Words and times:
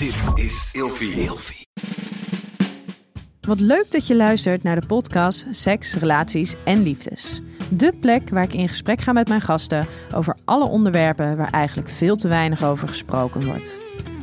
Dit 0.00 0.44
is 0.44 0.70
Ilfie. 0.72 1.66
Wat 3.40 3.60
leuk 3.60 3.90
dat 3.90 4.06
je 4.06 4.16
luistert 4.16 4.62
naar 4.62 4.80
de 4.80 4.86
podcast 4.86 5.46
Seks, 5.50 5.94
Relaties 5.94 6.56
en 6.64 6.82
Liefdes. 6.82 7.40
De 7.68 7.92
plek 8.00 8.30
waar 8.30 8.44
ik 8.44 8.52
in 8.54 8.68
gesprek 8.68 9.00
ga 9.00 9.12
met 9.12 9.28
mijn 9.28 9.40
gasten 9.40 9.86
over 10.14 10.36
alle 10.44 10.68
onderwerpen 10.68 11.36
waar 11.36 11.50
eigenlijk 11.50 11.88
veel 11.88 12.16
te 12.16 12.28
weinig 12.28 12.64
over 12.64 12.88
gesproken 12.88 13.46
wordt. 13.46 13.78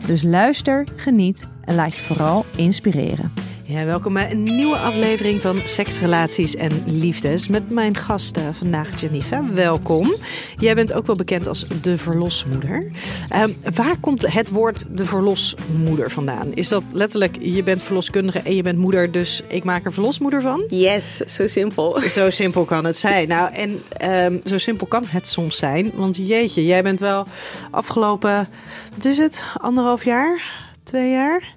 Dus 0.08 0.24
luister, 0.24 0.88
geniet 0.96 1.48
en 1.62 1.76
laat 1.76 1.96
je 1.96 2.02
vooral 2.02 2.46
inspireren. 2.56 3.34
Ja, 3.70 3.86
welkom 3.86 4.14
bij 4.14 4.32
een 4.32 4.44
nieuwe 4.44 4.78
aflevering 4.78 5.42
van 5.42 5.60
Seks, 5.64 6.00
Relaties 6.00 6.56
en 6.56 6.72
Liefdes 6.86 7.48
met 7.48 7.70
mijn 7.70 7.96
gasten 7.96 8.56
vandaag 8.56 9.02
Jennifer. 9.02 9.54
Welkom. 9.54 10.16
Jij 10.58 10.76
bent 10.76 10.94
ook 10.94 11.06
wel 11.06 11.16
bekend 11.16 11.48
als 11.48 11.66
de 11.82 11.98
verlosmoeder. 11.98 12.92
Ehm, 13.30 13.54
waar 13.74 14.00
komt 14.00 14.34
het 14.34 14.50
woord 14.50 14.98
de 14.98 15.06
verlosmoeder 15.06 16.12
vandaan? 16.12 16.54
Is 16.54 16.68
dat 16.68 16.84
letterlijk 16.92 17.38
je 17.42 17.64
bent 17.64 17.84
verloskundige 17.84 18.40
en 18.40 18.56
je 18.56 18.64
bent 18.64 18.78
moeder, 18.78 19.12
dus 19.12 19.42
ik 19.48 19.64
maak 19.64 19.86
er 19.86 19.94
verlosmoeder 19.94 20.42
van? 20.42 20.64
Yes, 20.68 21.18
zo 21.18 21.48
simpel. 21.48 22.02
Zo 22.02 22.30
simpel 22.30 22.66
kan 22.66 22.86
het 22.86 22.98
zijn. 22.98 23.28
Nou, 23.28 23.54
en 23.54 23.82
ehm, 23.98 24.38
zo 24.44 24.58
simpel 24.58 24.88
kan 24.88 25.04
het 25.08 25.28
soms 25.28 25.58
zijn. 25.58 25.92
Want 25.96 26.18
jeetje, 26.18 26.66
jij 26.66 26.84
bent 26.84 27.00
wel 27.00 27.28
afgelopen, 27.72 28.48
wat 28.96 29.06
is 29.06 29.18
het, 29.18 29.44
anderhalf 29.58 30.04
jaar, 30.04 30.42
twee 30.84 31.12
jaar? 31.12 31.57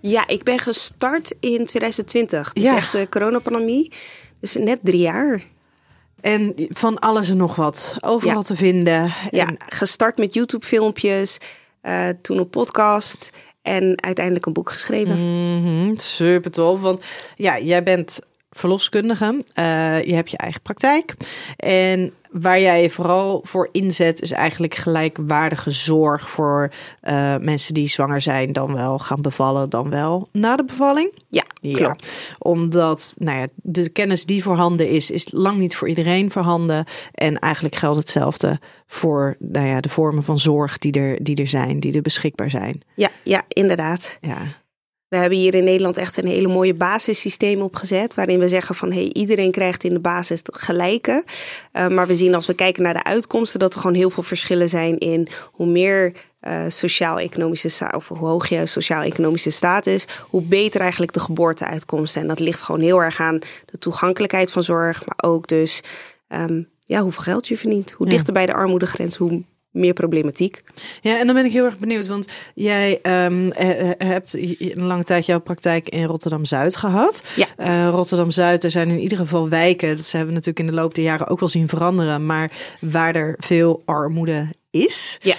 Ja, 0.00 0.26
ik 0.26 0.42
ben 0.42 0.58
gestart 0.58 1.34
in 1.40 1.66
2020. 1.66 2.52
Dus 2.52 2.64
Ja. 2.64 2.76
echt 2.76 2.92
de 2.92 3.06
coronapandemie. 3.10 3.92
Dus 4.40 4.54
net 4.54 4.78
drie 4.82 5.00
jaar. 5.00 5.42
En 6.20 6.54
van 6.68 6.98
alles 6.98 7.28
en 7.28 7.36
nog 7.36 7.54
wat. 7.56 7.96
Overal 8.00 8.34
Ja. 8.36 8.42
te 8.42 8.56
vinden. 8.56 9.10
Ja, 9.30 9.54
gestart 9.58 10.18
met 10.18 10.34
YouTube-filmpjes. 10.34 11.38
eh, 11.80 12.08
toen 12.22 12.38
een 12.38 12.48
podcast. 12.48 13.30
En 13.62 14.02
uiteindelijk 14.02 14.46
een 14.46 14.52
boek 14.52 14.70
geschreven. 14.70 15.14
Mhm, 15.60 15.96
super 15.96 16.50
tof. 16.50 16.80
Want 16.80 17.00
ja, 17.36 17.58
jij 17.58 17.82
bent 17.82 18.18
verloskundige. 18.50 19.44
Eh, 19.54 20.04
je 20.04 20.14
hebt 20.14 20.30
je 20.30 20.36
eigen 20.36 20.62
praktijk. 20.62 21.14
En 21.56 22.14
waar 22.30 22.60
jij 22.60 22.82
je 22.82 22.90
vooral 22.90 23.40
voor 23.44 23.68
inzet, 23.72 24.22
is 24.22 24.30
eigenlijk 24.32 24.74
gelijkwaardige 24.74 25.70
zorg 25.70 26.30
voor 26.30 26.70
eh, 27.00 27.36
mensen 27.36 27.74
die 27.74 27.88
zwanger 27.88 28.20
zijn, 28.20 28.52
dan 28.52 28.74
wel 28.74 28.98
gaan 28.98 29.20
bevallen, 29.22 29.70
dan 29.70 29.90
wel 29.90 30.28
na 30.32 30.56
de 30.56 30.64
bevalling. 30.64 31.12
Ja, 31.28 31.44
Ja. 31.60 31.76
klopt. 31.76 32.34
Omdat 32.38 33.14
nou 33.18 33.38
ja, 33.38 33.46
de 33.54 33.88
kennis 33.88 34.26
die 34.26 34.42
voorhanden 34.42 34.88
is, 34.88 35.10
is 35.10 35.26
lang 35.32 35.58
niet 35.58 35.76
voor 35.76 35.88
iedereen 35.88 36.30
voorhanden. 36.30 36.84
En 37.12 37.38
eigenlijk 37.38 37.74
geldt 37.74 37.98
hetzelfde 37.98 38.60
voor 38.86 39.36
nou 39.38 39.66
ja, 39.66 39.80
de 39.80 39.88
vormen 39.88 40.24
van 40.24 40.38
zorg 40.38 40.78
die 40.78 40.92
er, 40.92 41.24
die 41.24 41.36
er 41.36 41.48
zijn, 41.48 41.80
die 41.80 41.92
er 41.94 42.02
beschikbaar 42.02 42.50
zijn. 42.50 42.80
Ja, 42.94 43.10
ja, 43.22 43.42
inderdaad. 43.48 44.18
Ja. 44.20 44.38
We 45.08 45.16
hebben 45.16 45.38
hier 45.38 45.54
in 45.54 45.64
Nederland 45.64 45.96
echt 45.96 46.16
een 46.16 46.26
hele 46.26 46.48
mooie 46.48 46.74
basissysteem 46.74 47.60
opgezet. 47.62 48.14
Waarin 48.14 48.38
we 48.38 48.48
zeggen 48.48 48.74
van 48.74 48.92
hey, 48.92 49.10
iedereen 49.12 49.50
krijgt 49.50 49.84
in 49.84 49.92
de 49.92 49.98
basis 49.98 50.38
het 50.38 50.56
gelijke. 50.58 51.24
Eh, 51.72 51.88
maar 51.88 52.06
we 52.06 52.14
zien 52.14 52.34
als 52.34 52.46
we 52.46 52.54
kijken 52.54 52.82
naar 52.82 52.94
de 52.94 53.04
uitkomsten 53.04 53.58
dat 53.60 53.74
er 53.74 53.80
gewoon 53.80 53.96
heel 53.96 54.10
veel 54.10 54.22
verschillen 54.22 54.68
zijn 54.68 54.98
in 54.98 55.28
hoe 55.52 55.66
meer 55.66 56.12
eh, 56.40 56.64
sociaal-economische 56.68 57.92
of 57.96 58.08
hoe 58.08 58.18
hoog 58.18 58.48
je 58.48 58.66
sociaal-economische 58.66 59.50
staat 59.50 59.86
is, 59.86 60.06
hoe 60.30 60.42
beter 60.42 60.80
eigenlijk 60.80 61.12
de 61.12 61.20
geboorteuitkomsten. 61.20 62.22
En 62.22 62.28
dat 62.28 62.40
ligt 62.40 62.60
gewoon 62.60 62.80
heel 62.80 63.02
erg 63.02 63.20
aan 63.20 63.38
de 63.66 63.78
toegankelijkheid 63.78 64.52
van 64.52 64.62
zorg, 64.64 65.06
maar 65.06 65.30
ook 65.30 65.46
dus 65.48 65.80
ehm, 66.28 66.62
ja, 66.84 67.00
hoeveel 67.02 67.22
geld 67.22 67.48
je 67.48 67.56
verdient. 67.56 67.92
Hoe 67.92 68.06
Ja. 68.06 68.12
dichter 68.12 68.32
bij 68.32 68.46
de 68.46 68.54
armoedegrens, 68.54 69.16
hoe 69.16 69.42
meer 69.78 69.92
problematiek. 69.92 70.62
Ja, 71.00 71.18
en 71.18 71.26
dan 71.26 71.34
ben 71.34 71.44
ik 71.44 71.52
heel 71.52 71.64
erg 71.64 71.78
benieuwd, 71.78 72.06
want 72.06 72.28
jij 72.54 72.98
ehm, 73.02 73.50
eh, 73.50 73.90
eh, 73.90 73.96
hebt 73.98 74.34
een 74.58 74.82
lange 74.82 75.02
tijd 75.02 75.26
jouw 75.26 75.40
praktijk 75.40 75.88
in 75.88 76.04
Rotterdam-Zuid 76.04 76.76
gehad. 76.76 77.22
Ja. 77.36 77.46
Eh, 77.56 77.88
Rotterdam-Zuid, 77.90 78.64
er 78.64 78.70
zijn 78.70 78.88
in 78.90 78.98
ieder 78.98 79.18
geval 79.18 79.48
wijken, 79.48 79.96
dat 79.96 80.10
hebben 80.10 80.28
we 80.28 80.34
natuurlijk 80.34 80.66
in 80.68 80.74
de 80.74 80.80
loop 80.80 80.94
der 80.94 81.04
jaren 81.04 81.28
ook 81.28 81.40
wel 81.40 81.48
zien 81.48 81.68
veranderen, 81.68 82.26
maar 82.26 82.50
waar 82.80 83.14
er 83.14 83.34
veel 83.38 83.82
armoede 83.84 84.46
is. 84.70 85.18
Ja. 85.20 85.36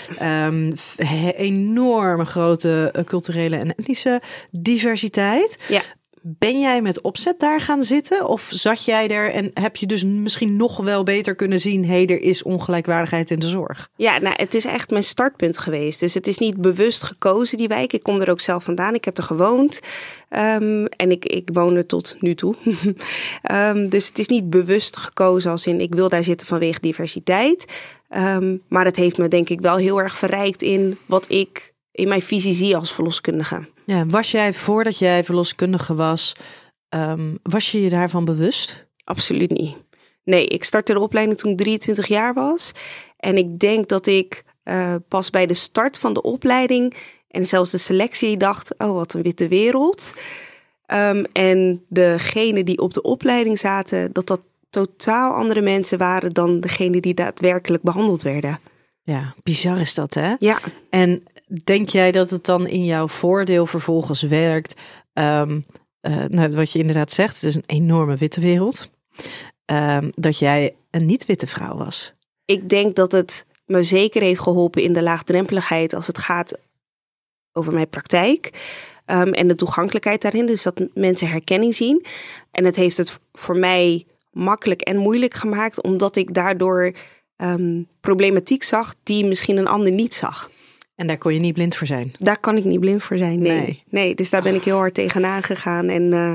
He- 0.95 1.31
enorme 1.35 2.25
grote 2.25 2.93
culturele 3.05 3.55
en 3.57 3.75
etnische 3.75 4.21
diversiteit. 4.51 5.57
Ja. 5.67 5.81
Ben 6.21 6.59
jij 6.59 6.81
met 6.81 7.01
opzet 7.01 7.39
daar 7.39 7.61
gaan 7.61 7.83
zitten? 7.83 8.27
Of 8.27 8.49
zat 8.53 8.85
jij 8.85 9.07
er 9.07 9.31
en 9.31 9.51
heb 9.53 9.75
je 9.75 9.85
dus 9.85 10.03
misschien 10.03 10.55
nog 10.55 10.77
wel 10.77 11.03
beter 11.03 11.35
kunnen 11.35 11.59
zien... 11.59 11.85
hé, 11.85 12.05
er 12.05 12.21
is 12.21 12.43
ongelijkwaardigheid 12.43 13.31
in 13.31 13.39
de 13.39 13.47
zorg? 13.47 13.89
Ja, 13.95 14.17
nou, 14.17 14.35
het 14.37 14.53
is 14.53 14.65
echt 14.65 14.89
mijn 14.89 15.03
startpunt 15.03 15.57
geweest. 15.57 15.99
Dus 15.99 16.13
het 16.13 16.27
is 16.27 16.37
niet 16.37 16.61
bewust 16.61 17.03
gekozen, 17.03 17.57
die 17.57 17.67
wijk. 17.67 17.93
Ik 17.93 18.03
kom 18.03 18.21
er 18.21 18.29
ook 18.29 18.41
zelf 18.41 18.63
vandaan. 18.63 18.93
Ik 18.93 19.05
heb 19.05 19.17
er 19.17 19.23
gewoond. 19.23 19.79
Ehm, 20.29 20.85
en 20.85 21.11
ik, 21.11 21.25
ik 21.25 21.49
woon 21.53 21.75
er 21.75 21.85
tot 21.85 22.15
nu 22.19 22.35
toe. 22.35 22.55
Ehm, 23.41 23.89
dus 23.89 24.07
het 24.07 24.19
is 24.19 24.27
niet 24.27 24.49
bewust 24.49 24.97
gekozen 24.97 25.51
als 25.51 25.67
in 25.67 25.81
ik 25.81 25.95
wil 25.95 26.09
daar 26.09 26.23
zitten 26.23 26.47
vanwege 26.47 26.79
diversiteit. 26.79 27.65
Ehm, 28.09 28.57
maar 28.67 28.85
het 28.85 28.95
heeft 28.95 29.17
me 29.17 29.27
denk 29.27 29.49
ik 29.49 29.61
wel 29.61 29.75
heel 29.75 30.01
erg 30.01 30.17
verrijkt 30.17 30.61
in 30.61 30.97
wat 31.05 31.31
ik 31.31 31.73
in 31.91 32.07
mijn 32.07 32.21
visie 32.21 32.53
zie 32.53 32.75
als 32.75 32.93
verloskundige. 32.93 33.67
Ja, 33.89 34.05
was 34.05 34.31
jij 34.31 34.53
voordat 34.53 34.99
jij 34.99 35.23
verloskundige 35.23 35.95
was, 35.95 36.35
ehm, 36.89 37.35
was 37.43 37.71
je 37.71 37.81
je 37.81 37.89
daarvan 37.89 38.25
bewust? 38.25 38.87
Absoluut 39.03 39.49
niet. 39.49 39.77
Nee, 40.23 40.45
ik 40.45 40.63
startte 40.63 40.93
de 40.93 40.99
opleiding 40.99 41.39
toen 41.39 41.51
ik 41.51 41.57
23 41.57 42.07
jaar 42.07 42.33
was. 42.33 42.71
En 43.17 43.37
ik 43.37 43.59
denk 43.59 43.89
dat 43.89 44.07
ik 44.07 44.43
eh, 44.63 44.95
pas 45.07 45.29
bij 45.29 45.45
de 45.45 45.53
start 45.53 45.97
van 45.97 46.13
de 46.13 46.21
opleiding 46.21 46.93
en 47.27 47.45
zelfs 47.45 47.71
de 47.71 47.77
selectie 47.77 48.37
dacht: 48.37 48.77
oh, 48.77 48.91
wat 48.91 49.13
een 49.13 49.21
witte 49.21 49.47
wereld. 49.47 50.13
Ehm, 50.85 51.23
en 51.31 51.85
degenen 51.87 52.65
die 52.65 52.79
op 52.79 52.93
de 52.93 53.01
opleiding 53.01 53.59
zaten, 53.59 54.13
dat 54.13 54.27
dat 54.27 54.41
totaal 54.69 55.33
andere 55.33 55.61
mensen 55.61 55.97
waren 55.97 56.29
dan 56.29 56.59
degenen 56.59 57.01
die 57.01 57.13
daadwerkelijk 57.13 57.83
behandeld 57.83 58.21
werden. 58.21 58.59
Ja, 59.09 59.33
bizar 59.43 59.79
is 59.79 59.93
dat, 59.93 60.13
hè? 60.13 60.33
Ja, 60.37 60.59
En 60.89 61.23
denk 61.63 61.89
jij 61.89 62.11
dat 62.11 62.29
het 62.29 62.45
dan 62.45 62.67
in 62.67 62.85
jouw 62.85 63.07
voordeel 63.07 63.65
vervolgens 63.65 64.21
werkt? 64.21 64.75
Ehm, 65.13 65.61
eh, 65.99 66.25
nou, 66.25 66.55
wat 66.55 66.71
je 66.71 66.79
inderdaad 66.79 67.11
zegt, 67.11 67.35
het 67.35 67.43
is 67.43 67.55
een 67.55 67.63
enorme 67.65 68.15
witte 68.15 68.41
wereld. 68.41 68.89
Ehm, 69.65 70.09
dat 70.15 70.39
jij 70.39 70.75
een 70.91 71.05
niet-witte 71.05 71.47
vrouw 71.47 71.77
was. 71.77 72.13
ik 72.45 72.69
denk 72.69 72.95
dat 72.95 73.11
het 73.11 73.45
me 73.65 73.83
zeker 73.83 74.21
heeft 74.21 74.39
geholpen 74.39 74.81
in 74.81 74.93
de 74.93 75.03
laagdrempeligheid 75.03 75.93
als 75.93 76.07
het 76.07 76.17
gaat 76.17 76.57
over 77.53 77.73
mijn 77.73 77.89
praktijk. 77.89 78.51
Ehm, 79.05 79.27
en 79.27 79.47
de 79.47 79.55
toegankelijkheid 79.55 80.21
daarin, 80.21 80.45
dus 80.45 80.63
dat 80.63 80.81
mensen 80.93 81.29
herkenning 81.29 81.75
zien. 81.75 82.05
En 82.51 82.65
het 82.65 82.75
heeft 82.75 82.97
het 82.97 83.19
voor 83.31 83.57
mij 83.57 84.05
makkelijk 84.31 84.81
en 84.81 84.97
moeilijk 84.97 85.33
gemaakt, 85.33 85.81
omdat 85.81 86.15
ik 86.15 86.33
daardoor 86.33 86.93
problematiek 87.99 88.63
zag 88.63 88.95
die 89.03 89.25
misschien 89.25 89.57
een 89.57 89.67
ander 89.67 89.91
niet 89.91 90.13
zag. 90.13 90.49
En 90.99 91.07
daar 91.07 91.17
kon 91.17 91.33
je 91.33 91.39
niet 91.39 91.53
blind 91.53 91.75
voor 91.75 91.87
zijn. 91.87 92.11
Daar 92.17 92.39
kan 92.39 92.57
ik 92.57 92.63
niet 92.63 92.79
blind 92.79 93.03
voor 93.03 93.17
zijn. 93.17 93.41
Nee, 93.41 93.59
Nee. 93.59 93.83
nee. 93.89 94.15
dus 94.15 94.29
daar 94.29 94.41
ben 94.41 94.55
ik 94.55 94.63
heel 94.63 94.77
hard 94.77 94.93
tegenaan 94.93 95.43
gegaan. 95.43 95.89
En 95.89 96.13
eh, 96.13 96.33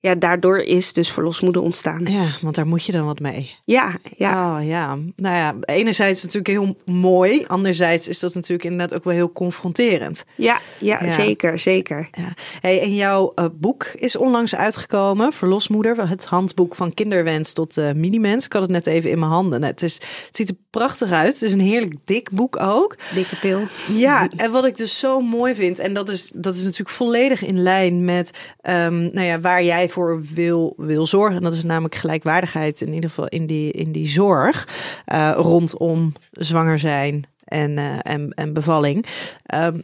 ja, 0.00 0.14
daardoor 0.14 0.58
is 0.58 0.92
dus 0.92 1.10
verlosmoeder 1.12 1.62
ontstaan. 1.62 2.06
Ja, 2.06 2.26
want 2.40 2.54
daar 2.54 2.66
moet 2.66 2.84
je 2.84 2.92
dan 2.92 3.04
wat 3.04 3.20
mee. 3.20 3.50
Ja, 3.64 3.96
ja. 4.16 4.56
Oh 4.58 4.66
ja, 4.66 4.98
nou 5.16 5.36
ja, 5.36 5.54
enerzijds 5.64 6.24
is 6.24 6.32
het 6.32 6.34
natuurlijk 6.34 6.76
heel 6.86 6.94
mooi. 6.94 7.44
Anderzijds 7.46 8.08
is 8.08 8.18
dat 8.18 8.34
natuurlijk 8.34 8.64
inderdaad 8.64 8.94
ook 8.98 9.04
wel 9.04 9.12
heel 9.14 9.32
confronterend. 9.32 10.24
Ja, 10.36 10.60
ja, 10.78 11.04
Ja. 11.04 11.10
zeker, 11.10 11.58
zeker. 11.58 12.08
Ja. 12.12 12.34
Hey, 12.60 12.80
en 12.82 12.94
jouw 12.94 13.32
eh, 13.34 13.44
boek 13.52 13.84
is 13.84 14.16
onlangs 14.16 14.54
uitgekomen, 14.54 15.32
Verlosmoeder, 15.32 16.08
het 16.08 16.24
handboek 16.24 16.74
van 16.74 16.94
kinderwens 16.94 17.52
tot 17.52 17.76
eh 17.76 17.92
minimens. 17.92 18.44
Ik 18.44 18.52
had 18.52 18.62
het 18.62 18.70
net 18.70 18.86
even 18.86 19.10
in 19.10 19.18
mijn 19.18 19.30
handen. 19.30 19.62
Het, 19.62 19.82
is, 19.82 19.94
het 20.26 20.36
ziet 20.36 20.48
er 20.48 20.54
prachtig 20.70 21.12
uit. 21.12 21.32
Het 21.32 21.42
is 21.42 21.52
een 21.52 21.60
heerlijk 21.60 21.94
dik 22.04 22.30
boek 22.30 22.60
ook. 22.60 22.96
Dikke 23.14 23.36
pil. 23.36 23.60
Ja, 23.94 24.28
en 24.36 24.50
wat 24.50 24.64
ik 24.64 24.76
dus 24.76 24.98
zo 24.98 25.20
mooi 25.20 25.54
vind, 25.54 25.78
en 25.78 25.92
dat 25.92 26.08
is, 26.08 26.30
dat 26.34 26.54
is 26.54 26.62
natuurlijk 26.62 26.90
volledig 26.90 27.44
in 27.44 27.62
lijn 27.62 28.04
met 28.04 28.30
ehm, 28.60 28.98
nou 29.00 29.22
ja, 29.26 29.40
waar 29.40 29.64
jij 29.64 29.88
voor 29.90 30.22
wil, 30.22 30.74
wil 30.76 31.06
zorgen. 31.06 31.36
En 31.36 31.42
dat 31.42 31.54
is 31.54 31.64
namelijk 31.64 31.94
gelijkwaardigheid, 31.94 32.80
in 32.80 32.92
ieder 32.92 33.10
geval 33.10 33.28
in 33.28 33.46
die, 33.46 33.72
in 33.72 33.92
die 33.92 34.06
zorg 34.06 34.68
eh, 35.04 35.32
rondom 35.34 36.12
zwanger 36.30 36.78
zijn 36.78 37.24
en, 37.44 37.78
eh, 37.78 37.98
en, 38.02 38.30
en 38.30 38.52
bevalling. 38.52 39.06
Ehm, 39.46 39.80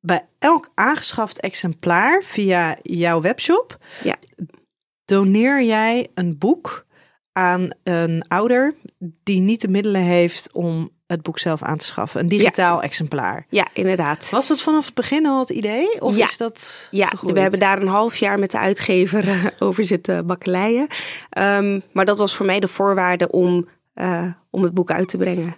bij 0.00 0.26
elk 0.38 0.70
aangeschaft 0.74 1.40
exemplaar 1.40 2.22
via 2.22 2.76
jouw 2.82 3.20
webshop 3.20 3.78
Ja. 4.02 4.16
doneer 5.04 5.62
jij 5.62 6.08
een 6.14 6.38
boek 6.38 6.86
aan 7.32 7.70
een 7.82 8.24
ouder 8.28 8.74
die 9.22 9.40
niet 9.40 9.60
de 9.60 9.68
middelen 9.68 10.02
heeft 10.02 10.52
om 10.52 10.90
het 11.06 11.22
boek 11.22 11.38
zelf 11.38 11.62
aan 11.62 11.76
te 11.76 11.84
schaffen. 11.84 12.20
Een 12.20 12.28
digitaal 12.28 12.82
exemplaar. 12.82 13.46
Ja, 13.48 13.66
inderdaad. 13.72 14.30
Was 14.30 14.48
dat 14.48 14.60
vanaf 14.60 14.84
het 14.84 14.94
begin 14.94 15.26
al 15.26 15.40
het 15.40 15.50
idee? 15.50 16.00
Of 16.00 16.16
Ja. 16.16 16.24
is 16.24 16.36
dat 16.36 16.88
Ja, 16.90 17.06
gegroeid? 17.06 17.34
we 17.34 17.40
hebben 17.40 17.58
daar 17.60 17.80
een 17.82 17.88
half 17.88 18.16
jaar 18.16 18.38
met 18.38 18.50
de 18.50 18.58
uitgever 18.58 19.28
eh, 19.28 19.44
over 19.68 19.84
zitten 19.84 20.26
bakkeleien. 20.26 20.86
Ehm, 21.30 21.80
maar 21.92 22.04
dat 22.04 22.18
was 22.18 22.36
voor 22.36 22.46
mij 22.46 22.60
de 22.60 22.68
voorwaarde 22.68 23.30
om, 23.30 23.68
eh, 23.94 24.26
om 24.50 24.62
het 24.62 24.74
boek 24.74 24.90
uit 24.90 25.08
te 25.08 25.16
brengen. 25.16 25.54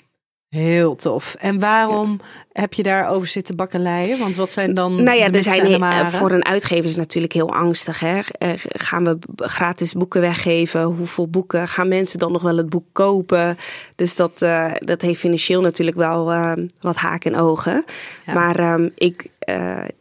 Heel 0.49 0.97
tof. 0.97 1.35
En 1.39 1.59
waarom 1.59 2.21
heb 2.53 2.75
je 2.75 2.83
daarover 2.83 3.29
zitten 3.29 3.57
bakkeleien? 3.57 4.19
Want 4.19 4.37
wat 4.37 4.53
zijn 4.53 4.75
dan 4.75 5.03
Nou 5.03 5.19
ja, 5.19 5.29
de 5.29 5.37
er 5.37 5.43
zijn 5.43 6.11
voor 6.11 6.31
een 6.31 6.45
uitgever 6.45 6.85
is 6.85 6.97
natuurlijk 6.97 7.33
heel 7.33 7.53
angstig. 7.55 8.01
Hè? 8.01 8.21
Eh, 8.39 8.51
Gaan 8.57 9.05
we 9.05 9.19
gratis 9.37 9.93
boeken 9.93 10.21
weggeven? 10.21 10.83
Hoeveel 10.83 11.29
boeken? 11.29 11.69
Gaan 11.69 11.89
mensen 11.89 12.19
dan 12.19 12.33
nog 12.33 12.43
wel 12.43 12.57
het 12.57 12.69
boek 12.69 12.87
kopen? 12.93 13.59
Dus 13.95 14.17
dat, 14.17 14.43
eh, 14.43 14.73
dat 14.79 15.03
heeft 15.03 15.21
financieel 15.21 15.61
natuurlijk 15.61 15.97
wel 15.97 16.33
eh, 16.33 16.53
wat 16.81 16.97
haak 16.97 17.25
en 17.25 17.37
ogen. 17.37 17.85
Ja. 18.27 18.33
Maar 18.33 18.59
ehm, 18.59 18.89
ik, 18.95 19.31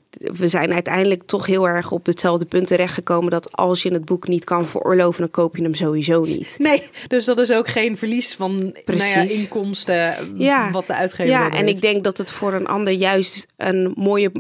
we 0.10 0.48
zijn 0.48 0.74
uiteindelijk 0.74 1.24
toch 1.24 1.46
heel 1.46 1.68
erg 1.68 1.92
op 1.92 2.06
hetzelfde 2.06 2.46
punt 2.46 2.68
terechtgekomen... 2.68 3.32
dat 3.32 3.52
als 3.52 3.84
je 3.84 3.94
het 3.94 4.06
boek 4.06 4.28
niet 4.28 4.44
kan 4.44 4.68
veroorloven, 4.68 5.20
dan 5.22 5.32
koop 5.32 5.56
je 5.56 5.64
hem 5.64 5.74
sowieso 5.74 6.24
niet. 6.24 6.56
Nee, 6.60 6.84
dus 7.08 7.26
dat 7.26 7.40
is 7.40 7.52
ook 7.52 7.68
geen 7.68 7.98
verlies 7.98 8.36
van 8.36 8.56
nou 8.86 9.04
ja, 9.04 9.22
inkomsten 9.22 10.16
Ja. 10.36 10.72
wat 10.72 10.88
de 10.88 10.96
uitgever 10.96 11.32
Ja, 11.32 11.50
en 11.50 11.56
heeft. 11.66 11.70
ik 11.70 11.82
denk 11.82 12.04
dat 12.04 12.18
het 12.18 12.32
voor 12.32 12.54
een 12.54 12.68
ander 12.68 12.94
juist 12.94 13.46
een 13.58 13.94
mooie 13.96 14.32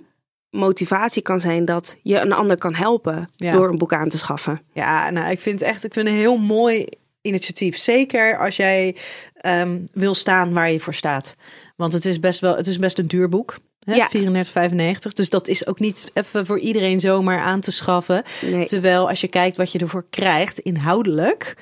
motivatie 0.49 1.21
kan 1.21 1.39
zijn... 1.39 1.65
dat 1.65 1.95
je 2.01 2.19
een 2.19 2.33
ander 2.33 2.57
kan 2.57 2.75
helpen 2.75 3.29
Ja. 3.35 3.51
door 3.51 3.69
een 3.69 3.77
boek 3.77 3.93
aan 3.93 4.09
te 4.09 4.17
schaffen. 4.17 4.61
Ja, 4.73 5.09
nou, 5.09 5.31
ik 5.31 5.39
vind 5.39 5.61
echt, 5.61 5.83
ik 5.83 5.93
vind 5.93 6.07
een 6.07 6.13
heel 6.13 6.37
mooi 6.37 6.85
initiatief. 7.21 7.77
Zeker 7.77 8.37
als 8.37 8.55
jij 8.55 8.95
ehm, 9.33 9.79
wil 9.93 10.13
staan 10.13 10.53
waar 10.53 10.71
je 10.71 10.79
voor 10.79 10.93
staat. 10.93 11.35
Want 11.75 11.93
het 11.93 12.05
is 12.05 12.19
best 12.19 12.39
wel, 12.39 12.55
het 12.55 12.67
is 12.67 12.79
best 12.79 12.99
een 12.99 13.07
duur 13.07 13.29
boek. 13.29 13.57
Hè? 13.87 13.95
Ja. 13.95 14.09
34,95. 14.09 15.13
Dus 15.13 15.29
dat 15.29 15.47
is 15.47 15.67
ook 15.67 15.79
niet 15.79 16.11
even 16.13 16.45
voor 16.45 16.59
iedereen 16.59 16.99
zomaar 16.99 17.39
aan 17.39 17.59
te 17.61 17.71
schaffen. 17.71 18.23
Nee. 18.41 18.65
Terwijl 18.65 19.09
als 19.09 19.21
je 19.21 19.27
kijkt 19.27 19.57
wat 19.57 19.71
je 19.71 19.79
ervoor 19.79 20.05
krijgt, 20.09 20.59
inhoudelijk, 20.59 21.55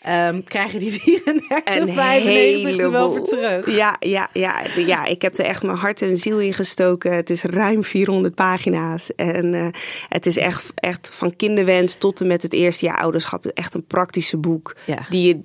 ehm, 0.00 0.42
krijg 0.42 0.72
je 0.72 0.78
die 0.78 0.92
34,95 0.92 2.78
er 2.78 2.90
wel 2.90 3.10
voor 3.12 3.24
terug. 3.24 3.76
Ja, 3.76 3.96
ja, 4.00 4.28
ja, 4.32 4.62
ja, 4.76 5.04
ik 5.04 5.22
heb 5.22 5.38
er 5.38 5.44
echt 5.44 5.62
mijn 5.62 5.76
hart 5.76 6.02
en 6.02 6.16
ziel 6.16 6.40
in 6.40 6.54
gestoken. 6.54 7.12
Het 7.12 7.30
is 7.30 7.42
ruim 7.42 7.84
400 7.84 8.34
pagina's. 8.34 9.14
En 9.14 9.54
eh, 9.54 9.66
het 10.08 10.26
is 10.26 10.36
echt, 10.36 10.72
echt 10.74 11.14
van 11.14 11.36
kinderwens 11.36 11.96
tot 11.96 12.20
en 12.20 12.26
met 12.26 12.42
het 12.42 12.52
eerste 12.52 12.84
jaar 12.84 12.98
ouderschap. 13.00 13.46
Echt 13.46 13.74
een 13.74 13.86
praktische 13.86 14.36
boek 14.36 14.76
Ja. 14.84 15.06
die 15.08 15.26
je 15.26 15.40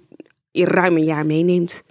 in 0.51 0.65
ruim 0.65 0.97
een 0.97 1.03
jaar 1.05 1.25
meeneemt. 1.25 1.83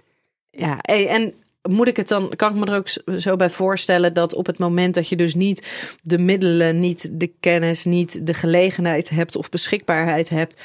Ja, 0.51 0.81
en 0.81 1.33
moet 1.67 1.87
ik 1.87 1.97
het 1.97 2.07
dan, 2.07 2.33
kan 2.35 2.53
ik 2.53 2.59
me 2.59 2.71
er 2.71 2.77
ook 2.77 3.19
zo 3.19 3.35
bij 3.35 3.49
voorstellen 3.49 4.13
dat 4.13 4.33
op 4.33 4.45
het 4.45 4.59
moment 4.59 4.93
dat 4.93 5.09
je 5.09 5.15
dus 5.15 5.35
niet 5.35 5.67
de 6.01 6.17
middelen, 6.17 6.79
niet 6.79 7.09
de 7.11 7.31
kennis, 7.39 7.85
niet 7.85 8.27
de 8.27 8.33
gelegenheid 8.33 9.09
hebt 9.09 9.35
of 9.35 9.49
beschikbaarheid 9.49 10.29
hebt 10.29 10.57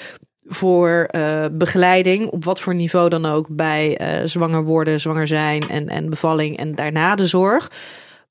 voor 0.44 1.06
eh, 1.10 1.44
begeleiding, 1.52 2.26
op 2.31 2.44
wat 2.44 2.60
voor 2.60 2.75
niveau 2.75 3.08
dan 3.08 3.26
ook, 3.26 3.46
bij 3.50 3.96
eh, 3.96 4.26
zwanger 4.26 4.64
worden, 4.64 5.00
zwanger 5.00 5.26
zijn 5.26 5.69
en, 5.69 5.88
en 5.88 6.10
bevalling 6.10 6.56
en 6.56 6.75
daarna 6.75 7.14
de 7.14 7.26
zorg, 7.26 7.70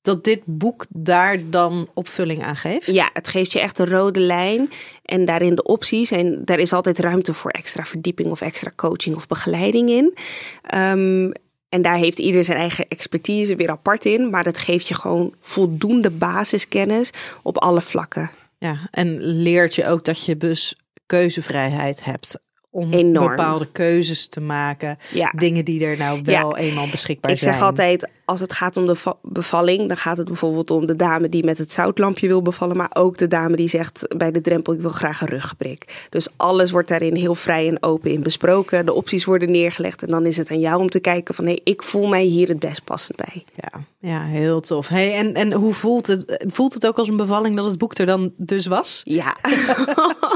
dat 0.02 0.24
dit 0.24 0.40
boek 0.44 0.86
daar 0.88 1.38
dan 1.50 1.88
opvulling 1.94 2.42
aan 2.42 2.56
geeft? 2.56 2.86
Ja, 2.86 3.10
het 3.12 3.28
geeft 3.28 3.52
je 3.52 3.60
echt 3.60 3.78
een 3.78 3.88
rode 3.88 4.20
lijn 4.20 4.70
en 5.04 5.24
daarin 5.24 5.54
de 5.54 5.62
opties. 5.62 6.10
En 6.10 6.44
daar 6.44 6.58
is 6.58 6.72
altijd 6.72 6.98
ruimte 6.98 7.34
voor 7.34 7.50
extra 7.50 7.84
verdieping 7.84 8.30
of 8.30 8.40
extra 8.40 8.72
coaching 8.76 9.16
of 9.16 9.26
begeleiding 9.26 9.90
in. 9.90 10.14
Ehm, 10.62 11.30
en 11.72 11.82
daar 11.82 11.96
heeft 11.96 12.18
ieder 12.18 12.44
zijn 12.44 12.58
eigen 12.58 12.88
expertise 12.88 13.56
weer 13.56 13.70
apart 13.70 14.04
in. 14.04 14.30
Maar 14.30 14.44
het 14.44 14.58
geeft 14.58 14.88
je 14.88 14.94
gewoon 14.94 15.34
voldoende 15.40 16.10
basiskennis 16.10 17.10
op 17.42 17.58
alle 17.58 17.80
vlakken. 17.80 18.30
Ja, 18.58 18.88
en 18.90 19.20
leert 19.20 19.74
je 19.74 19.86
ook 19.86 20.04
dat 20.04 20.24
je 20.24 20.36
dus 20.36 20.76
keuzevrijheid 21.06 22.04
hebt 22.04 22.38
om 22.74 22.92
Enorm. 22.92 23.28
bepaalde 23.28 23.66
keuzes 23.72 24.26
te 24.26 24.40
maken. 24.40 24.98
Ja. 25.10 25.32
Dingen 25.36 25.64
die 25.64 25.84
er 25.84 25.96
nou 25.98 26.20
wel 26.24 26.56
eenmaal 26.56 26.88
beschikbaar 26.90 27.30
Ik 27.30 27.38
zijn. 27.38 27.54
zeg 27.54 27.62
altijd, 27.62 28.08
als 28.24 28.40
het 28.40 28.52
gaat 28.52 28.76
om 28.76 28.86
de 28.86 28.94
va- 28.94 29.16
bevalling, 29.22 29.88
dan 29.88 29.96
gaat 29.96 30.16
het 30.16 30.26
bijvoorbeeld 30.26 30.70
om 30.70 30.86
de 30.86 30.96
dame 30.96 31.28
die 31.28 31.44
met 31.44 31.58
het 31.58 31.72
zoutlampje 31.72 32.26
wil 32.28 32.42
bevallen, 32.42 32.76
maar 32.76 32.90
ook 32.94 33.18
de 33.18 33.26
dame 33.26 33.56
die 33.56 33.68
zegt 33.68 34.06
bij 34.16 34.30
de 34.30 34.40
drempel, 34.40 34.72
ik 34.72 34.80
wil 34.80 34.90
graag 34.90 35.20
een 35.20 35.28
ruggenprik. 35.28 36.06
Dus 36.10 36.28
alles 36.36 36.70
wordt 36.70 36.88
daarin 36.88 37.14
heel 37.14 37.34
vrij 37.34 37.68
en 37.68 37.82
open 37.82 38.10
in 38.10 38.22
besproken. 38.22 38.86
De 38.86 38.92
opties 38.94 39.24
worden 39.24 39.50
neergelegd 39.50 40.02
en 40.02 40.08
dan 40.08 40.26
is 40.26 40.36
het 40.36 40.50
aan 40.50 40.60
jou 40.60 40.80
om 40.80 40.88
te 40.88 41.00
kijken 41.00 41.34
van, 41.34 41.46
hé, 41.46 41.56
ik 41.64 41.82
voel 41.82 42.06
mij 42.08 42.22
hier 42.24 42.48
het 42.48 42.58
best 42.58 42.84
passend 42.84 43.16
bij. 43.16 43.44
Ja, 43.54 43.84
ja, 44.00 44.24
heel 44.24 44.60
tof. 44.60 44.88
Hey, 44.88 45.14
en, 45.14 45.34
en 45.34 45.52
hoe 45.52 45.74
voelt 45.74 46.06
het? 46.06 46.44
Voelt 46.46 46.72
het 46.74 46.86
ook 46.86 46.98
als 46.98 47.08
een 47.08 47.16
bevalling 47.16 47.56
dat 47.56 47.64
het 47.64 47.78
boek 47.78 47.98
er 47.98 48.06
dan 48.06 48.32
dus 48.36 48.66
was? 48.66 49.00
Ja. 49.04 49.36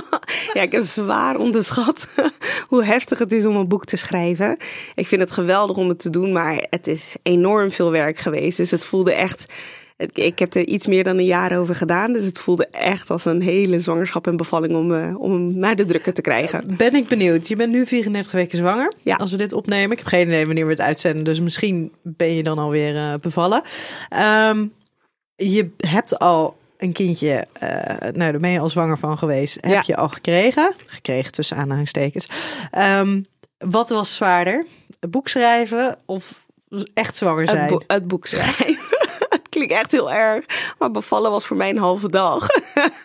ja, 0.52 0.62
ik 0.62 0.72
heb 0.72 0.82
zwaar 0.82 1.36
onderschat 1.36 2.06
hoe 2.68 2.84
heftig 2.84 3.18
het 3.18 3.32
is 3.32 3.46
om 3.46 3.56
een 3.56 3.68
boek 3.68 3.84
te 3.84 3.96
schrijven. 3.96 4.56
Ik 4.94 5.06
vind 5.06 5.20
het 5.20 5.30
geweldig 5.30 5.76
om 5.76 5.88
het 5.88 5.98
te 5.98 6.10
doen, 6.10 6.32
maar 6.32 6.66
het 6.70 6.86
is 6.86 7.16
enorm 7.22 7.72
veel 7.72 7.90
werk 7.90 8.18
geweest. 8.18 8.56
Dus 8.56 8.70
het 8.70 8.86
voelde 8.86 9.12
echt. 9.12 9.46
Ik 10.12 10.38
heb 10.38 10.54
er 10.54 10.66
iets 10.66 10.86
meer 10.86 11.04
dan 11.04 11.18
een 11.18 11.24
jaar 11.24 11.58
over 11.58 11.74
gedaan. 11.74 12.12
Dus 12.12 12.24
het 12.24 12.38
voelde 12.38 12.66
echt 12.66 13.10
als 13.10 13.24
een 13.24 13.42
hele 13.42 13.80
zwangerschap 13.80 14.26
en 14.26 14.36
bevalling 14.36 14.74
om, 14.74 14.94
eh, 14.94 15.20
om 15.20 15.32
hem 15.32 15.58
naar 15.58 15.76
de 15.76 15.84
drukker 15.84 16.12
te 16.12 16.20
krijgen. 16.20 16.76
Ben 16.76 16.94
ik 16.94 17.08
benieuwd. 17.08 17.48
Je 17.48 17.56
bent 17.56 17.72
nu 17.72 17.86
34 17.86 18.32
weken 18.32 18.58
zwanger. 18.58 18.92
Ja. 19.02 19.16
Als 19.16 19.30
we 19.30 19.36
dit 19.36 19.52
opnemen. 19.52 19.90
Ik 19.90 19.98
heb 19.98 20.06
geen 20.06 20.26
idee 20.26 20.46
wanneer 20.46 20.64
we 20.64 20.70
het 20.70 20.80
uitzenden. 20.80 21.24
Dus 21.24 21.40
misschien 21.40 21.92
ben 22.02 22.34
je 22.34 22.42
dan 22.42 22.58
alweer 22.58 22.96
eh 22.96 23.14
bevallen. 23.20 23.62
Ehm, 24.08 24.66
je 25.36 25.70
hebt 25.76 26.18
al 26.18 26.56
een 26.78 26.92
kindje. 26.92 27.46
eh, 27.52 27.68
nou, 28.12 28.30
daar 28.30 28.40
ben 28.40 28.50
je 28.50 28.60
al 28.60 28.68
zwanger 28.68 28.98
van 28.98 29.18
geweest. 29.18 29.54
Heb 29.60 29.72
Ja. 29.72 29.82
je 29.86 29.96
al 29.96 30.08
gekregen. 30.08 30.74
Gekregen 30.86 31.32
tussen 31.32 31.56
aanhalingstekens. 31.56 32.28
Ehm, 32.70 33.22
wat 33.58 33.88
was 33.88 34.14
zwaarder? 34.16 34.66
Het 35.00 35.10
boek 35.10 35.28
schrijven 35.28 35.96
of 36.06 36.46
echt 36.94 37.16
zwanger 37.16 37.48
zijn? 37.48 37.60
Het, 37.60 37.70
bo- 37.70 37.82
het 37.86 38.06
boek 38.08 38.26
schrijven. 38.26 38.78
Het 39.28 39.48
klinkt 39.48 39.72
echt 39.72 39.92
heel 39.92 40.12
erg. 40.12 40.44
Maar 40.78 40.90
bevallen 40.90 41.30
was 41.30 41.46
voor 41.46 41.56
mij 41.56 41.70
een 41.70 41.78
halve 41.78 42.10
dag. 42.10 42.46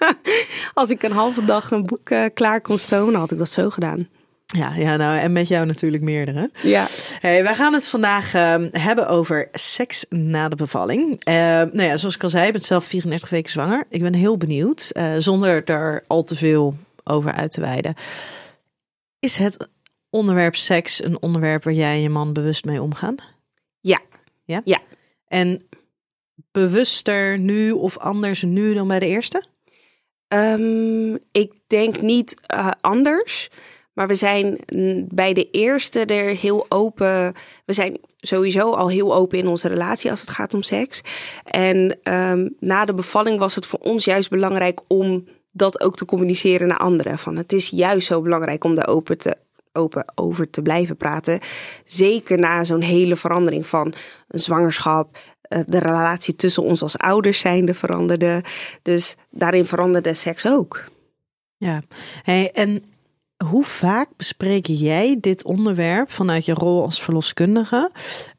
Als 0.74 0.90
ik 0.90 1.04
een 1.04 1.12
halve 1.12 1.46
dag 1.46 1.72
een 1.72 1.86
boek 1.86 2.10
eh, 2.10 2.26
klaar 2.34 2.62
kon 2.62 2.78
stomen, 2.78 3.16
had 3.20 3.32
ik 3.32 3.38
dat 3.38 3.50
zo 3.50 3.70
gedaan. 3.70 4.08
Ja, 4.58 4.76
ja, 4.76 4.96
nou, 4.96 5.20
en 5.20 5.32
met 5.32 5.48
jou 5.48 5.66
natuurlijk 5.66 6.04
meerdere. 6.04 6.50
Ja. 6.62 6.88
Hey, 7.20 7.44
wij 7.44 7.56
gaan 7.56 7.74
het 7.74 7.88
vandaag 7.88 8.34
ehm, 8.34 8.70
hebben 8.72 9.08
over 9.08 9.50
seks 9.52 10.06
na 10.10 10.50
de 10.50 10.56
bevalling. 10.56 11.24
Eh, 11.24 11.34
nou 11.34 11.82
ja, 11.82 11.98
zoals 11.98 12.16
ik 12.16 12.24
al 12.24 12.30
zei, 12.30 12.46
ik 12.46 12.52
ben 12.52 12.62
zelf 12.62 12.86
34 12.86 13.30
weken 13.30 13.52
zwanger. 13.52 13.86
Ik 13.90 14.02
ben 14.02 14.14
heel 14.14 14.38
benieuwd, 14.38 14.90
eh, 14.90 15.14
zonder 15.18 15.64
er 15.64 16.04
al 16.08 16.24
te 16.24 16.36
veel 16.36 16.76
over 17.04 17.32
uit 17.32 17.52
te 17.52 17.62
wijden. 17.62 17.96
Is 19.20 19.38
het 19.38 19.68
onderwerp 20.10 20.56
seks 20.56 21.04
een 21.04 21.22
onderwerp 21.22 21.64
waar 21.64 21.74
jij 21.74 21.94
en 21.94 22.02
je 22.02 22.10
man 22.10 22.34
bewust 22.34 22.66
mee 22.66 22.82
omgaan? 22.82 23.16
Ja. 23.80 24.00
Ja? 24.44 24.62
Ja. 24.66 24.80
En 25.28 25.68
bewuster 26.52 27.40
nu 27.40 27.72
of 27.72 27.98
anders 27.98 28.44
nu 28.44 28.74
dan 28.74 28.88
bij 28.88 29.00
de 29.00 29.08
eerste? 29.08 29.44
Ehm, 30.28 31.14
ik 31.32 31.54
denk 31.68 32.02
niet 32.02 32.42
eh, 32.42 32.72
anders. 32.82 33.50
Maar 33.94 34.08
we 34.08 34.16
zijn 34.16 34.58
bij 35.14 35.34
de 35.34 35.50
eerste 35.50 36.06
er 36.06 36.36
heel 36.36 36.66
open. 36.70 37.34
We 37.66 37.74
zijn 37.74 38.00
sowieso 38.18 38.72
al 38.74 38.90
heel 38.90 39.16
open 39.16 39.38
in 39.38 39.48
onze 39.48 39.68
relatie 39.68 40.10
als 40.10 40.22
het 40.22 40.30
gaat 40.30 40.54
om 40.54 40.62
seks. 40.62 41.02
En 41.44 42.00
ehm, 42.04 42.50
na 42.60 42.86
de 42.86 42.94
bevalling 42.94 43.40
was 43.40 43.56
het 43.56 43.66
voor 43.66 43.80
ons 43.80 44.06
juist 44.06 44.30
belangrijk 44.30 44.80
om 44.88 45.28
dat 45.52 45.82
ook 45.82 45.96
te 45.96 46.06
communiceren 46.06 46.68
naar 46.68 46.78
anderen. 46.78 47.18
Van 47.20 47.36
het 47.36 47.54
is 47.54 47.70
juist 47.70 48.08
zo 48.08 48.22
belangrijk 48.22 48.64
om 48.64 48.76
daar 48.76 48.88
open, 48.88 49.18
te, 49.18 49.36
open 49.72 50.06
over 50.16 50.50
te 50.50 50.62
blijven 50.62 50.98
praten. 50.98 51.40
Zeker 51.86 52.40
na 52.40 52.64
zo'n 52.64 52.82
hele 52.82 53.16
verandering 53.16 53.68
van 53.68 53.94
een 54.28 54.40
zwangerschap. 54.40 55.18
eh, 55.42 55.60
De 55.66 55.80
relatie 55.80 56.36
tussen 56.36 56.64
ons 56.64 56.82
als 56.82 56.98
ouders 56.98 57.40
zijnde 57.40 57.74
veranderde. 57.74 58.44
Dus 58.82 59.16
daarin 59.30 59.66
veranderde 59.66 60.14
seks 60.14 60.48
ook. 60.48 60.84
Ja. 61.58 61.82
Hey, 62.24 62.52
en 62.52 62.84
hoe 63.46 63.64
vaak 63.64 64.08
bespreek 64.18 64.66
jij 64.66 65.18
dit 65.20 65.44
onderwerp 65.44 66.12
vanuit 66.12 66.46
je 66.46 66.54
rol 66.54 66.84
als 66.84 67.02
verloskundige? 67.02 67.92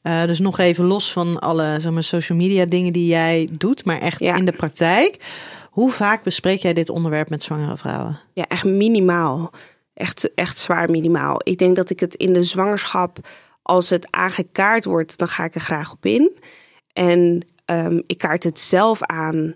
Eh, 0.03 0.25
dus 0.25 0.41
nog 0.41 0.59
even 0.59 0.85
los 0.85 1.13
van 1.13 1.39
alle 1.39 1.77
zeg 1.81 1.93
maar, 1.93 2.03
social 2.03 2.39
media 2.39 2.65
dingen 2.65 2.93
die 2.93 3.07
jij 3.07 3.49
doet, 3.53 3.85
maar 3.85 4.01
echt 4.01 4.21
Ja. 4.21 4.37
in 4.37 4.45
de 4.45 4.53
praktijk. 4.53 5.25
Hoe 5.71 5.91
vaak 5.91 6.23
bespreek 6.23 6.61
jij 6.61 6.73
dit 6.73 6.91
onderwerp 6.91 7.31
met 7.31 7.43
zwangere 7.43 7.77
vrouwen? 7.77 8.19
Ja, 8.33 8.45
echt 8.49 8.65
minimaal. 8.65 9.51
Echt, 9.95 10.35
echt 10.35 10.59
zwaar 10.59 10.91
minimaal. 10.91 11.41
Ik 11.43 11.59
denk 11.59 11.77
dat 11.77 11.91
ik 11.91 12.01
het 12.01 12.15
in 12.15 12.33
de 12.33 12.43
zwangerschap, 12.43 13.19
als 13.63 13.91
het 13.91 14.07
aangekaart 14.11 14.85
wordt, 14.85 15.19
dan 15.19 15.29
ga 15.29 15.45
ik 15.45 15.55
er 15.55 15.61
graag 15.61 15.93
op 15.93 16.07
in. 16.07 16.37
En 16.93 17.47
ehm, 17.65 18.01
ik 18.07 18.19
kaart 18.19 18.45
het 18.45 18.61
zelf 18.61 19.03
aan 19.03 19.55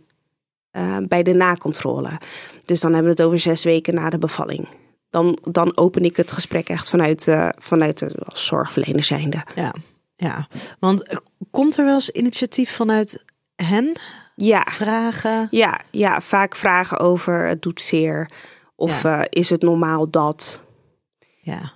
eh, 0.71 0.97
bij 1.09 1.23
de 1.23 1.35
nakontrole. 1.35 2.21
Dus 2.65 2.81
dan 2.81 2.93
hebben 2.93 3.13
we 3.15 3.17
het 3.17 3.27
over 3.27 3.39
zes 3.39 3.65
weken 3.65 3.95
na 3.95 4.11
de 4.11 4.19
bevalling. 4.19 4.69
Dan, 5.17 5.39
dan 5.43 5.77
open 5.77 6.03
ik 6.03 6.17
het 6.17 6.31
gesprek 6.33 6.69
echt 6.69 6.91
vanuit, 6.91 7.29
eh, 7.29 7.49
vanuit 7.59 7.99
de 7.99 8.27
zorgverlener 8.27 9.03
zijnde. 9.03 9.43
Ja, 9.55 9.75
ja. 10.17 10.49
Want 10.79 11.03
eh, 11.03 11.17
komt 11.51 11.77
er 11.79 11.85
wel 11.85 11.95
eens 11.95 12.11
initiatief 12.11 12.71
vanuit 12.71 13.25
hen? 13.55 13.93
Ja, 14.35 14.67
Vragen? 14.71 15.49
ja, 15.51 15.81
ja, 15.91 16.21
vaak 16.21 16.57
vragen 16.57 16.99
over 16.99 17.47
het 17.47 17.63
doet 17.63 17.81
zeer. 17.81 18.31
Of 18.75 19.05
eh, 19.05 19.21
is 19.29 19.51
het 19.51 19.63
normaal 19.63 20.11
dat? 20.11 20.61
Ja. 21.41 21.73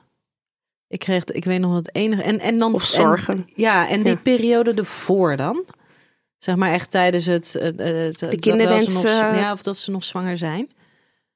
Ik 0.88 0.99
kreeg, 0.99 1.25
ik 1.25 1.44
weet 1.44 1.61
nog 1.61 1.75
het 1.75 1.94
enige. 1.94 2.23
En, 2.23 2.40
en 2.40 2.59
dan. 2.59 2.75
Of 2.75 2.85
zorgen. 2.85 3.35
En, 3.35 3.49
ja, 3.54 3.88
en 3.88 4.02
die 4.02 4.12
Ja. 4.12 4.20
periode 4.23 4.75
ervoor 4.75 5.37
dan? 5.37 5.64
Zeg 6.38 6.56
maar 6.56 6.73
echt 6.73 6.90
tijdens 6.90 7.26
het. 7.26 7.52
het, 7.52 7.78
het 7.80 8.18
De 8.18 8.38
kinderwens, 8.38 8.92
nog, 8.92 9.04
eh, 9.04 9.40
ja, 9.40 9.52
of 9.52 9.62
dat 9.62 9.76
ze 9.76 9.90
nog 9.90 10.04
zwanger 10.04 10.37
zijn. 10.37 10.70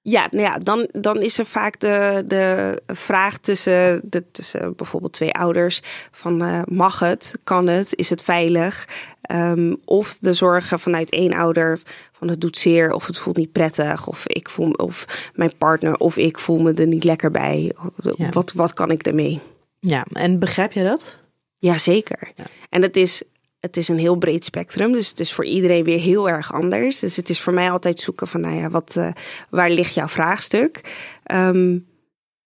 Ja, 0.06 0.28
nou 0.30 0.42
ja, 0.42 0.58
dan, 0.58 0.88
dan 0.92 1.22
is 1.22 1.38
er 1.38 1.46
vaak 1.46 1.80
de, 1.80 2.22
de 2.26 2.78
vraag 2.86 3.38
tussen, 3.38 4.00
de, 4.04 4.30
tussen 4.30 4.76
bijvoorbeeld 4.76 5.12
twee 5.12 5.32
ouders: 5.32 5.80
van 6.10 6.42
eh, 6.42 6.62
mag 6.64 6.98
het, 6.98 7.34
kan 7.44 7.66
het, 7.66 7.94
is 7.96 8.10
het 8.10 8.22
veilig? 8.22 8.88
Ehm, 9.20 9.74
of 9.84 10.18
de 10.18 10.34
zorgen 10.34 10.80
vanuit 10.80 11.10
één 11.10 11.32
ouder 11.32 11.80
van 12.12 12.28
het 12.28 12.40
doet 12.40 12.58
zeer 12.58 12.92
of 12.92 13.06
het 13.06 13.18
voelt 13.18 13.36
niet 13.36 13.52
prettig 13.52 14.06
of 14.06 14.26
ik 14.26 14.48
voel 14.48 14.70
of 14.70 15.30
mijn 15.34 15.56
partner 15.58 15.96
of 15.96 16.16
ik 16.16 16.38
voel 16.38 16.58
me 16.58 16.72
er 16.72 16.86
niet 16.86 17.04
lekker 17.04 17.30
bij. 17.30 17.72
Ja. 18.16 18.28
Wat, 18.28 18.52
wat 18.52 18.72
kan 18.72 18.90
ik 18.90 19.02
daarmee? 19.02 19.40
Ja, 19.80 20.06
en 20.12 20.38
begrijp 20.38 20.72
je 20.72 20.84
dat? 20.84 21.18
Jazeker. 21.58 22.32
Ja. 22.34 22.44
En 22.70 22.82
het 22.82 22.96
is, 22.96 23.22
het 23.64 23.76
is 23.76 23.88
een 23.88 23.98
heel 23.98 24.16
breed 24.16 24.44
spectrum. 24.44 24.92
Dus 24.92 25.08
het 25.08 25.20
is 25.20 25.32
voor 25.32 25.44
iedereen 25.44 25.84
weer 25.84 25.98
heel 25.98 26.28
erg 26.28 26.52
anders. 26.52 26.98
Dus 26.98 27.16
het 27.16 27.30
is 27.30 27.40
voor 27.40 27.54
mij 27.54 27.70
altijd 27.70 27.98
zoeken 27.98 28.28
van, 28.28 28.40
nou 28.40 28.54
ja, 28.54 28.70
wat, 28.70 28.96
eh, 28.96 29.10
waar 29.50 29.70
ligt 29.70 29.94
jouw 29.94 30.08
vraagstuk? 30.08 30.80
Ehm, 31.22 31.78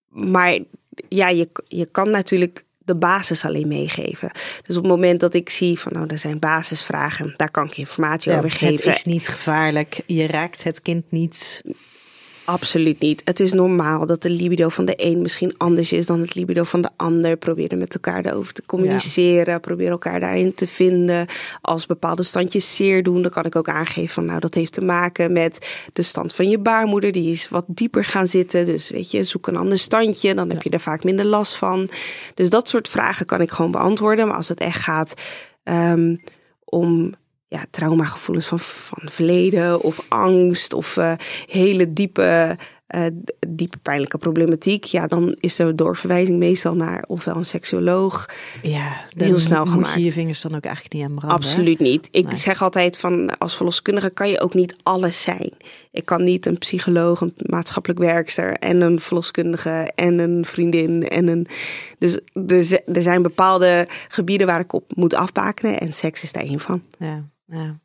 maar 0.09 0.59
ja, 1.09 1.29
je, 1.29 1.49
je 1.65 1.87
kan 1.87 2.11
natuurlijk 2.11 2.65
de 2.79 2.95
basis 2.97 3.45
alleen 3.45 3.69
meegeven. 3.69 4.31
Dus 4.67 4.77
op 4.77 4.83
het 4.83 4.93
moment 4.93 5.21
dat 5.21 5.35
ik 5.35 5.51
zie 5.51 5.79
van, 5.79 5.93
nou, 5.93 6.07
er 6.07 6.19
zijn 6.19 6.39
basisvragen, 6.39 7.35
daar 7.37 7.51
kan 7.51 7.67
ik 7.67 7.77
informatie 7.77 8.33
over 8.33 8.45
het 8.45 8.53
geven. 8.53 8.93
is 8.93 9.05
niet 9.05 9.29
gevaarlijk. 9.29 10.01
Je 10.07 10.27
raakt 10.27 10.63
het 10.63 10.83
kind 10.83 11.11
niet. 11.11 11.63
Absoluut 12.49 13.01
niet. 13.01 13.23
Het 13.25 13.41
is 13.41 13.53
normaal 13.53 14.07
dat 14.07 14.23
de 14.23 14.31
libido 14.31 14.69
van 14.69 14.85
de 14.85 14.95
een 14.97 15.21
misschien 15.23 15.55
anders 15.57 15.93
is 15.93 16.07
dan 16.07 16.21
het 16.21 16.35
libido 16.35 16.65
van 16.65 16.81
de 16.81 16.89
ander. 16.97 17.37
Probeer 17.37 17.71
er 17.71 17.79
met 17.79 17.95
elkaar 17.95 18.35
over 18.35 18.53
te 18.53 18.63
communiceren. 18.67 19.61
Probeer 19.61 19.91
elkaar 19.91 20.21
daarin 20.21 20.55
te 20.55 20.67
vinden. 20.67 21.27
Als 21.61 21.87
bepaalde 21.87 22.23
standjes 22.23 22.77
zeer 22.77 23.03
doen, 23.03 23.23
dan 23.23 23.31
kan 23.31 23.45
ik 23.45 23.57
ook 23.57 23.69
aangeven 23.69 24.09
van 24.09 24.25
nou 24.25 24.41
dat 24.41 24.55
heeft 24.55 24.73
te 24.73 24.81
maken 24.81 25.33
met 25.33 25.67
de 25.93 26.03
stand 26.03 26.35
van 26.35 26.49
je 26.49 26.59
baarmoeder. 26.59 27.13
Die 27.13 27.31
is 27.31 27.49
wat 27.49 27.65
dieper 27.67 28.05
gaan 28.05 28.27
zitten. 28.27 28.67
Dus 28.67 28.91
weet 28.91 29.11
je, 29.11 29.25
zoek 29.25 29.47
een 29.47 29.57
ander 29.57 29.79
standje. 29.79 30.35
Dan 30.35 30.49
heb 30.49 30.63
je 30.63 30.71
er 30.71 30.81
vaak 30.81 31.05
minder 31.05 31.25
last 31.25 31.57
van. 31.57 31.89
Dus 32.35 32.51
dat 32.51 32.69
soort 32.69 32.89
vragen 32.89 33.27
kan 33.27 33.41
ik 33.41 33.51
gewoon 33.51 33.71
beantwoorden. 33.71 34.27
Maar 34.27 34.37
als 34.37 34.49
het 34.49 34.61
echt 34.61 34.83
gaat 34.83 35.15
ehm, 35.63 36.17
om 36.65 37.15
ja, 37.49 37.65
traumagevoelens 37.71 38.47
van, 38.47 38.59
van 38.59 39.09
verleden 39.11 39.81
of 39.81 40.05
angst 40.09 40.73
of 40.73 40.97
eh, 40.97 41.13
hele 41.47 41.93
diepe, 41.93 42.57
eh, 42.87 43.05
diepe 43.49 43.79
pijnlijke 43.79 44.19
problematiek, 44.19 44.85
ja, 44.85 45.07
dan 45.07 45.37
is 45.41 45.57
de 45.57 45.75
doorverwijzing 45.75 46.39
meestal 46.39 46.75
naar 46.75 47.05
ofwel 47.07 47.37
een 47.37 47.45
seksuoloog. 47.45 48.29
Ja, 48.63 48.93
Heel 49.17 49.39
snel 49.39 49.65
moet 49.65 49.73
gemaakt. 49.73 49.95
je 49.95 50.03
je 50.05 50.13
vingers 50.13 50.41
dan 50.41 50.55
ook 50.55 50.65
eigenlijk 50.65 50.95
niet 50.95 51.05
aan 51.05 51.15
branden. 51.15 51.29
hè? 51.39 51.45
Absoluut 51.45 51.79
niet. 51.79 52.09
Ik 52.11 52.27
Nee. 52.27 52.37
zeg 52.37 52.63
altijd 52.63 52.99
van 52.99 53.39
als 53.39 53.57
verloskundige 53.57 54.11
kan 54.11 54.29
je 54.29 54.41
ook 54.41 54.55
niet 54.55 54.77
alles 54.83 55.23
zijn. 55.23 55.51
Ik 55.91 56.05
kan 56.05 56.23
niet 56.25 56.47
een 56.47 56.59
psycholoog, 56.59 57.21
een 57.21 57.35
maatschappelijk 57.37 58.01
werkster 58.01 58.53
en 58.53 58.81
een 58.81 59.01
verloskundige 59.01 59.91
en 59.95 60.19
een 60.19 60.45
vriendin 60.45 61.09
en 61.09 61.29
een. 61.29 61.47
Dus 61.99 62.19
er, 62.47 62.81
er 62.93 63.03
zijn 63.03 63.23
bepaalde 63.23 63.87
gebieden 64.09 64.47
waar 64.47 64.61
ik 64.61 64.73
op 64.73 64.85
moet 64.95 65.15
afbakenen 65.15 65.81
en 65.81 65.93
seks 65.93 66.23
is 66.23 66.33
daar 66.33 66.43
één 66.43 66.61
van. 66.61 66.83
Ja, 66.99 67.25
ja. 67.49 67.81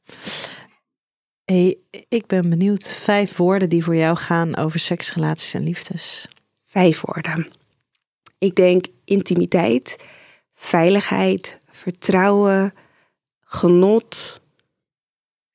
Hey, 1.45 1.77
ik 2.07 2.25
ben 2.27 2.49
benieuwd. 2.49 2.91
Vijf 2.91 3.37
woorden 3.37 3.69
die 3.69 3.83
voor 3.83 3.95
jou 3.95 4.17
gaan 4.17 4.55
over 4.55 4.79
seks, 4.79 5.13
relaties 5.13 5.53
en 5.53 5.63
liefdes. 5.63 6.27
Vijf 6.65 7.01
woorden. 7.01 7.47
Ik 8.37 8.55
denk 8.55 8.85
intimiteit, 9.05 10.05
veiligheid, 10.51 11.59
vertrouwen, 11.69 12.73
genot. 13.39 14.41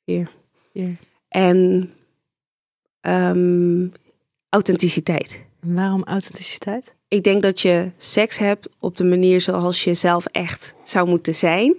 Hier. 0.05 0.31
Hier. 0.73 0.97
En 1.29 1.91
ehm, 3.00 3.87
authenticiteit. 4.49 5.45
Waarom 5.61 6.05
authenticiteit? 6.05 6.95
Ik 7.09 7.23
denk 7.23 7.43
dat 7.43 7.61
je 7.61 7.93
seks 7.97 8.38
hebt 8.38 8.69
op 8.79 8.97
de 8.97 9.05
manier 9.05 9.41
zoals 9.41 9.85
je 9.85 9.95
zelf 9.95 10.27
echt 10.27 10.75
zou 10.85 11.09
moeten 11.09 11.35
zijn. 11.35 11.75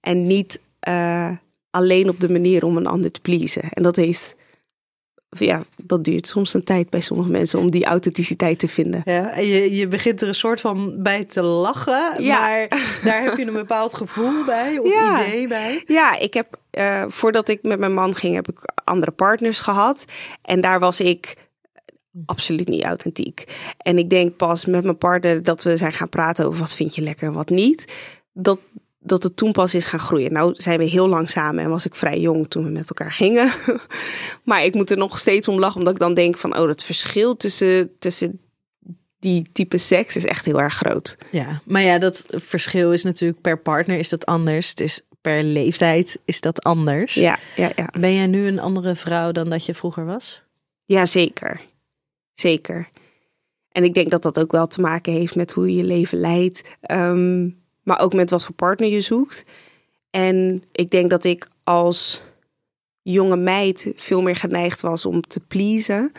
En 0.00 0.26
niet 0.26 0.60
eh, 0.80 1.36
alleen 1.70 2.08
op 2.08 2.20
de 2.20 2.28
manier 2.32 2.64
om 2.64 2.76
een 2.76 2.86
ander 2.86 3.10
te 3.10 3.20
pleasen. 3.20 3.62
En 3.70 3.82
dat 3.82 3.96
heeft. 3.96 4.38
Ja, 5.38 5.62
dat 5.82 6.04
duurt 6.04 6.26
soms 6.26 6.54
een 6.54 6.64
tijd 6.64 6.90
bij 6.90 7.00
sommige 7.00 7.30
mensen 7.30 7.58
om 7.58 7.70
die 7.70 7.84
authenticiteit 7.84 8.58
te 8.58 8.68
vinden. 8.68 9.02
Ja, 9.04 9.30
en 9.32 9.46
je, 9.46 9.76
je 9.76 9.88
begint 9.88 10.22
er 10.22 10.28
een 10.28 10.34
soort 10.34 10.60
van 10.60 11.02
bij 11.02 11.24
te 11.24 11.42
lachen, 11.42 12.22
Ja. 12.22 12.38
maar 12.40 12.68
daar 13.04 13.22
heb 13.22 13.36
je 13.36 13.46
een 13.46 13.52
bepaald 13.66 13.94
gevoel 13.94 14.44
bij 14.44 14.78
of 14.78 14.88
Ja. 14.92 15.26
idee 15.26 15.48
bij. 15.48 15.82
Ja, 15.86 16.18
ik 16.18 16.34
heb 16.34 16.58
eh, 16.70 17.04
voordat 17.08 17.48
ik 17.48 17.62
met 17.62 17.78
mijn 17.78 17.94
man 17.94 18.14
ging, 18.14 18.34
heb 18.34 18.48
ik 18.48 18.72
andere 18.84 19.12
partners 19.12 19.58
gehad. 19.58 20.04
En 20.42 20.60
daar 20.60 20.80
was 20.80 21.00
ik 21.00 21.48
absoluut 22.26 22.68
niet 22.68 22.82
authentiek. 22.84 23.44
En 23.78 23.98
ik 23.98 24.10
denk 24.10 24.36
pas 24.36 24.66
met 24.66 24.84
mijn 24.84 24.98
partner 24.98 25.42
dat 25.42 25.62
we 25.62 25.76
zijn 25.76 25.92
gaan 25.92 26.08
praten 26.08 26.46
over 26.46 26.60
wat 26.60 26.74
vind 26.74 26.94
je 26.94 27.02
lekker 27.02 27.26
en 27.28 27.34
wat 27.34 27.48
niet. 27.50 27.92
Dat, 28.32 28.58
dat 29.02 29.22
het 29.22 29.36
toen 29.36 29.52
pas 29.52 29.74
is 29.74 29.84
gaan 29.84 30.00
groeien. 30.00 30.32
Nou 30.32 30.54
zijn 30.56 30.78
we 30.78 30.84
heel 30.84 31.08
lang 31.08 31.30
samen 31.30 31.64
en 31.64 31.70
was 31.70 31.84
ik 31.84 31.94
vrij 31.94 32.20
jong 32.20 32.48
toen 32.48 32.64
we 32.64 32.70
met 32.70 32.88
elkaar 32.88 33.10
gingen. 33.10 33.52
maar 34.44 34.64
ik 34.64 34.74
moet 34.74 34.90
er 34.90 34.96
nog 34.96 35.18
steeds 35.18 35.48
om 35.48 35.58
lachen, 35.58 35.78
omdat 35.78 35.94
ik 35.94 36.00
dan 36.00 36.14
denk 36.14 36.36
van... 36.36 36.58
oh, 36.58 36.66
dat 36.66 36.84
verschil 36.84 37.36
tussen, 37.36 37.90
tussen 37.98 38.40
die 39.18 39.48
type 39.52 39.78
seks 39.78 40.16
is 40.16 40.24
echt 40.24 40.44
heel 40.44 40.60
erg 40.60 40.74
groot. 40.74 41.16
Ja, 41.30 41.60
maar 41.64 41.82
ja, 41.82 41.98
dat 41.98 42.26
verschil 42.28 42.92
is 42.92 43.02
natuurlijk 43.02 43.40
per 43.40 43.58
partner 43.58 43.98
is 43.98 44.08
dat 44.08 44.26
anders. 44.26 44.68
Het 44.68 44.80
is 44.80 45.00
per 45.20 45.42
leeftijd 45.42 46.18
is 46.24 46.40
dat 46.40 46.62
anders. 46.62 47.14
Ja, 47.14 47.38
ja, 47.56 47.70
ja. 47.76 47.92
Ben 47.98 48.14
jij 48.14 48.26
nu 48.26 48.46
een 48.46 48.60
andere 48.60 48.94
vrouw 48.94 49.32
dan 49.32 49.50
dat 49.50 49.64
je 49.66 49.74
vroeger 49.74 50.04
was? 50.04 50.42
Ja, 50.84 51.06
zeker. 51.06 51.60
Zeker. 52.34 52.88
En 53.72 53.84
ik 53.84 53.94
denk 53.94 54.10
dat 54.10 54.22
dat 54.22 54.38
ook 54.38 54.52
wel 54.52 54.66
te 54.66 54.80
maken 54.80 55.12
heeft 55.12 55.36
met 55.36 55.52
hoe 55.52 55.70
je 55.70 55.76
je 55.76 55.84
leven 55.84 56.18
leidt. 56.18 56.62
ehm, 56.80 57.48
maar 57.82 58.00
ook 58.00 58.14
met 58.14 58.30
wat 58.30 58.44
voor 58.44 58.54
partner 58.54 58.88
je 58.88 59.00
zoekt. 59.00 59.44
En 60.10 60.62
ik 60.72 60.90
denk 60.90 61.10
dat 61.10 61.24
ik 61.24 61.48
als 61.64 62.22
jonge 63.02 63.36
meid 63.36 63.92
veel 63.96 64.22
meer 64.22 64.36
geneigd 64.36 64.80
was 64.80 65.06
om 65.06 65.20
te 65.20 65.40
pleasen. 65.40 66.12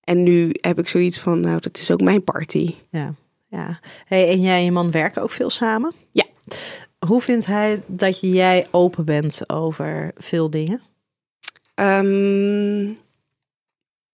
En 0.00 0.22
nu 0.22 0.54
heb 0.60 0.78
ik 0.78 0.88
zoiets 0.88 1.18
van, 1.18 1.40
nou, 1.40 1.60
dat 1.60 1.78
is 1.78 1.90
ook 1.90 2.00
mijn 2.00 2.24
party. 2.24 2.74
Ja, 2.90 3.14
ja. 3.48 3.80
Hey, 4.04 4.30
en 4.30 4.40
jij 4.40 4.58
en 4.58 4.64
je 4.64 4.72
man 4.72 4.90
werken 4.90 5.22
ook 5.22 5.30
veel 5.30 5.50
samen? 5.50 5.92
Ja. 6.10 6.24
Hoe 7.06 7.20
vindt 7.20 7.46
hij 7.46 7.82
dat 7.86 8.20
jij 8.20 8.66
open 8.70 9.04
bent 9.04 9.50
over 9.50 10.12
veel 10.16 10.50
dingen? 10.50 10.80
Ehm, 11.74 12.88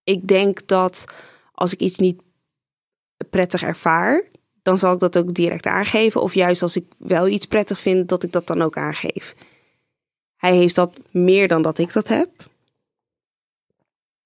ik 0.04 0.28
denk 0.28 0.66
dat 0.66 1.04
als 1.52 1.72
ik 1.72 1.80
iets 1.80 1.98
niet 1.98 2.22
prettig 3.30 3.62
ervaar, 3.62 4.22
dan 4.62 4.78
zal 4.78 4.92
ik 4.92 4.98
dat 4.98 5.18
ook 5.18 5.34
direct 5.34 5.66
aangeven. 5.66 6.22
Of 6.22 6.34
juist 6.34 6.62
als 6.62 6.76
ik 6.76 6.84
wel 6.98 7.28
iets 7.28 7.46
prettig 7.46 7.80
vind, 7.80 8.08
dat 8.08 8.22
ik 8.22 8.32
dat 8.32 8.46
dan 8.46 8.62
ook 8.62 8.76
aangeef. 8.76 9.34
Hij 10.36 10.56
heeft 10.56 10.74
dat 10.74 11.00
meer 11.10 11.48
dan 11.48 11.62
dat 11.62 11.78
ik 11.78 11.92
dat 11.92 12.08
heb. 12.08 12.28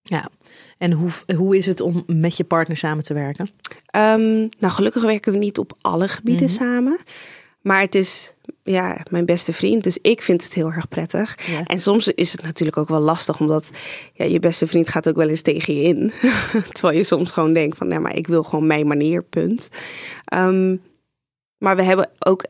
Ja. 0.02 0.28
En 0.78 0.92
hoe, 0.92 1.10
hoe 1.36 1.56
is 1.56 1.66
het 1.66 1.80
om 1.80 2.04
met 2.06 2.36
je 2.36 2.44
partner 2.44 2.76
samen 2.76 3.04
te 3.04 3.14
werken? 3.14 3.48
Ehm, 3.86 4.38
nou, 4.38 4.72
gelukkig 4.72 5.02
werken 5.02 5.32
we 5.32 5.38
niet 5.38 5.58
op 5.58 5.76
alle 5.80 6.08
gebieden 6.08 6.46
Mhm. 6.46 6.54
samen. 6.54 6.98
Maar 7.64 7.80
het 7.80 7.94
is 7.94 8.34
ja, 8.62 8.96
mijn 9.10 9.24
beste 9.24 9.52
vriend, 9.52 9.84
dus 9.84 9.98
ik 10.02 10.22
vind 10.22 10.44
het 10.44 10.54
heel 10.54 10.72
erg 10.72 10.88
prettig. 10.88 11.46
Ja. 11.46 11.62
En 11.64 11.80
soms 11.80 12.08
is 12.08 12.32
het 12.32 12.42
natuurlijk 12.42 12.76
ook 12.76 12.88
wel 12.88 13.00
lastig, 13.00 13.40
omdat 13.40 13.70
ja, 14.12 14.24
je 14.24 14.38
beste 14.38 14.66
vriend 14.66 14.88
gaat 14.88 15.08
ook 15.08 15.16
wel 15.16 15.28
eens 15.28 15.42
tegen 15.42 15.74
je 15.74 15.82
in. 15.82 16.12
Terwijl 16.72 16.96
je 16.96 17.04
soms 17.04 17.30
gewoon 17.30 17.52
denkt 17.52 17.76
van, 17.76 17.88
ja, 17.88 17.98
maar 17.98 18.16
ik 18.16 18.26
wil 18.26 18.42
gewoon 18.42 18.66
mijn 18.66 18.86
manier, 18.86 19.22
punt. 19.22 19.68
Ehm, 20.24 20.76
maar 21.58 21.76
we 21.76 21.82
hebben 21.82 22.10
ook 22.18 22.44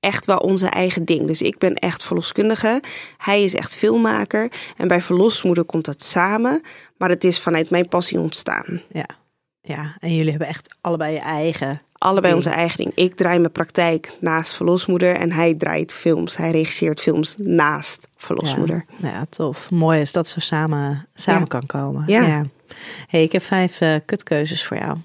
echt 0.00 0.26
wel 0.26 0.38
onze 0.38 0.66
eigen 0.66 1.04
ding. 1.04 1.26
Dus 1.26 1.42
ik 1.42 1.58
ben 1.58 1.74
echt 1.74 2.04
verloskundige. 2.04 2.82
Hij 3.16 3.44
is 3.44 3.54
echt 3.54 3.74
filmmaker. 3.74 4.52
En 4.76 4.88
bij 4.88 5.00
verlosmoeder 5.00 5.64
komt 5.64 5.84
dat 5.84 6.02
samen. 6.02 6.60
Maar 6.96 7.08
het 7.08 7.24
is 7.24 7.40
vanuit 7.40 7.70
mijn 7.70 7.88
passie 7.88 8.20
ontstaan. 8.20 8.82
Ja. 8.92 9.06
Ja, 9.60 9.96
en 10.00 10.12
jullie 10.12 10.30
hebben 10.30 10.48
echt 10.48 10.76
allebei 10.80 11.12
je 11.12 11.20
eigen. 11.20 11.80
Allebei 12.06 12.34
onze 12.34 12.50
eigen 12.50 12.76
ding. 12.76 12.92
Ik 12.94 13.14
draai 13.16 13.38
mijn 13.38 13.52
praktijk 13.52 14.16
naast 14.20 14.54
verlosmoeder. 14.54 15.14
En 15.14 15.32
hij 15.32 15.54
draait 15.54 15.94
films. 15.94 16.36
Hij 16.36 16.50
regisseert 16.50 17.00
films 17.00 17.34
naast 17.36 18.08
verlosmoeder. 18.16 18.84
Ja, 18.88 18.94
nou 18.98 19.14
ja, 19.14 19.24
tof. 19.24 19.70
Mooi 19.70 20.00
is 20.00 20.12
dat 20.12 20.28
zo 20.28 20.40
samen, 20.40 21.08
samen 21.14 21.40
Ja. 21.40 21.46
kan 21.46 21.66
komen. 21.66 22.04
Ja. 22.06 22.44
Hey, 23.06 23.22
ik 23.22 23.32
heb 23.32 23.42
vijf 23.42 23.80
eh, 23.80 23.96
kutkeuzes 24.04 24.64
voor 24.66 24.76
jou. 24.76 24.98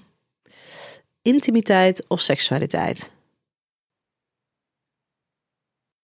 Intimiteit 1.22 2.08
of 2.08 2.20
seksualiteit? 2.20 3.10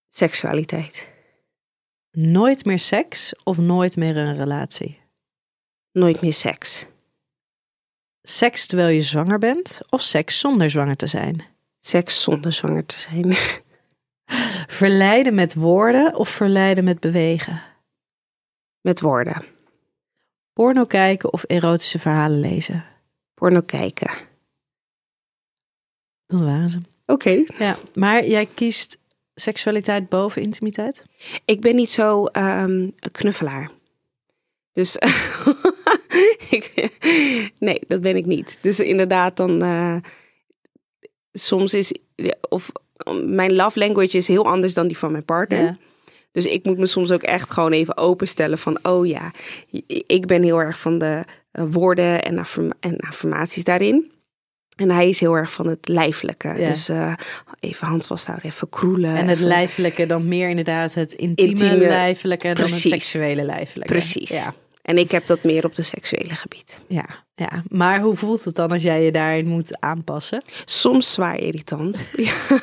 Seksualiteit. 0.09 1.09
Nooit 2.11 2.65
meer 2.65 2.79
seks 2.79 3.35
of 3.45 3.59
nooit 3.59 3.97
meer 3.97 4.17
een 4.17 4.37
relatie? 4.37 4.99
Nooit 5.93 6.21
meer 6.21 6.33
seks. 6.33 6.87
Seks 8.29 8.67
terwijl 8.67 8.89
je 8.89 9.03
zwanger 9.03 9.39
bent 9.39 9.81
of 9.89 10.01
seks 10.01 10.39
zonder 10.39 10.71
zwanger 10.71 10.97
te 10.97 11.07
zijn? 11.07 11.45
Seks 11.81 12.23
zonder 12.23 12.53
zwanger 12.53 12.87
te 12.87 12.99
zijn. 12.99 13.37
Verleiden 14.81 15.35
met 15.35 15.55
woorden 15.55 16.15
of 16.15 16.29
verleiden 16.29 16.85
met 16.85 17.01
bewegen? 17.01 17.63
Met 18.81 19.01
woorden. 19.01 19.45
Porno 20.53 20.85
kijken 20.85 21.33
of 21.33 21.45
erotische 21.47 21.99
verhalen 21.99 22.41
lezen? 22.41 22.85
Porno 23.35 23.61
kijken. 23.61 24.11
Dat 26.27 26.41
waren 26.41 26.71
ze. 26.71 26.79
Oké. 27.07 27.45
Ja, 27.59 27.77
maar 27.95 28.27
jij 28.27 28.47
kiest 28.47 28.99
seksualiteit 29.35 30.09
boven 30.09 30.43
intimiteit? 30.43 31.05
Ik 31.45 31.61
ben 31.61 31.75
niet 31.75 31.91
zo 31.91 32.25
ehm, 32.25 32.71
een 32.71 33.11
knuffelaar. 33.13 33.71
Dus 34.73 34.99
ik, 36.57 36.91
nee, 37.59 37.81
dat 37.87 38.01
ben 38.01 38.17
ik 38.17 38.27
niet. 38.27 38.59
Dus 38.61 38.81
inderdaad, 38.81 39.37
dan 39.37 39.63
eh, 39.63 39.97
soms 41.33 41.75
is 41.75 41.93
of 42.49 42.73
mijn 43.25 43.55
love 43.55 43.79
language 43.79 44.17
is 44.17 44.29
heel 44.29 44.47
anders 44.47 44.75
dan 44.75 44.87
die 44.87 44.99
van 44.99 45.13
mijn 45.13 45.25
partner. 45.25 45.63
Ja. 45.63 45.79
Dus 46.33 46.47
ik 46.47 46.65
moet 46.65 46.79
me 46.79 46.87
soms 46.87 47.11
ook 47.11 47.23
echt 47.23 47.51
gewoon 47.51 47.73
even 47.73 47.97
openstellen 47.97 48.59
van, 48.59 48.79
oh 48.83 49.07
ja, 49.07 49.33
ik 50.07 50.27
ben 50.27 50.43
heel 50.43 50.59
erg 50.61 50.81
van 50.81 50.99
de 50.99 51.25
eh, 51.51 51.65
woorden 51.71 52.23
en, 52.23 52.39
affirma 52.39 52.75
en 52.81 52.97
affirmaties 52.97 53.65
daarin. 53.65 54.11
En 54.77 54.91
hij 54.91 55.09
is 55.09 55.21
heel 55.21 55.35
erg 55.35 55.53
van 55.53 55.67
het 55.67 55.89
lijfelijke. 55.89 56.49
Ja. 56.49 56.67
Dus 56.71 56.89
eh, 56.89 57.13
even 57.61 57.87
hand 57.87 58.07
vasthouden, 58.07 58.47
even 58.51 58.69
kroelen. 58.69 59.17
En 59.17 59.27
het 59.29 59.37
even- 59.37 59.49
lijfelijke 59.49 60.07
dan 60.07 60.29
meer 60.29 60.49
inderdaad 60.49 60.95
het 60.95 61.13
intieme, 61.13 61.51
Intieme, 61.51 61.77
lijfelijke 61.79 62.53
dan 62.53 62.65
het 62.65 62.75
seksuele 62.75 63.43
lijfelijke. 63.43 63.93
Precies. 63.93 64.31
Ja, 64.31 64.55
En 64.89 64.99
ik 64.99 65.11
heb 65.11 65.27
dat 65.27 65.43
meer 65.43 65.65
op 65.65 65.75
de 65.75 65.83
seksuele 65.83 66.35
gebied. 66.35 66.81
ja, 66.87 67.05
ja. 67.35 67.63
Maar 67.69 68.01
hoe 68.01 68.17
voelt 68.17 68.45
het 68.45 68.55
dan 68.55 68.71
als 68.71 68.83
jij 68.83 69.03
je 69.05 69.13
daarin 69.13 69.47
moet 69.47 69.81
aanpassen? 69.81 70.43
Soms 70.65 71.13
zwaar 71.13 71.39
irritant. 71.39 72.11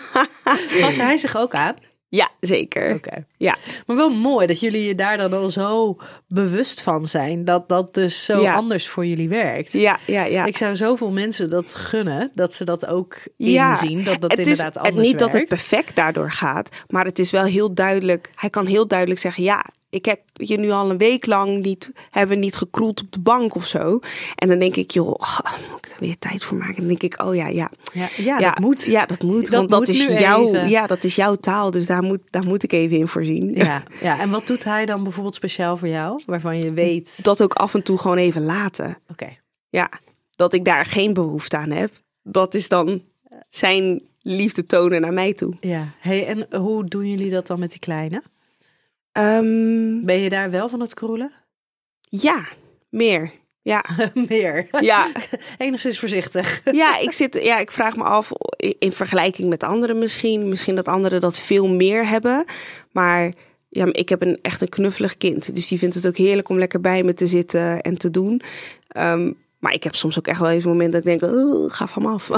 Past 0.82 0.98
hij 0.98 1.18
zich 1.18 1.38
ook 1.38 1.54
aan? 1.56 1.76
ja, 2.10 2.30
zeker. 2.40 2.94
Oké. 2.96 3.26
Ja. 3.38 3.56
Maar 3.86 3.96
wel 3.96 4.10
mooi 4.10 4.48
dat 4.48 4.60
jullie 4.60 4.88
je 4.88 4.96
daar 4.96 5.18
dan 5.18 5.34
al 5.34 5.50
zo 5.50 5.98
bewust 6.28 6.82
van 6.82 7.06
zijn. 7.06 7.46
Dat 7.46 7.70
dat 7.70 7.94
dus 7.94 8.26
zo 8.26 8.42
Ja. 8.42 8.54
anders 8.56 8.88
voor 8.88 9.06
jullie 9.06 9.30
werkt. 9.30 9.72
Ja, 9.72 10.00
ja, 10.08 10.24
ja. 10.24 10.46
Ik 10.46 10.58
zou 10.58 10.76
zoveel 10.76 11.12
mensen 11.12 11.50
dat 11.50 11.74
gunnen, 11.76 12.32
dat 12.34 12.54
ze 12.54 12.64
dat 12.64 12.86
ook 12.86 13.18
Ja, 13.38 13.72
inzien, 13.82 14.04
dat 14.04 14.22
dat 14.22 14.32
het 14.32 14.40
is 14.40 14.48
inderdaad 14.48 14.74
het, 14.74 14.84
anders 14.84 15.08
niet 15.08 15.20
dat 15.20 15.34
het 15.34 15.46
perfect 15.48 15.96
daardoor 15.96 16.32
gaat, 16.32 16.70
maar 16.88 17.06
het 17.06 17.20
is 17.20 17.32
wel 17.32 17.44
heel 17.44 17.74
duidelijk. 17.74 18.30
Hij 18.36 18.50
kan 18.50 18.66
heel 18.66 18.88
duidelijk 18.88 19.20
zeggen: 19.20 19.44
ja, 19.44 19.66
ik 19.96 20.06
heb 20.06 20.20
je 20.34 20.58
nu 20.58 20.70
al 20.70 20.90
een 20.92 20.98
week 20.98 21.26
lang 21.26 21.64
niet 21.64 21.92
hebben 22.10 22.40
niet 22.40 22.56
gekroeld 22.56 23.02
op 23.02 23.12
de 23.12 23.20
bank 23.20 23.56
of 23.56 23.66
zo. 23.66 24.00
En 24.36 24.48
dan 24.48 24.60
denk 24.60 24.76
ik, 24.76 24.92
joh, 24.92 25.08
oh, 25.08 25.40
moet 25.72 25.86
ik 25.86 25.92
er 25.92 25.98
weer 26.00 26.18
tijd 26.20 26.44
voor 26.44 26.58
maken? 26.58 26.76
Dan 26.76 26.88
denk 26.88 27.04
ik, 27.04 27.24
oh 27.24 27.36
ja, 27.36 27.48
ja, 27.48 27.72
Ja, 27.94 28.10
ja, 28.18 28.40
dat 28.40 28.60
moet. 28.60 28.84
Ja, 28.86 29.06
dat 29.06 29.22
moet, 29.24 29.42
Dat 29.42 29.60
want 29.60 29.70
dat 29.70 29.88
is 29.88 30.20
jouw, 30.20 30.48
even. 30.48 30.70
ja, 30.70 30.88
dat 30.88 31.04
is 31.04 31.16
jouw 31.16 31.36
taal, 31.36 31.72
dus 31.72 31.86
daar 31.86 32.04
moet, 32.04 32.20
daar 32.30 32.48
moet 32.48 32.64
ik 32.64 32.72
even 32.72 32.98
in 32.98 33.08
voorzien. 33.08 33.52
Ja, 33.56 33.84
ja, 34.02 34.20
en 34.20 34.30
wat 34.30 34.48
doet 34.48 34.64
hij 34.64 34.86
dan 34.86 35.04
bijvoorbeeld 35.04 35.36
speciaal 35.36 35.78
voor 35.78 35.88
jou, 35.88 36.22
waarvan 36.26 36.58
je 36.58 36.74
weet... 36.74 37.24
Dat 37.24 37.42
ook 37.44 37.54
af 37.54 37.74
en 37.74 37.84
toe 37.84 37.98
gewoon 37.98 38.18
even 38.18 38.44
laten. 38.46 38.98
Oké, 39.12 39.28
Ja, 39.70 39.90
dat 40.36 40.54
ik 40.54 40.66
daar 40.66 40.86
geen 40.86 41.14
behoefte 41.14 41.58
aan 41.58 41.72
heb. 41.72 41.92
Dat 42.24 42.54
is 42.54 42.68
dan 42.70 43.02
zijn 43.50 44.02
liefde 44.22 44.66
tonen 44.66 45.02
naar 45.02 45.14
mij 45.14 45.34
toe. 45.34 45.54
ja. 45.60 45.88
Hey, 46.00 46.28
en 46.28 46.60
hoe 46.60 46.86
doen 46.86 47.10
jullie 47.10 47.30
dat 47.30 47.48
dan 47.48 47.60
met 47.60 47.70
die 47.70 47.80
kleine? 47.80 48.24
Ehm, 49.16 50.06
Ben 50.06 50.20
je 50.20 50.30
daar 50.30 50.52
wel 50.52 50.70
van 50.70 50.80
het 50.80 50.94
kroelen? 50.94 51.32
ja, 52.10 52.46
meer. 52.90 53.32
Ja, 53.62 53.86
Meer. 54.30 54.68
ja. 54.80 55.08
Enigszins 55.58 56.00
voorzichtig. 56.00 56.62
Ja, 56.72 56.98
ik, 56.98 57.12
zit, 57.12 57.40
ja, 57.44 57.60
ik 57.60 57.72
vraag 57.72 57.96
me 57.96 58.04
af, 58.04 58.32
in 58.80 58.92
vergelijking 58.92 59.50
met 59.50 59.64
anderen 59.64 59.98
misschien, 59.98 60.50
misschien 60.50 60.76
dat 60.76 60.88
anderen 60.88 61.22
dat 61.22 61.40
veel 61.40 61.68
meer 61.68 62.08
hebben. 62.08 62.46
Maar 62.92 63.34
ja, 63.70 63.88
ik 63.92 64.10
heb 64.10 64.22
een 64.22 64.40
echt 64.42 64.62
een 64.62 64.70
knuffelig 64.70 65.18
kind. 65.18 65.56
Dus 65.56 65.68
die 65.68 65.80
vindt 65.80 65.96
het 65.96 66.08
ook 66.08 66.18
heerlijk 66.18 66.50
om 66.50 66.58
lekker 66.58 66.82
bij 66.82 67.04
me 67.04 67.14
te 67.14 67.28
zitten 67.28 67.82
en 67.82 67.98
te 67.98 68.12
doen. 68.12 68.42
Ehm, 68.88 69.32
maar 69.66 69.74
ik 69.74 69.84
heb 69.84 69.96
soms 69.96 70.18
ook 70.18 70.28
echt 70.28 70.40
wel 70.40 70.50
eens 70.50 70.64
een 70.64 70.70
moment 70.70 70.92
dat 70.92 71.06
ik 71.06 71.20
denk, 71.20 71.34
"Oh, 71.34 71.72
ga 71.72 71.88
van 71.88 72.02
me 72.02 72.10
af. 72.10 72.32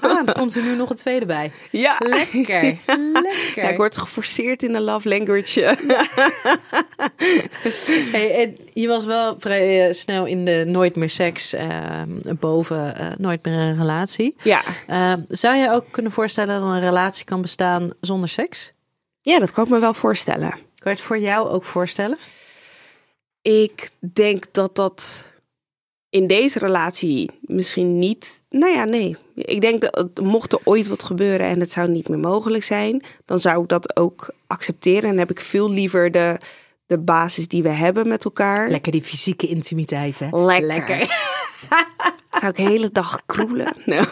Ah, 0.00 0.28
er 0.28 0.32
komt 0.32 0.54
er 0.54 0.62
nu 0.62 0.76
nog 0.76 0.90
een 0.90 0.96
tweede 0.96 1.26
bij. 1.26 1.52
ja. 1.70 1.96
Lekker, 1.98 2.62
lekker. 2.62 3.52
Ja, 3.54 3.68
ik 3.68 3.76
word 3.76 3.96
geforceerd 3.96 4.62
in 4.62 4.72
de 4.72 4.80
love 4.80 5.08
language. 5.08 5.60
Hey, 8.12 8.42
en 8.42 8.56
je 8.72 8.88
was 8.88 9.04
wel 9.04 9.34
vrij 9.38 9.86
eh, 9.86 9.92
snel 9.92 10.26
in 10.26 10.44
de 10.44 10.64
nooit 10.66 10.96
meer 10.96 11.10
seks, 11.10 11.52
eh, 11.52 12.02
boven 12.38 12.96
eh, 12.96 13.06
nooit 13.18 13.44
meer 13.44 13.54
een 13.54 13.76
relatie. 13.76 14.36
ja. 14.42 14.62
Eh, 14.86 15.12
zou 15.28 15.56
je 15.56 15.70
ook 15.70 15.84
kunnen 15.90 16.12
voorstellen 16.12 16.60
dat 16.60 16.68
een 16.68 16.80
relatie 16.80 17.24
kan 17.24 17.42
bestaan 17.42 17.92
zonder 18.00 18.28
seks? 18.28 18.72
ja, 19.20 19.38
dat 19.38 19.50
kan 19.50 19.64
ik 19.64 19.70
me 19.70 19.78
wel 19.78 19.94
voorstellen. 19.94 20.50
Kan 20.50 20.60
je 20.92 20.98
het 20.98 21.00
voor 21.00 21.18
jou 21.18 21.48
ook 21.48 21.64
voorstellen? 21.64 22.18
Ik 23.42 23.90
denk 24.12 24.44
dat 24.52 24.76
dat 24.76 25.30
in 26.12 26.26
deze 26.26 26.58
relatie 26.58 27.30
misschien 27.40 27.98
niet. 27.98 28.42
Nou 28.50 28.72
ja, 28.72 28.84
nee. 28.84 29.16
Ik 29.34 29.60
denk 29.60 29.80
dat 29.80 29.96
het- 29.96 30.24
mocht 30.26 30.52
er 30.52 30.58
ooit 30.64 30.88
wat 30.88 31.02
gebeuren 31.02 31.46
en 31.46 31.60
het 31.60 31.72
zou 31.72 31.88
niet 31.88 32.08
meer 32.08 32.18
mogelijk 32.18 32.64
zijn, 32.64 33.02
dan 33.24 33.38
zou 33.38 33.62
ik 33.62 33.68
dat 33.68 33.96
ook 33.96 34.34
accepteren. 34.46 35.10
En 35.10 35.18
heb 35.18 35.30
ik 35.30 35.40
veel 35.40 35.70
liever 35.70 36.10
de, 36.10 36.36
de 36.86 36.98
basis 36.98 37.48
die 37.48 37.62
we 37.62 37.68
hebben 37.68 38.08
met 38.08 38.24
elkaar. 38.24 38.70
Lekker 38.70 38.92
die 38.92 39.02
fysieke 39.02 39.46
intimiteit, 39.46 40.18
hè? 40.18 40.28
Lekker. 40.60 40.98
Zou 42.40 42.46
ik 42.50 42.56
de 42.56 42.62
hele 42.62 42.90
dag 42.92 43.20
kroelen? 43.26 43.72
Nou. 43.84 44.06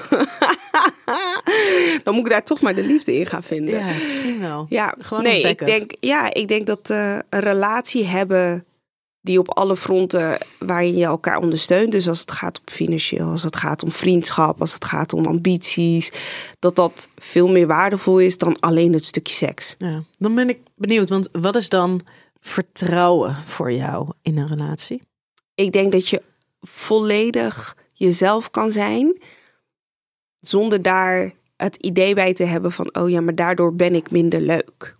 dan 2.04 2.14
moet 2.14 2.24
ik 2.24 2.30
daar 2.30 2.44
toch 2.44 2.60
maar 2.60 2.74
de 2.74 2.82
liefde 2.84 3.14
in 3.18 3.26
gaan 3.26 3.42
vinden. 3.42 3.78
Ja, 3.78 3.86
misschien 4.06 4.40
wel. 4.40 4.66
Ja, 4.68 4.94
Gewoon 4.98 5.22
nee, 5.22 5.42
ik 5.42 5.64
denk, 5.66 5.92
ja, 6.00 6.34
ik 6.34 6.48
denk 6.48 6.66
dat 6.66 6.90
eh, 6.90 7.18
een 7.30 7.40
relatie 7.40 8.04
hebben 8.04 8.64
die 9.20 9.38
op 9.38 9.54
alle 9.54 9.76
fronten 9.76 10.38
waarin 10.59 10.96
je 10.96 11.04
elkaar 11.04 11.38
ondersteunt. 11.38 11.92
Dus 11.92 12.09
als 12.09 12.20
het 12.20 12.30
gaat 12.30 12.59
om 12.59 12.64
financieel, 12.64 13.30
als 13.30 13.42
het 13.42 13.56
gaat 13.56 13.83
om 13.83 13.92
vriendschap, 13.92 14.61
als 14.61 14.74
het 14.74 14.85
gaat 14.85 15.12
om 15.12 15.26
ambities, 15.26 16.12
dat 16.59 16.76
dat 16.76 17.09
veel 17.16 17.48
meer 17.48 17.66
waardevol 17.66 18.20
is 18.20 18.38
dan 18.38 18.61
alleen 18.61 18.92
het 18.92 19.04
stukje 19.04 19.35
seks. 19.35 19.74
Ja. 19.78 20.02
Dan 20.18 20.35
ben 20.35 20.48
ik 20.48 20.59
benieuwd, 20.74 21.09
want 21.09 21.28
wat 21.33 21.56
is 21.56 21.68
dan 21.68 22.00
vertrouwen 22.40 23.37
voor 23.46 23.72
jou 23.72 24.09
in 24.22 24.38
een 24.38 24.48
relatie? 24.48 25.02
Ik 25.54 25.72
denk 25.72 25.92
dat 25.92 26.09
je 26.09 26.22
volledig 26.61 27.76
jezelf 27.92 28.50
kan 28.50 28.72
zijn 28.72 29.22
zonder 30.40 30.83
daar 30.83 31.33
het 31.56 31.76
idee 31.76 32.14
bij 32.14 32.35
te 32.35 32.44
hebben 32.44 32.72
van, 32.72 32.94
oh 32.96 33.11
ja, 33.11 33.20
maar 33.20 33.35
daardoor 33.35 33.74
ben 33.74 33.94
ik 33.94 34.11
minder 34.11 34.40
leuk. 34.40 34.96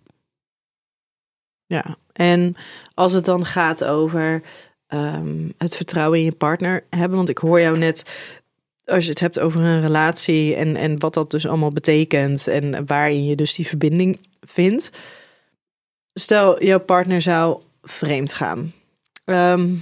Ja, 1.65 1.97
en 2.13 2.55
als 2.93 3.13
het 3.13 3.25
dan 3.25 3.45
gaat 3.45 3.83
over 3.83 4.41
ehm, 4.87 5.49
het 5.57 5.75
vertrouwen 5.75 6.19
in 6.19 6.25
je 6.25 6.35
partner 6.35 6.83
hebben, 6.89 7.17
want 7.17 7.29
ik 7.29 7.37
hoor 7.37 7.61
jou 7.61 7.77
net, 7.77 8.11
als 8.85 9.03
je 9.03 9.09
het 9.09 9.19
hebt 9.19 9.39
over 9.39 9.61
een 9.61 9.81
relatie 9.81 10.55
en, 10.55 10.75
en 10.75 10.99
wat 10.99 11.13
dat 11.13 11.31
dus 11.31 11.47
allemaal 11.47 11.71
betekent 11.71 12.47
en 12.47 12.85
waarin 12.85 13.25
je 13.25 13.35
dus 13.35 13.53
die 13.53 13.67
verbinding 13.67 14.19
vindt. 14.41 14.89
Stel, 16.13 16.63
jouw 16.63 16.79
partner 16.79 17.21
zou 17.21 17.61
vreemd 17.81 18.33
gaan. 18.33 18.73
Ehm, 19.25 19.75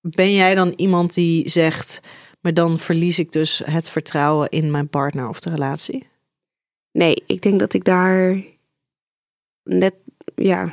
ben 0.00 0.32
jij 0.32 0.54
dan 0.54 0.72
iemand 0.76 1.14
die 1.14 1.48
zegt, 1.48 2.00
maar 2.40 2.54
dan 2.54 2.78
verlies 2.78 3.18
ik 3.18 3.32
dus 3.32 3.62
het 3.64 3.90
vertrouwen 3.90 4.48
in 4.48 4.70
mijn 4.70 4.88
partner 4.88 5.28
of 5.28 5.40
de 5.40 5.50
relatie? 5.50 6.06
Nee, 6.92 7.22
ik 7.26 7.42
denk 7.42 7.60
dat 7.60 7.74
ik 7.74 7.84
daar 7.84 8.42
net, 9.62 9.94
ja, 10.34 10.72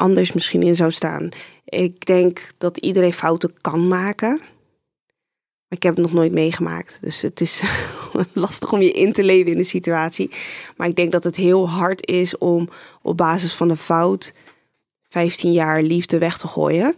anders 0.00 0.32
misschien 0.32 0.62
in 0.62 0.76
zou 0.76 0.90
staan. 0.90 1.28
Ik 1.64 2.06
denk 2.06 2.50
dat 2.58 2.76
iedereen 2.76 3.12
fouten 3.12 3.54
kan 3.60 3.88
maken. 3.88 4.38
Maar 4.38 5.78
ik 5.78 5.82
heb 5.82 5.96
het 5.96 6.04
nog 6.04 6.14
nooit 6.14 6.32
meegemaakt. 6.32 6.98
Dus 7.00 7.22
het 7.22 7.40
is 7.40 7.62
lastig 8.32 8.72
om 8.72 8.80
je 8.80 8.92
in 8.92 9.12
te 9.12 9.24
leven 9.24 9.52
in 9.52 9.56
de 9.56 9.64
situatie. 9.64 10.30
Maar 10.76 10.88
ik 10.88 10.96
denk 10.96 11.12
dat 11.12 11.24
het 11.24 11.36
heel 11.36 11.68
hard 11.68 12.06
is 12.06 12.38
om 12.38 12.68
op 13.02 13.16
basis 13.16 13.54
van 13.54 13.70
een 13.70 13.76
fout 13.76 14.32
15 15.08 15.52
jaar 15.52 15.82
liefde 15.82 16.18
weg 16.18 16.38
te 16.38 16.46
gooien. 16.46 16.94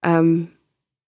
Ehm, 0.00 0.42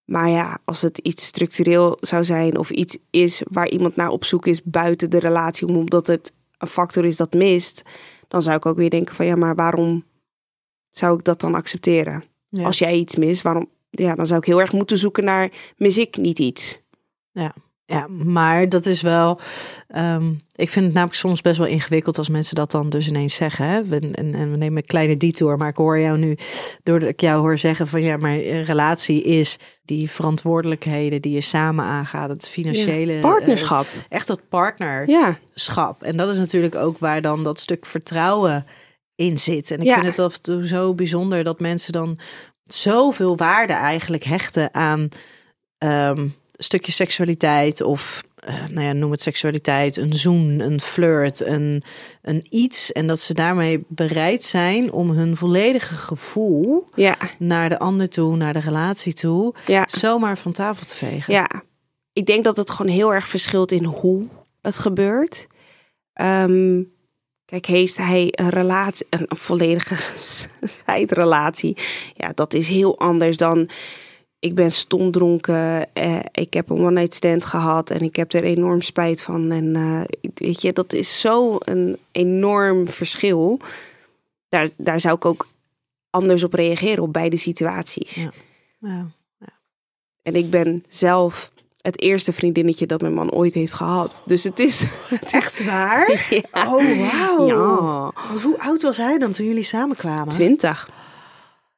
maar 0.04 0.28
ja, 0.28 0.58
als 0.64 0.82
het 0.82 0.98
iets 0.98 1.24
structureel 1.24 1.96
zou 2.00 2.24
zijn 2.24 2.58
of 2.58 2.70
iets 2.70 2.98
is 3.10 3.42
waar 3.50 3.68
iemand 3.68 3.96
naar 3.96 4.10
op 4.10 4.24
zoek 4.24 4.46
is 4.46 4.62
buiten 4.62 5.10
de 5.10 5.18
relatie, 5.18 5.66
omdat 5.66 6.06
het 6.06 6.32
een 6.58 6.68
factor 6.68 7.04
is 7.04 7.16
dat 7.16 7.32
mist, 7.32 7.82
dan 8.28 8.42
zou 8.42 8.56
ik 8.56 8.66
ook 8.66 8.76
weer 8.76 8.90
denken 8.90 9.14
van 9.14 9.26
ja, 9.26 9.36
maar 9.36 9.54
waarom 9.54 10.04
zou 10.94 11.18
ik 11.18 11.24
dat 11.24 11.40
dan 11.40 11.54
accepteren? 11.54 12.24
Ja. 12.48 12.64
Als 12.64 12.78
jij 12.78 12.92
iets 12.94 13.16
mist, 13.16 13.42
waarom? 13.42 13.68
Ja, 13.90 14.14
dan 14.14 14.26
zou 14.26 14.40
ik 14.40 14.46
heel 14.46 14.60
erg 14.60 14.72
moeten 14.72 14.98
zoeken 14.98 15.24
naar 15.24 15.48
mis 15.76 15.98
ik 15.98 16.16
niet 16.16 16.38
iets? 16.38 16.82
Ja, 17.86 18.06
maar 18.08 18.68
dat 18.68 18.86
is 18.86 19.00
wel. 19.02 19.40
ehm, 19.88 20.32
ik 20.54 20.68
vind 20.68 20.84
het 20.84 20.94
namelijk 20.94 21.18
soms 21.18 21.40
best 21.40 21.58
wel 21.58 21.66
ingewikkeld 21.66 22.18
als 22.18 22.28
mensen 22.28 22.54
dat 22.54 22.70
dan 22.70 22.88
dus 22.88 23.08
ineens 23.08 23.34
zeggen. 23.34 23.66
Hè? 23.68 23.84
We- 23.84 24.10
En, 24.12 24.34
en 24.34 24.50
we 24.50 24.56
nemen 24.56 24.76
een 24.76 24.84
kleine 24.84 25.16
detour, 25.16 25.56
maar 25.56 25.68
ik 25.68 25.76
hoor 25.76 25.98
jou 25.98 26.18
nu, 26.18 26.36
doordat 26.82 27.08
ik 27.08 27.20
jou 27.20 27.40
hoor 27.40 27.58
zeggen 27.58 27.86
van 27.86 28.02
ja, 28.02 28.16
maar 28.16 28.32
een 28.32 28.64
relatie 28.64 29.22
is 29.22 29.58
die 29.82 30.10
verantwoordelijkheden 30.10 31.22
die 31.22 31.32
je 31.32 31.40
samen 31.40 31.84
aangaat, 31.84 32.30
het 32.30 32.48
financiële 32.50 33.12
Ja, 33.12 33.20
partnerschap. 33.20 33.84
eh, 33.84 34.00
echt 34.08 34.26
dat 34.26 34.48
partner. 34.48 35.10
Ja, 35.10 35.38
schap. 35.54 36.02
En 36.02 36.16
dat 36.16 36.28
is 36.28 36.38
natuurlijk 36.38 36.74
ook 36.74 36.98
waar 36.98 37.20
dan 37.22 37.44
dat 37.44 37.60
stuk 37.60 37.86
vertrouwen 37.86 38.66
in 39.16 39.38
zit. 39.38 39.70
En 39.70 39.78
ik 39.78 39.84
Ja. 39.84 39.94
vind 39.94 40.06
het 40.06 40.18
af 40.18 40.34
en 40.34 40.42
toe 40.42 40.66
zo 40.66 40.94
bijzonder 40.94 41.44
dat 41.44 41.60
mensen 41.60 41.92
dan 41.92 42.18
zoveel 42.64 43.36
waarde 43.36 43.72
eigenlijk 43.72 44.24
hechten 44.24 44.74
aan 44.74 45.08
een 45.78 46.34
stukje 46.56 46.92
seksualiteit 46.92 47.80
of 47.80 48.22
eh, 48.34 48.54
nou 48.68 48.86
ja, 48.86 48.92
noem 48.92 49.10
het 49.10 49.22
seksualiteit, 49.22 49.96
een 49.96 50.12
zoen, 50.14 50.60
een 50.60 50.80
flirt, 50.80 51.40
een, 51.46 51.82
een 52.22 52.46
iets. 52.50 52.92
En 52.92 53.06
dat 53.06 53.20
ze 53.20 53.34
daarmee 53.34 53.84
bereid 53.88 54.44
zijn 54.44 54.92
om 54.92 55.10
hun 55.10 55.36
volledige 55.36 55.94
gevoel 55.94 56.88
ja, 56.94 57.16
naar 57.38 57.68
de 57.68 57.78
ander 57.78 58.08
toe, 58.08 58.36
naar 58.36 58.52
de 58.52 58.58
relatie 58.58 59.12
toe, 59.12 59.54
ja. 59.66 59.84
zomaar 59.90 60.38
van 60.38 60.52
tafel 60.52 60.86
te 60.86 60.96
vegen. 60.96 61.32
Ja, 61.32 61.48
ik 62.12 62.26
denk 62.26 62.44
dat 62.44 62.56
het 62.56 62.70
gewoon 62.70 62.92
heel 62.92 63.14
erg 63.14 63.28
verschilt 63.28 63.72
in 63.72 63.84
hoe 63.84 64.26
het 64.62 64.78
gebeurt. 64.78 65.46
Ehm, 66.12 66.82
kijk, 67.60 67.76
heeft 67.76 67.96
hij 67.96 68.28
een 68.30 68.48
relatie, 68.48 69.06
een 69.10 69.26
volledige 69.28 69.96
zijrelatie? 70.86 71.76
Ja, 72.14 72.32
dat 72.34 72.54
is 72.54 72.68
heel 72.68 72.98
anders 72.98 73.36
dan. 73.36 73.68
Ik 74.38 74.54
ben 74.54 74.72
stomdronken, 74.72 75.92
eh, 75.92 76.20
ik 76.32 76.54
heb 76.54 76.68
een 76.70 76.78
one-night 76.78 77.14
stand 77.14 77.44
gehad 77.44 77.90
en 77.90 78.00
ik 78.00 78.16
heb 78.16 78.32
er 78.32 78.44
enorm 78.44 78.80
spijt 78.80 79.22
van. 79.22 79.50
En 79.50 79.76
eh, 79.76 80.02
weet 80.34 80.62
je, 80.62 80.72
dat 80.72 80.92
is 80.92 81.20
zo 81.20 81.56
een 81.58 81.98
enorm 82.12 82.88
verschil. 82.88 83.60
Daar, 84.48 84.68
daar 84.76 85.00
zou 85.00 85.14
ik 85.14 85.24
ook 85.24 85.48
anders 86.10 86.44
op 86.44 86.52
reageren 86.52 87.02
op 87.02 87.12
beide 87.12 87.36
situaties. 87.36 88.14
Ja. 88.14 88.30
Ja. 88.78 89.06
En 90.22 90.34
ik 90.34 90.50
ben 90.50 90.84
zelf 90.88 91.52
het 91.84 92.00
eerste 92.00 92.32
vriendinnetje 92.32 92.86
dat 92.86 93.00
mijn 93.00 93.14
man 93.14 93.30
ooit 93.30 93.54
heeft 93.54 93.72
gehad. 93.72 94.22
Dus 94.26 94.44
het 94.44 94.58
is... 94.58 94.84
Echt 95.30 95.64
waar? 95.64 96.26
Ja. 96.30 96.74
Oh, 96.74 97.10
wauw. 97.10 97.46
Ja, 97.46 98.12
Want 98.28 98.42
hoe 98.42 98.58
oud 98.60 98.82
was 98.82 98.96
hij 98.96 99.18
dan 99.18 99.32
toen 99.32 99.46
jullie 99.46 99.62
samenkwamen? 99.62 100.28
twintig. 100.28 100.88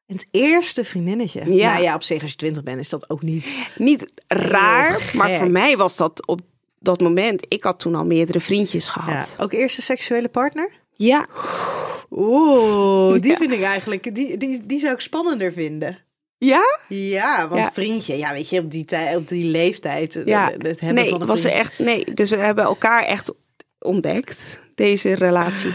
Het 0.06 0.26
eerste 0.30 0.84
vriendinnetje. 0.84 1.54
Ja. 1.54 1.70
Nou 1.72 1.82
ja, 1.82 1.94
op 1.94 2.02
zich 2.02 2.22
als 2.22 2.30
je 2.30 2.36
twintig 2.36 2.62
bent 2.62 2.78
is 2.80 2.88
dat 2.88 3.10
ook 3.10 3.22
niet. 3.22 3.52
Niet 3.76 4.12
raar, 4.26 5.10
maar 5.14 5.30
voor 5.30 5.50
mij 5.50 5.76
was 5.76 5.96
dat 5.96 6.26
op 6.26 6.40
dat 6.78 7.00
moment... 7.00 7.46
Ik 7.48 7.62
had 7.62 7.78
toen 7.78 7.94
al 7.94 8.04
meerdere 8.06 8.40
vriendjes 8.40 8.88
gehad. 8.88 9.34
Ook 9.38 9.52
eerste 9.52 9.82
seksuele 9.82 10.28
partner? 10.28 10.70
Ja, 10.92 11.26
Oeh, 12.10 13.20
die 13.20 13.30
Ja. 13.30 13.36
vind 13.36 13.52
ik 13.52 13.62
eigenlijk, 13.62 14.14
die, 14.14 14.36
die, 14.36 14.66
die 14.66 14.80
zou 14.80 14.94
ik 14.94 15.00
spannender 15.00 15.52
vinden. 15.52 15.98
Ja? 16.38 16.78
Ja, 16.88 17.48
want 17.48 17.64
Ja. 17.64 17.72
vriendje, 17.72 18.16
ja, 18.16 18.32
weet 18.32 18.48
je, 18.48 18.60
op 18.60 18.70
die, 18.70 18.84
tijd, 18.84 19.16
op 19.16 19.28
die 19.28 19.44
leeftijd, 19.50 20.16
eh, 20.16 20.24
ja. 20.24 20.50
het 20.58 20.80
hebben 20.80 21.02
nee, 21.02 21.10
van 21.10 21.20
een 21.20 21.26
was 21.26 21.40
vriendje. 21.40 21.60
echt... 21.60 21.78
Nee, 21.78 22.04
dus 22.14 22.30
we 22.30 22.36
hebben 22.36 22.64
elkaar 22.64 23.04
echt 23.04 23.32
ontdekt, 23.78 24.60
deze 24.74 25.14
relatie. 25.14 25.72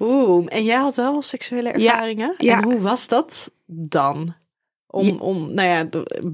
Oeh, 0.00 0.46
en 0.48 0.64
jij 0.64 0.76
had 0.76 0.94
wel 0.96 1.22
seksuele 1.22 1.68
ervaringen? 1.68 2.34
ja. 2.38 2.56
En 2.58 2.64
hoe 2.64 2.80
was 2.80 3.08
dat 3.08 3.50
dan? 3.66 4.34
Om, 4.86 5.20
om 5.20 5.54
nou 5.54 5.68
ja, 5.68 5.84
de- 5.84 6.32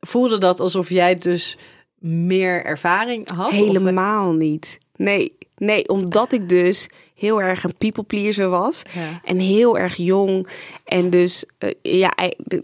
voelde 0.00 0.38
dat 0.38 0.60
alsof 0.60 0.88
jij 0.88 1.14
dus 1.14 1.58
meer 1.98 2.64
ervaring 2.64 3.30
had? 3.30 3.46
Of- 3.46 3.52
Helemaal 3.52 4.32
niet. 4.32 4.78
Nee, 4.96 5.38
nee, 5.56 5.88
omdat 5.88 6.32
ik 6.32 6.48
dus 6.48 6.88
heel 7.14 7.42
erg 7.42 7.64
een 7.64 7.76
people 7.76 8.02
pleaser 8.02 8.48
was. 8.48 8.82
Ja. 8.92 9.20
En 9.24 9.38
heel 9.38 9.78
erg 9.78 9.96
jong. 9.96 10.48
En 10.84 11.10
dus, 11.10 11.44
eh, 11.58 11.70
ja, 11.82 12.14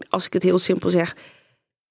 als 0.09 0.25
ik 0.25 0.33
het 0.33 0.43
heel 0.43 0.59
simpel 0.59 0.89
zeg, 0.89 1.15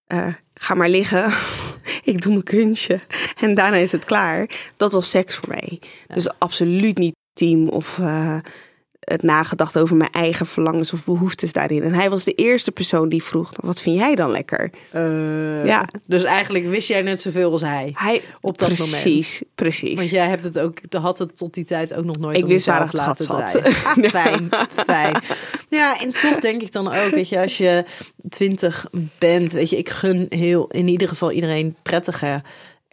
eh, 0.06 0.34
ga 0.54 0.74
maar 0.74 0.88
liggen. 0.88 1.32
ik 2.12 2.22
doe 2.22 2.32
mijn 2.32 2.44
kunstje. 2.44 3.00
En 3.40 3.54
daarna 3.54 3.76
is 3.76 3.92
het 3.92 4.04
klaar. 4.04 4.50
Dat 4.76 4.92
was 4.92 5.10
seks 5.10 5.36
voor 5.36 5.48
mij. 5.48 5.80
Dus 6.06 6.38
absoluut 6.38 6.98
niet 6.98 7.14
team 7.32 7.68
of 7.68 7.98
eh, 7.98 8.38
het 9.10 9.22
nagedacht 9.22 9.78
over 9.78 9.96
mijn 9.96 10.10
eigen 10.12 10.46
verlangens 10.46 10.92
of 10.92 11.04
behoeftes 11.04 11.52
daarin. 11.52 11.82
En 11.82 11.94
hij 11.94 12.10
was 12.10 12.24
de 12.24 12.32
eerste 12.32 12.70
persoon 12.72 13.08
die 13.08 13.22
vroeg, 13.22 13.52
wat 13.60 13.80
vind 13.80 13.96
jij 13.96 14.14
dan 14.14 14.30
lekker? 14.30 14.70
Eh, 14.90 15.64
Ja. 15.64 15.84
Dus 16.06 16.22
eigenlijk 16.24 16.68
wist 16.68 16.88
jij 16.88 17.02
net 17.02 17.22
zoveel 17.22 17.52
als 17.52 17.60
hij. 17.60 17.92
Hij, 17.94 18.22
Op 18.40 18.58
dat 18.58 18.68
precies, 18.68 19.42
precies. 19.54 19.94
Want 19.98 20.10
jij 20.10 20.28
hebt 20.28 20.44
het 20.44 20.58
ook, 20.58 20.78
had 21.00 21.18
het 21.18 21.36
tot 21.36 21.54
die 21.54 21.64
tijd 21.64 21.94
ook 21.94 22.04
nog 22.04 22.18
nooit 22.18 22.36
Ik 22.36 22.46
wist 22.46 22.66
waar 22.66 22.80
het 22.80 23.00
gat 23.00 23.06
laten 23.18 23.24
zat. 23.24 23.48
draaien. 23.50 23.68
Ah, 24.00 24.10
fijn, 24.10 24.48
fijn. 24.86 25.22
Ja, 25.68 26.00
en 26.00 26.10
toch 26.10 26.38
denk 26.38 26.62
ik 26.62 26.72
dan 26.72 26.88
ook, 26.92 27.10
weet 27.10 27.28
je, 27.28 27.40
als 27.40 27.58
je 27.58 27.84
twintig 28.28 28.86
bent, 29.18 29.52
weet 29.52 29.70
je, 29.70 29.76
ik 29.78 29.88
gun 29.88 30.26
heel, 30.28 30.66
in 30.66 30.88
ieder 30.88 31.08
geval 31.08 31.30
iedereen 31.30 31.76
prettige 31.82 32.42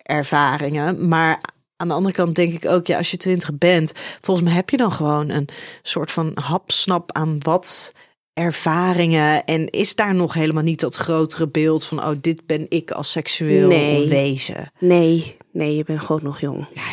ervaringen. 0.03 1.07
Maar 1.07 1.41
aan 1.77 1.87
de 1.87 1.93
andere 1.93 2.15
kant 2.15 2.35
denk 2.35 2.53
ik 2.53 2.65
ook, 2.65 2.87
ja, 2.87 2.97
als 2.97 3.11
je 3.11 3.17
twintig 3.17 3.57
bent, 3.57 3.91
volgens 4.21 4.47
mij 4.47 4.55
heb 4.55 4.69
je 4.69 4.77
dan 4.77 4.91
gewoon 4.91 5.29
een 5.29 5.47
soort 5.81 6.11
van 6.11 6.31
hapsnap 6.35 7.11
aan 7.11 7.37
wat 7.39 7.93
ervaringen 8.33 9.43
en 9.45 9.69
is 9.69 9.95
daar 9.95 10.15
nog 10.15 10.33
helemaal 10.33 10.63
niet 10.63 10.79
dat 10.79 10.95
grotere 10.95 11.47
beeld 11.47 11.85
van 11.85 12.03
oh 12.03 12.15
dit 12.21 12.45
ben 12.45 12.65
ik 12.69 12.91
als 12.91 13.11
seksueel 13.11 13.67
Nee. 13.67 14.07
wezen 14.09 14.71
Nee, 14.79 15.37
nee, 15.51 15.75
je 15.75 15.83
bent 15.83 15.99
gewoon 15.99 16.23
nog 16.23 16.39
jong. 16.39 16.67
ja, 16.73 16.83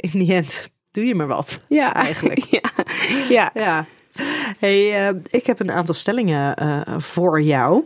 in 0.00 0.10
die 0.12 0.34
end 0.34 0.70
doe 0.90 1.04
je 1.04 1.14
maar 1.14 1.26
wat. 1.26 1.64
Ja, 1.68 1.94
Eigenlijk. 1.94 2.44
ja, 2.60 2.60
ja. 3.28 3.50
Ja. 3.54 3.86
Hey, 4.58 5.08
eh, 5.08 5.14
ik 5.30 5.46
heb 5.46 5.60
een 5.60 5.70
aantal 5.70 5.94
stellingen 5.94 6.56
eh, 6.56 6.98
voor 6.98 7.42
jou. 7.42 7.84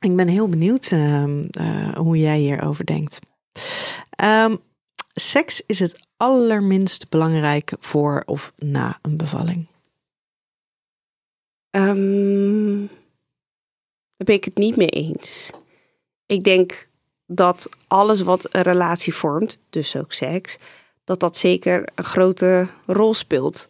Ik 0.00 0.16
ben 0.16 0.28
heel 0.28 0.48
benieuwd 0.48 0.88
ehm, 0.92 1.44
eh, 1.50 1.94
hoe 1.94 2.18
jij 2.18 2.38
hierover 2.38 2.86
denkt. 2.86 3.18
Ehm, 4.10 4.56
seks 5.18 5.62
is 5.66 5.78
het 5.78 6.06
allerminst 6.16 7.08
belangrijk 7.08 7.72
voor 7.78 8.22
of 8.26 8.52
na 8.56 8.98
een 9.02 9.16
bevalling. 9.16 9.66
Ehm, 11.70 12.78
daar 14.16 14.26
ben 14.26 14.34
ik 14.34 14.44
het 14.44 14.56
niet 14.56 14.76
mee 14.76 14.88
eens. 14.88 15.50
Ik 16.26 16.44
denk 16.44 16.88
dat 17.26 17.68
alles 17.86 18.20
wat 18.20 18.54
een 18.54 18.62
relatie 18.62 19.14
vormt, 19.14 19.60
dus 19.70 19.96
ook 19.96 20.12
seks, 20.12 20.58
dat 21.04 21.20
dat 21.20 21.36
zeker 21.36 21.88
een 21.94 22.04
grote 22.04 22.68
rol 22.86 23.14
speelt. 23.14 23.68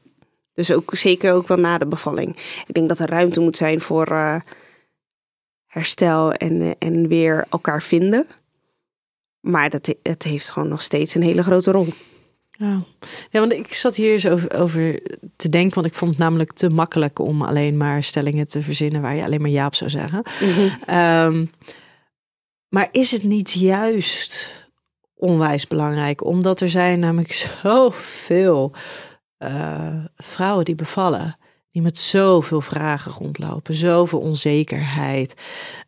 Dus 0.54 0.72
ook 0.72 0.94
zeker 0.94 1.32
ook 1.32 1.48
wel 1.48 1.56
na 1.56 1.78
de 1.78 1.86
bevalling. 1.86 2.36
Ik 2.66 2.74
denk 2.74 2.88
dat 2.88 2.98
er 2.98 3.08
ruimte 3.08 3.40
moet 3.40 3.56
zijn 3.56 3.80
voor 3.80 4.06
eh, 4.06 4.40
herstel 5.66 6.32
en, 6.32 6.60
eh, 6.60 6.70
en 6.78 7.08
weer 7.08 7.46
elkaar 7.50 7.82
vinden. 7.82 8.26
Maar 9.50 9.70
dat, 9.70 9.86
he- 9.86 9.98
het 10.02 10.22
heeft 10.22 10.50
gewoon 10.50 10.68
nog 10.68 10.82
steeds 10.82 11.14
een 11.14 11.22
hele 11.22 11.42
grote 11.42 11.70
rol. 11.70 11.86
Ja. 12.50 12.82
ja, 13.30 13.40
want 13.40 13.52
ik 13.52 13.74
zat 13.74 13.96
hier 13.96 14.12
eens 14.12 14.26
over, 14.26 14.54
over 14.54 15.02
te 15.36 15.48
denken, 15.48 15.74
want 15.74 15.86
ik 15.86 15.94
vond 15.94 16.10
het 16.10 16.20
namelijk 16.20 16.52
te 16.52 16.68
makkelijk 16.68 17.18
om 17.18 17.42
alleen 17.42 17.76
maar 17.76 18.02
stellingen 18.02 18.46
te 18.46 18.62
verzinnen 18.62 19.02
waar 19.02 19.16
je 19.16 19.24
alleen 19.24 19.40
maar 19.40 19.50
ja 19.50 19.66
op 19.66 19.74
zou 19.74 19.90
zeggen. 19.90 20.22
Ehm, 20.86 21.46
maar 22.68 22.88
is 22.92 23.10
het 23.10 23.22
niet 23.22 23.52
juist 23.52 24.54
onwijs 25.14 25.66
belangrijk? 25.66 26.24
Omdat 26.24 26.60
er 26.60 26.68
zijn 26.70 26.98
namelijk 26.98 27.32
zoveel 27.62 28.72
eh 29.38 30.04
vrouwen 30.16 30.64
die 30.64 30.74
bevallen. 30.74 31.36
Met 31.82 31.98
zoveel 31.98 32.60
vragen 32.60 33.12
rondlopen. 33.12 33.74
Zoveel 33.74 34.18
onzekerheid. 34.20 35.34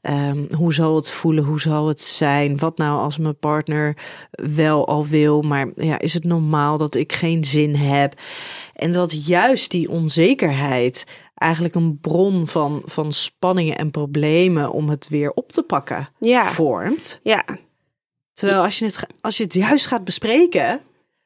Ehm, 0.01 0.55
hoe 0.57 0.75
zal 0.75 0.95
het 0.95 1.11
voelen? 1.11 1.45
Hoe 1.45 1.61
zal 1.61 1.89
het 1.89 2.01
zijn? 2.01 2.59
Wat 2.59 2.79
nou 2.79 3.01
als 3.01 3.19
mijn 3.19 3.39
partner 3.39 3.97
wel 4.31 4.87
al 4.89 5.07
wil? 5.07 5.43
Maar 5.43 5.69
ja, 5.77 5.99
is 5.99 6.15
het 6.15 6.25
normaal 6.25 6.79
dat 6.79 6.95
ik 6.95 7.13
geen 7.13 7.45
zin 7.45 7.75
heb? 7.75 8.21
En 8.75 8.93
dat 8.93 9.27
juist 9.27 9.71
die 9.71 9.91
onzekerheid 9.91 11.05
eigenlijk 11.35 11.75
een 11.75 11.99
bron 12.01 12.49
van, 12.49 12.83
van 12.85 13.13
spanningen 13.13 13.77
en 13.79 13.91
problemen 13.91 14.73
om 14.73 14.89
het 14.89 15.09
weer 15.09 15.31
op 15.31 15.53
te 15.53 15.63
pakken 15.63 16.09
Ja, 16.19 16.45
vormt. 16.45 17.21
ja, 17.23 17.45
Terwijl 18.33 18.63
als 18.63 18.79
je, 18.79 18.85
het, 18.85 19.07
als 19.21 19.37
je 19.37 19.43
het 19.45 19.55
juist 19.55 19.87
gaat 19.87 20.05
bespreken, 20.05 20.81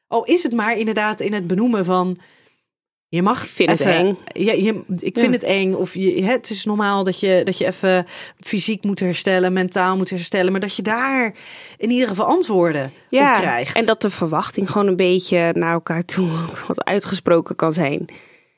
al 0.07 0.23
is 0.23 0.43
het 0.43 0.53
maar 0.53 0.77
inderdaad 0.77 1.19
in 1.19 1.33
het 1.33 1.47
benoemen 1.47 1.85
van. 1.85 2.17
Je 3.07 3.21
mag 3.21 3.43
Ik 3.43 3.49
vind 3.49 3.69
het 3.69 3.81
eng. 3.81 4.17
Ja, 4.33 4.53
je, 4.53 4.83
ik 4.95 5.17
vind 5.17 5.25
Ja. 5.25 5.31
het 5.31 5.43
eng. 5.43 5.73
Of 5.73 5.93
je, 5.93 6.23
het 6.23 6.49
is 6.49 6.65
normaal 6.65 7.03
dat 7.03 7.19
je, 7.19 7.41
dat 7.43 7.57
je 7.57 7.65
even 7.65 8.05
fysiek 8.39 8.83
moet 8.83 8.99
herstellen, 8.99 9.53
mentaal 9.53 9.97
moet 9.97 10.09
herstellen. 10.09 10.51
Maar 10.51 10.61
dat 10.61 10.75
je 10.75 10.81
daar 10.81 11.33
in 11.77 11.89
ieder 11.91 12.07
geval 12.07 12.25
antwoorden 12.25 12.91
ja. 13.09 13.35
op 13.35 13.41
krijgt. 13.41 13.75
En 13.75 13.85
dat 13.85 14.01
de 14.01 14.09
verwachting 14.09 14.71
gewoon 14.71 14.87
een 14.87 14.95
beetje 14.95 15.51
naar 15.53 15.73
elkaar 15.73 16.05
toe 16.05 16.29
wat 16.67 16.83
uitgesproken 16.85 17.55
kan 17.55 17.73
zijn. 17.73 18.05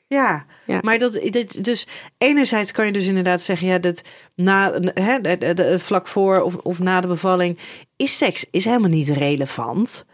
Ja, 0.06 0.46
Ja. 0.66 0.78
maar 0.82 0.98
dat, 0.98 1.20
dus 1.58 1.86
enerzijds 2.18 2.72
kan 2.72 2.86
je 2.86 2.92
dus 2.92 3.06
inderdaad 3.06 3.42
zeggen, 3.42 3.66
ja, 3.66 3.78
dat 3.78 4.02
na, 4.34 4.80
hè, 4.94 5.20
de- 5.54 5.78
vlak 5.78 6.06
voor 6.06 6.40
of, 6.40 6.56
of 6.56 6.78
na 6.78 7.00
de 7.00 7.06
bevalling 7.06 7.58
is 7.96 8.16
seks 8.16 8.46
is 8.50 8.64
helemaal 8.64 8.88
niet 8.90 9.08
relevant. 9.08 10.04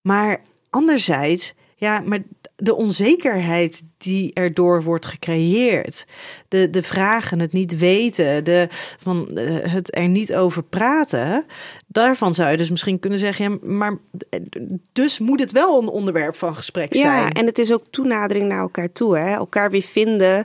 Maar 0.00 0.42
anderzijds, 0.70 1.54
ja, 1.76 2.00
maar 2.04 2.18
de 2.60 2.74
onzekerheid 2.74 3.82
die 3.98 4.32
erdoor 4.34 4.82
wordt 4.82 5.06
gecreëerd, 5.06 6.06
de, 6.48 6.70
de 6.70 6.82
vragen, 6.82 7.40
het 7.40 7.52
niet 7.52 7.78
weten, 7.78 8.44
de, 8.44 8.66
van, 8.98 9.28
eh, 9.28 9.72
het 9.72 9.96
er 9.96 10.08
niet 10.08 10.34
over 10.34 10.62
praten, 10.62 11.44
daarvan 11.86 12.34
zou 12.34 12.50
je 12.50 12.56
dus 12.56 12.70
misschien 12.70 12.98
kunnen 12.98 13.18
zeggen, 13.18 13.50
ja, 13.50 13.58
maar 13.62 13.98
eh, 14.30 14.40
dus 14.92 15.18
moet 15.18 15.40
het 15.40 15.52
wel 15.52 15.82
een 15.82 15.88
onderwerp 15.88 16.36
van 16.36 16.56
gesprek 16.56 16.94
zijn. 16.94 17.06
Ja, 17.06 17.30
en 17.30 17.46
het 17.46 17.58
is 17.58 17.72
ook 17.72 17.86
toenadering 17.90 18.48
naar 18.48 18.60
elkaar 18.60 18.92
toe. 18.92 19.18
Hè? 19.18 19.34
Elkaar 19.34 19.70
weer 19.70 19.82
vinden 19.82 20.44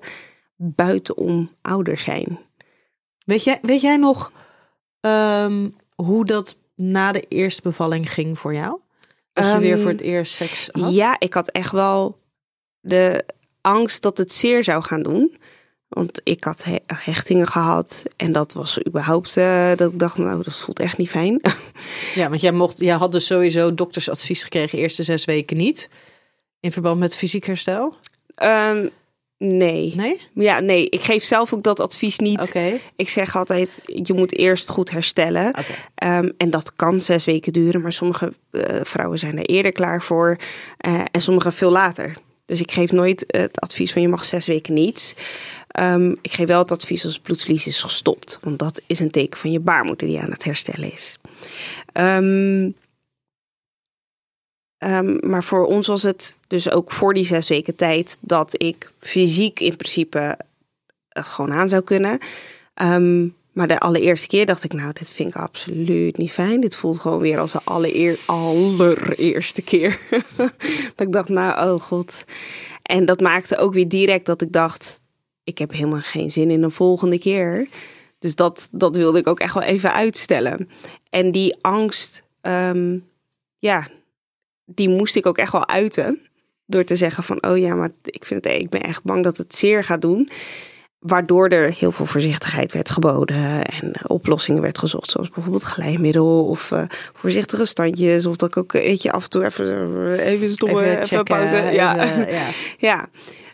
buitenom 0.56 1.52
ouder 1.62 1.97
zijn. 1.97 2.39
Weet 3.26 3.43
jij, 3.43 3.60
weet 3.62 3.82
jij 3.82 3.97
nog 3.97 4.32
ehm, 4.99 5.69
hoe 5.95 6.26
dat 6.26 6.58
na 6.76 7.12
de 7.12 7.26
eerste 7.28 7.62
bevalling 7.62 8.12
ging 8.12 8.39
voor 8.39 8.54
jou? 8.54 8.80
Als 9.34 9.52
je 9.52 9.58
weer 9.60 9.74
Ehm, 9.74 9.82
voor 9.82 9.91
het 9.91 10.02
eerst 10.02 10.34
seks 10.34 10.69
had? 10.72 10.93
Ja, 10.93 11.15
ik 11.19 11.34
had 11.34 11.50
echt 11.50 11.72
wel 11.72 12.19
de 12.80 13.26
angst 13.62 14.02
dat 14.02 14.17
het 14.17 14.32
zeer 14.32 14.63
zou 14.63 14.84
gaan 14.84 15.02
doen. 15.02 15.38
Want 15.88 16.22
ik 16.24 16.43
had 16.43 16.63
he- 16.63 16.84
hechtingen 16.96 17.48
gehad 17.48 18.04
en 18.17 18.32
dat 18.32 18.54
was 18.54 18.86
überhaupt 18.88 19.38
eh, 19.38 19.72
dat 19.76 19.91
ik 19.91 20.00
dacht, 20.00 20.17
nou, 20.17 20.43
dat 20.43 20.58
voelt 20.58 20.80
echt 20.80 20.98
niet 20.98 21.10
fijn. 21.10 21.41
Ja, 22.15 22.30
want 22.30 22.41
jij, 22.41 22.52
mocht, 22.52 22.80
jij 22.80 22.96
had 22.96 23.12
dus 23.12 23.26
sowieso 23.26 23.74
doktersadvies 23.74 24.43
gekregen, 24.43 24.80
eerste 24.80 25.04
zes 25.04 25.26
weken 25.26 25.58
niet. 25.58 25.89
In 26.60 26.72
verband 26.72 27.00
met 27.00 27.15
fysiek 27.15 27.46
herstel? 27.46 27.96
Ehm, 28.36 28.88
nee. 29.43 29.93
Nee? 29.95 30.19
Ja, 30.34 30.60
nee, 30.60 30.89
ik 30.89 31.01
geef 31.01 31.23
zelf 31.23 31.53
ook 31.53 31.63
dat 31.63 31.79
advies 31.79 32.19
niet. 32.19 32.56
Ik 32.95 33.10
zeg 33.10 33.36
altijd, 33.36 33.79
je 33.86 34.13
moet 34.13 34.38
eerst 34.38 34.69
goed 34.69 34.91
herstellen. 34.91 35.53
Ehm, 35.95 36.29
en 36.38 36.49
dat 36.49 36.75
kan 36.75 36.99
zes 36.99 37.25
weken 37.25 37.53
duren, 37.53 37.82
maar 37.82 37.93
sommige 37.93 38.34
eh, 38.51 38.79
vrouwen 38.84 39.19
zijn 39.19 39.38
er 39.38 39.45
eerder 39.45 39.71
klaar 39.71 40.01
voor 40.01 40.38
eh, 40.77 41.01
en 41.12 41.21
sommige 41.21 41.51
veel 41.51 41.71
later. 41.71 42.13
Dus 42.45 42.62
ik 42.62 42.71
geef 42.71 42.91
nooit 42.91 43.23
het 43.27 43.60
advies 43.60 43.93
van 43.93 44.01
je 44.01 44.08
mag 44.08 44.25
zes 44.25 44.45
weken 44.45 44.73
niets. 44.73 45.15
Ehm, 45.67 46.12
ik 46.21 46.34
geef 46.34 46.47
wel 46.47 46.60
het 46.60 46.71
advies 46.71 47.06
als 47.06 47.13
het 47.13 47.23
bloedverlies 47.23 47.67
is 47.67 47.82
gestopt, 47.82 48.39
want 48.41 48.60
dat 48.60 48.82
is 48.88 48.99
een 48.99 49.12
teken 49.12 49.39
van 49.39 49.51
je 49.51 49.60
baarmoeder 49.60 50.08
die 50.08 50.19
aan 50.19 50.32
het 50.32 50.43
herstellen 50.43 50.91
is. 50.91 51.17
Ehm, 51.93 52.71
maar 55.29 55.43
voor 55.43 55.65
ons 55.65 55.88
was 55.88 56.03
het 56.03 56.36
dus 56.54 56.70
ook 56.70 56.92
voor 56.92 57.13
die 57.13 57.26
zes 57.26 57.50
weken 57.50 57.76
tijd 57.76 58.18
dat 58.22 58.62
ik 58.62 58.92
fysiek 59.00 59.60
in 59.60 59.76
principe 59.76 60.38
het 61.10 61.28
gewoon 61.28 61.54
aan 61.54 61.70
zou 61.70 61.84
kunnen. 61.84 62.18
Ehm, 62.74 63.28
maar 63.52 63.68
de 63.68 63.80
allereerste 63.80 64.28
keer 64.28 64.46
dacht 64.46 64.63
ik, 64.63 64.74
nou, 64.74 64.94
dit 64.94 65.12
vind 65.12 65.30
ik 65.30 65.36
absoluut 65.36 66.18
niet 66.18 66.32
fijn. 66.32 66.62
Dit 66.62 66.76
voelt 66.76 67.00
gewoon 67.00 67.20
weer 67.20 67.39
als 67.39 67.52
de 67.52 67.60
allereer, 67.63 68.20
allereerste 68.26 69.62
keer. 69.62 70.00
dat 70.96 71.08
ik 71.08 71.12
dacht, 71.12 71.30
nou, 71.30 71.74
oh 71.74 71.82
god. 71.82 72.24
En 72.82 73.06
dat 73.06 73.20
maakte 73.20 73.58
ook 73.58 73.74
weer 73.74 73.88
direct 73.88 74.26
dat 74.26 74.42
ik 74.42 74.52
dacht, 74.52 75.02
ik 75.44 75.58
heb 75.58 75.72
helemaal 75.72 76.02
geen 76.02 76.32
zin 76.32 76.52
in 76.52 76.63
een 76.63 76.72
volgende 76.72 77.20
keer. 77.20 77.68
Dus 78.20 78.36
dat, 78.36 78.68
dat 78.72 78.96
wilde 78.96 79.20
ik 79.20 79.28
ook 79.28 79.39
echt 79.39 79.54
wel 79.54 79.63
even 79.63 79.94
uitstellen. 79.94 80.70
En 81.10 81.32
die 81.32 81.56
angst, 81.62 82.24
ehm, 82.42 83.00
ja, 83.60 83.88
die 84.66 84.89
moest 84.89 85.16
ik 85.16 85.26
ook 85.26 85.38
echt 85.38 85.52
wel 85.52 85.68
uiten. 85.68 86.22
Door 86.65 86.84
te 86.84 86.95
zeggen 86.95 87.23
van, 87.23 87.45
oh 87.47 87.58
ja, 87.58 87.76
maar 87.76 87.89
ik, 88.04 88.26
vind 88.26 88.43
het, 88.43 88.54
ik 88.54 88.69
ben 88.69 88.82
echt 88.82 89.04
bang 89.04 89.23
dat 89.23 89.38
het 89.38 89.56
zeer 89.56 89.84
gaat 89.84 90.02
doen. 90.02 90.30
Waardoor 90.99 91.47
er 91.47 91.73
heel 91.73 91.91
veel 91.91 92.06
voorzichtigheid 92.06 92.73
werd 92.73 92.89
geboden 92.89 93.65
en 93.65 93.91
oplossingen 94.08 94.62
werd 94.62 94.78
gezocht. 94.78 95.10
Zoals 95.10 95.30
bijvoorbeeld 95.30 95.63
glijmiddel 95.63 96.45
of 96.45 96.71
eh, 96.71 96.84
voorzichtige 97.13 97.65
standjes. 97.65 98.26
Of 98.26 98.36
dat 98.36 98.49
ik 98.49 98.58
ook, 98.58 98.71
weet 98.71 99.02
je, 99.02 99.12
af 99.12 99.23
en 99.23 99.30
toe 99.30 99.45
even, 99.45 100.19
even 100.19 100.52
stoppen, 100.52 100.84
even, 100.84 101.06
checken, 101.06 101.23
pauze. 101.23 101.56
ja. 101.56 102.06
even, 102.06 102.34
ja. 102.34 102.49
Ja, 102.89 103.10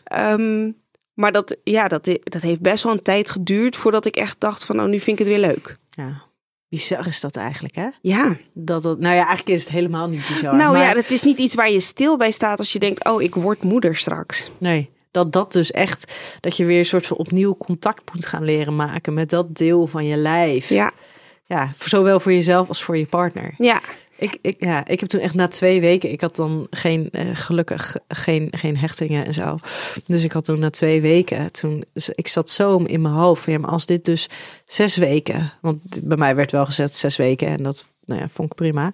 Ehm, 0.10 0.72
maar 1.14 1.32
dat, 1.32 1.58
ja, 1.64 1.88
dat, 1.88 2.06
dat 2.24 2.42
heeft 2.42 2.62
best 2.62 2.84
wel 2.84 2.94
een 2.94 3.02
tijd 3.02 3.30
geduurd 3.30 3.76
voordat 3.76 4.06
ik 4.06 4.16
echt 4.16 4.40
dacht 4.40 4.66
van, 4.66 4.80
oh, 4.80 4.86
nu 4.86 5.00
vind 5.00 5.20
ik 5.20 5.26
het 5.26 5.36
weer 5.36 5.48
leuk. 5.48 5.78
ja. 5.90 6.28
Bizar 6.70 7.08
is 7.08 7.20
dat 7.20 7.36
eigenlijk, 7.36 7.76
hè? 7.76 7.88
Ja, 8.02 8.38
Dat, 8.54 8.84
dat, 8.84 9.00
nou 9.00 9.16
ja, 9.16 9.26
eigenlijk 9.26 9.50
is 9.50 9.64
het 9.64 9.74
helemaal 9.74 10.10
niet 10.10 10.28
bizar. 10.28 10.56
nou 10.56 10.72
maar, 10.72 10.82
ja, 10.82 10.96
het 10.96 11.12
is 11.12 11.24
niet 11.24 11.38
iets 11.38 11.56
waar 11.56 11.72
je 11.72 11.80
stil 11.80 12.18
bij 12.18 12.32
staat 12.32 12.60
als 12.60 12.74
je 12.74 12.80
denkt, 12.80 13.06
oh, 13.06 13.22
ik 13.22 13.36
word 13.36 13.64
moeder 13.64 13.96
straks. 13.96 14.52
Nee, 14.58 14.90
dat 15.12 15.32
dat 15.32 15.52
dus 15.52 15.72
echt, 15.72 16.14
dat 16.40 16.58
je 16.58 16.66
weer 16.66 16.78
een 16.78 16.86
soort 16.86 17.06
van 17.08 17.18
opnieuw 17.18 17.58
contact 17.58 18.14
moet 18.14 18.26
gaan 18.26 18.44
leren 18.44 18.76
maken 18.76 19.14
met 19.14 19.30
dat 19.30 19.56
deel 19.56 19.88
van 19.88 20.06
je 20.06 20.18
lijf. 20.18 20.70
Ja, 20.70 20.92
Ja, 21.46 21.70
zowel 21.80 22.20
voor 22.20 22.32
jezelf 22.34 22.68
als 22.68 22.84
voor 22.84 22.98
je 22.98 23.06
partner. 23.06 23.54
ja, 23.58 23.82
Ik, 24.20 24.38
ik, 24.42 24.56
ja, 24.60 24.88
ik 24.88 25.00
heb 25.00 25.10
toen 25.10 25.22
echt 25.22 25.34
na 25.34 25.48
twee 25.48 25.82
weken, 25.82 26.12
ik 26.12 26.22
had 26.22 26.36
dan 26.36 26.68
geen, 26.70 27.10
eh, 27.12 27.30
gelukkig 27.34 27.96
geen, 28.08 28.48
geen 28.52 28.78
hechtingen 28.78 29.26
en 29.26 29.34
zo. 29.34 29.58
Dus 30.06 30.24
ik 30.24 30.32
had 30.32 30.44
toen 30.44 30.60
na 30.60 30.70
twee 30.70 31.02
weken, 31.02 31.52
toen, 31.52 31.84
dus 31.94 32.10
ik 32.10 32.28
zat 32.28 32.50
zo 32.50 32.78
in 32.78 33.02
mijn 33.02 33.14
hoofd 33.14 33.44
van 33.44 33.54
ja, 33.54 33.60
maar 33.60 33.70
als 33.70 33.86
dit 33.86 34.06
dus 34.06 34.30
zes 34.66 34.98
weken, 34.98 35.54
want 35.62 35.80
bij 36.04 36.18
mij 36.18 36.36
werd 36.36 36.52
wel 36.52 36.66
gezet 36.66 36.96
zes 36.96 37.18
weken 37.18 37.48
en 37.48 37.64
dat 37.64 37.88
nou 38.06 38.22
ja, 38.22 38.30
vond 38.30 38.52
ik 38.52 38.58
prima. 38.58 38.94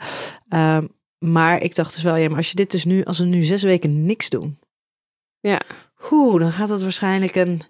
Ehm, 0.50 0.86
maar 1.18 1.62
ik 1.62 1.76
dacht 1.76 1.94
dus 1.94 2.04
wel, 2.04 2.16
ja, 2.16 2.28
maar 2.28 2.38
als 2.38 2.50
je 2.50 2.56
dit 2.56 2.72
dus 2.72 2.86
nu, 2.86 3.04
als 3.04 3.20
we 3.20 3.26
nu 3.26 3.44
zes 3.44 3.64
weken 3.64 4.06
niks 4.06 4.30
doen, 4.30 4.58
ja. 5.40 5.62
Oeh, 6.12 6.40
dan 6.40 6.52
gaat 6.52 6.68
dat 6.68 6.82
waarschijnlijk 6.82 7.36
een 7.36 7.62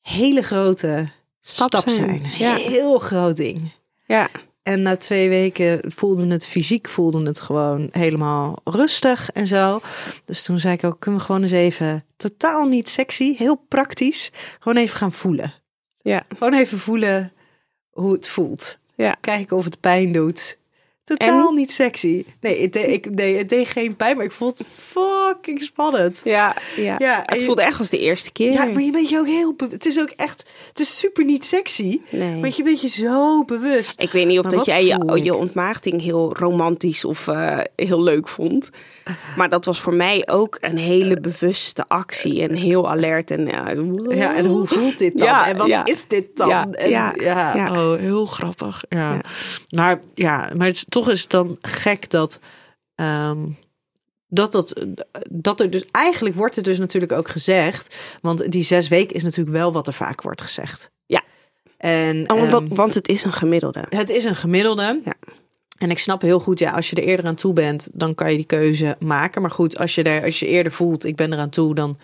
hele 0.00 0.42
grote 0.42 1.08
stap, 1.40 1.66
Stap 1.66 1.88
zijn. 1.88 1.94
zijn, 1.94 2.38
ja. 2.38 2.54
heel 2.54 2.98
groot 2.98 3.36
ding. 3.36 3.72
Ja, 4.06 4.30
En 4.66 4.82
na 4.82 4.96
twee 4.96 5.28
weken 5.28 5.80
voelde 5.92 6.26
het 6.26 6.46
fysiek 6.46 6.88
voelde 6.88 7.22
het 7.22 7.40
gewoon 7.40 7.88
helemaal 7.90 8.58
rustig 8.64 9.30
en 9.30 9.46
zo. 9.46 9.80
Dus 10.24 10.44
toen 10.44 10.58
zei 10.58 10.74
ik 10.74 10.84
ook, 10.84 11.00
kunnen 11.00 11.20
we 11.20 11.26
gewoon 11.26 11.42
eens 11.42 11.50
even 11.50 12.04
totaal 12.16 12.64
niet 12.64 12.88
sexy, 12.88 13.34
heel 13.36 13.64
praktisch, 13.68 14.30
gewoon 14.58 14.76
even 14.82 14.96
gaan 14.96 15.12
voelen. 15.12 15.54
ja, 16.02 16.24
Gewoon 16.38 16.54
even 16.54 16.78
voelen 16.78 17.32
hoe 17.90 18.12
het 18.12 18.28
voelt. 18.28 18.78
ja. 18.94 19.16
Kijken 19.20 19.56
of 19.56 19.64
het 19.64 19.80
pijn 19.80 20.12
doet. 20.12 20.58
Totaal 21.06 21.52
niet 21.52 21.72
sexy. 21.72 22.24
Nee 22.40 22.62
het, 22.62 22.72
deed, 22.72 22.88
ik, 22.88 23.10
nee, 23.10 23.36
het 23.36 23.48
deed 23.48 23.68
geen 23.68 23.96
pijn, 23.96 24.16
maar 24.16 24.24
ik 24.24 24.32
vond 24.32 24.58
het 24.58 24.66
fucking 24.72 25.62
spannend. 25.62 26.20
Ja, 26.24 26.56
ja. 26.76 26.94
Ja, 26.98 27.22
het 27.26 27.40
je- 27.40 27.46
voelde 27.46 27.62
echt 27.62 27.78
als 27.78 27.90
de 27.90 27.98
eerste 27.98 28.32
keer. 28.32 28.52
Ja, 28.52 28.64
maar 28.64 28.82
je 28.82 28.90
bent 28.90 29.08
je 29.08 29.18
ook 29.18 29.26
heel... 29.26 29.54
Het 29.70 29.86
is 29.86 30.00
ook 30.00 30.10
echt... 30.16 30.44
Het 30.68 30.80
is 30.80 30.98
super 30.98 31.24
niet 31.24 31.44
sexy. 31.44 32.00
Nee. 32.10 32.40
Want 32.40 32.56
je 32.56 32.62
bent 32.62 32.80
je 32.80 32.88
zo 32.88 33.44
bewust. 33.44 34.00
Ik 34.00 34.10
weet 34.10 34.26
niet 34.26 34.38
of 34.38 34.44
Maar 34.44 34.54
dat 34.54 34.64
jij 34.66 34.84
je, 34.84 35.20
je 35.22 35.34
ontmaagding 35.34 36.02
heel 36.02 36.36
romantisch 36.36 37.04
of 37.04 37.28
eh, 37.28 37.58
heel 37.76 38.02
leuk 38.02 38.28
vond. 38.28 38.70
Maar 39.36 39.48
dat 39.48 39.64
was 39.64 39.80
voor 39.80 39.94
mij 39.94 40.22
ook 40.28 40.58
een 40.60 40.78
hele 40.78 41.20
bewuste 41.20 41.84
actie 41.88 42.42
en 42.42 42.54
heel 42.54 42.90
alert. 42.90 43.30
En, 43.30 43.46
ja, 43.46 43.70
Ja, 44.08 44.36
en 44.36 44.44
hoe 44.44 44.66
voelt 44.66 44.98
dit 44.98 45.18
dan? 45.18 45.28
Ja, 45.28 45.48
en 45.48 45.56
wat 45.56 45.66
ja. 45.66 45.84
is 45.84 46.06
dit 46.08 46.26
dan? 46.34 46.48
Ja, 46.48 46.66
en, 46.70 46.90
ja, 46.90 47.14
ja. 47.18 47.70
Oh, 47.70 47.98
heel 47.98 48.26
grappig. 48.26 48.84
Ja. 48.88 49.12
Ja. 49.12 49.20
Maar 49.70 50.00
ja, 50.14 50.50
maar 50.56 50.66
het 50.66 50.84
toch 50.96 51.10
is 51.10 51.20
het 51.20 51.30
dan 51.30 51.56
gek 51.60 52.10
dat... 52.10 52.40
ehm, 52.94 53.38
dat, 54.28 54.52
dat, 54.52 54.84
dat 55.30 55.60
er 55.60 55.70
dus 55.70 55.84
eigenlijk 55.90 56.34
wordt 56.34 56.56
er 56.56 56.62
dus 56.62 56.78
natuurlijk 56.78 57.12
ook 57.12 57.28
gezegd, 57.28 57.96
want 58.20 58.52
die 58.52 58.62
zes 58.62 58.88
weken 58.88 59.14
is 59.14 59.22
natuurlijk 59.22 59.56
wel 59.56 59.72
wat 59.72 59.86
er 59.86 59.92
vaak 59.92 60.22
wordt 60.22 60.42
gezegd. 60.42 60.90
Ja. 61.06 61.22
En 61.76 62.30
Oh, 62.30 62.50
want, 62.50 62.52
ehm, 62.52 62.74
want 62.74 62.94
het 62.94 63.08
is 63.08 63.24
een 63.24 63.32
gemiddelde. 63.32 63.84
Het 63.88 64.10
is 64.10 64.24
een 64.24 64.34
gemiddelde. 64.34 65.00
Ja. 65.04 65.14
En 65.78 65.90
ik 65.90 65.98
snap 65.98 66.22
heel 66.22 66.40
goed, 66.40 66.58
ja, 66.58 66.72
als 66.72 66.90
je 66.90 66.96
er 66.96 67.02
eerder 67.02 67.26
aan 67.26 67.34
toe 67.34 67.52
bent, 67.52 67.88
dan 67.92 68.14
kan 68.14 68.30
je 68.30 68.36
die 68.36 68.46
keuze 68.46 68.96
maken. 68.98 69.40
Maar 69.42 69.50
goed, 69.50 69.78
als 69.78 69.94
je, 69.94 70.02
er, 70.02 70.24
als 70.24 70.38
je 70.38 70.46
eerder 70.46 70.72
voelt, 70.72 71.04
ik 71.04 71.16
ben 71.16 71.32
eraan 71.32 71.50
toe, 71.50 71.74
dan 71.74 71.96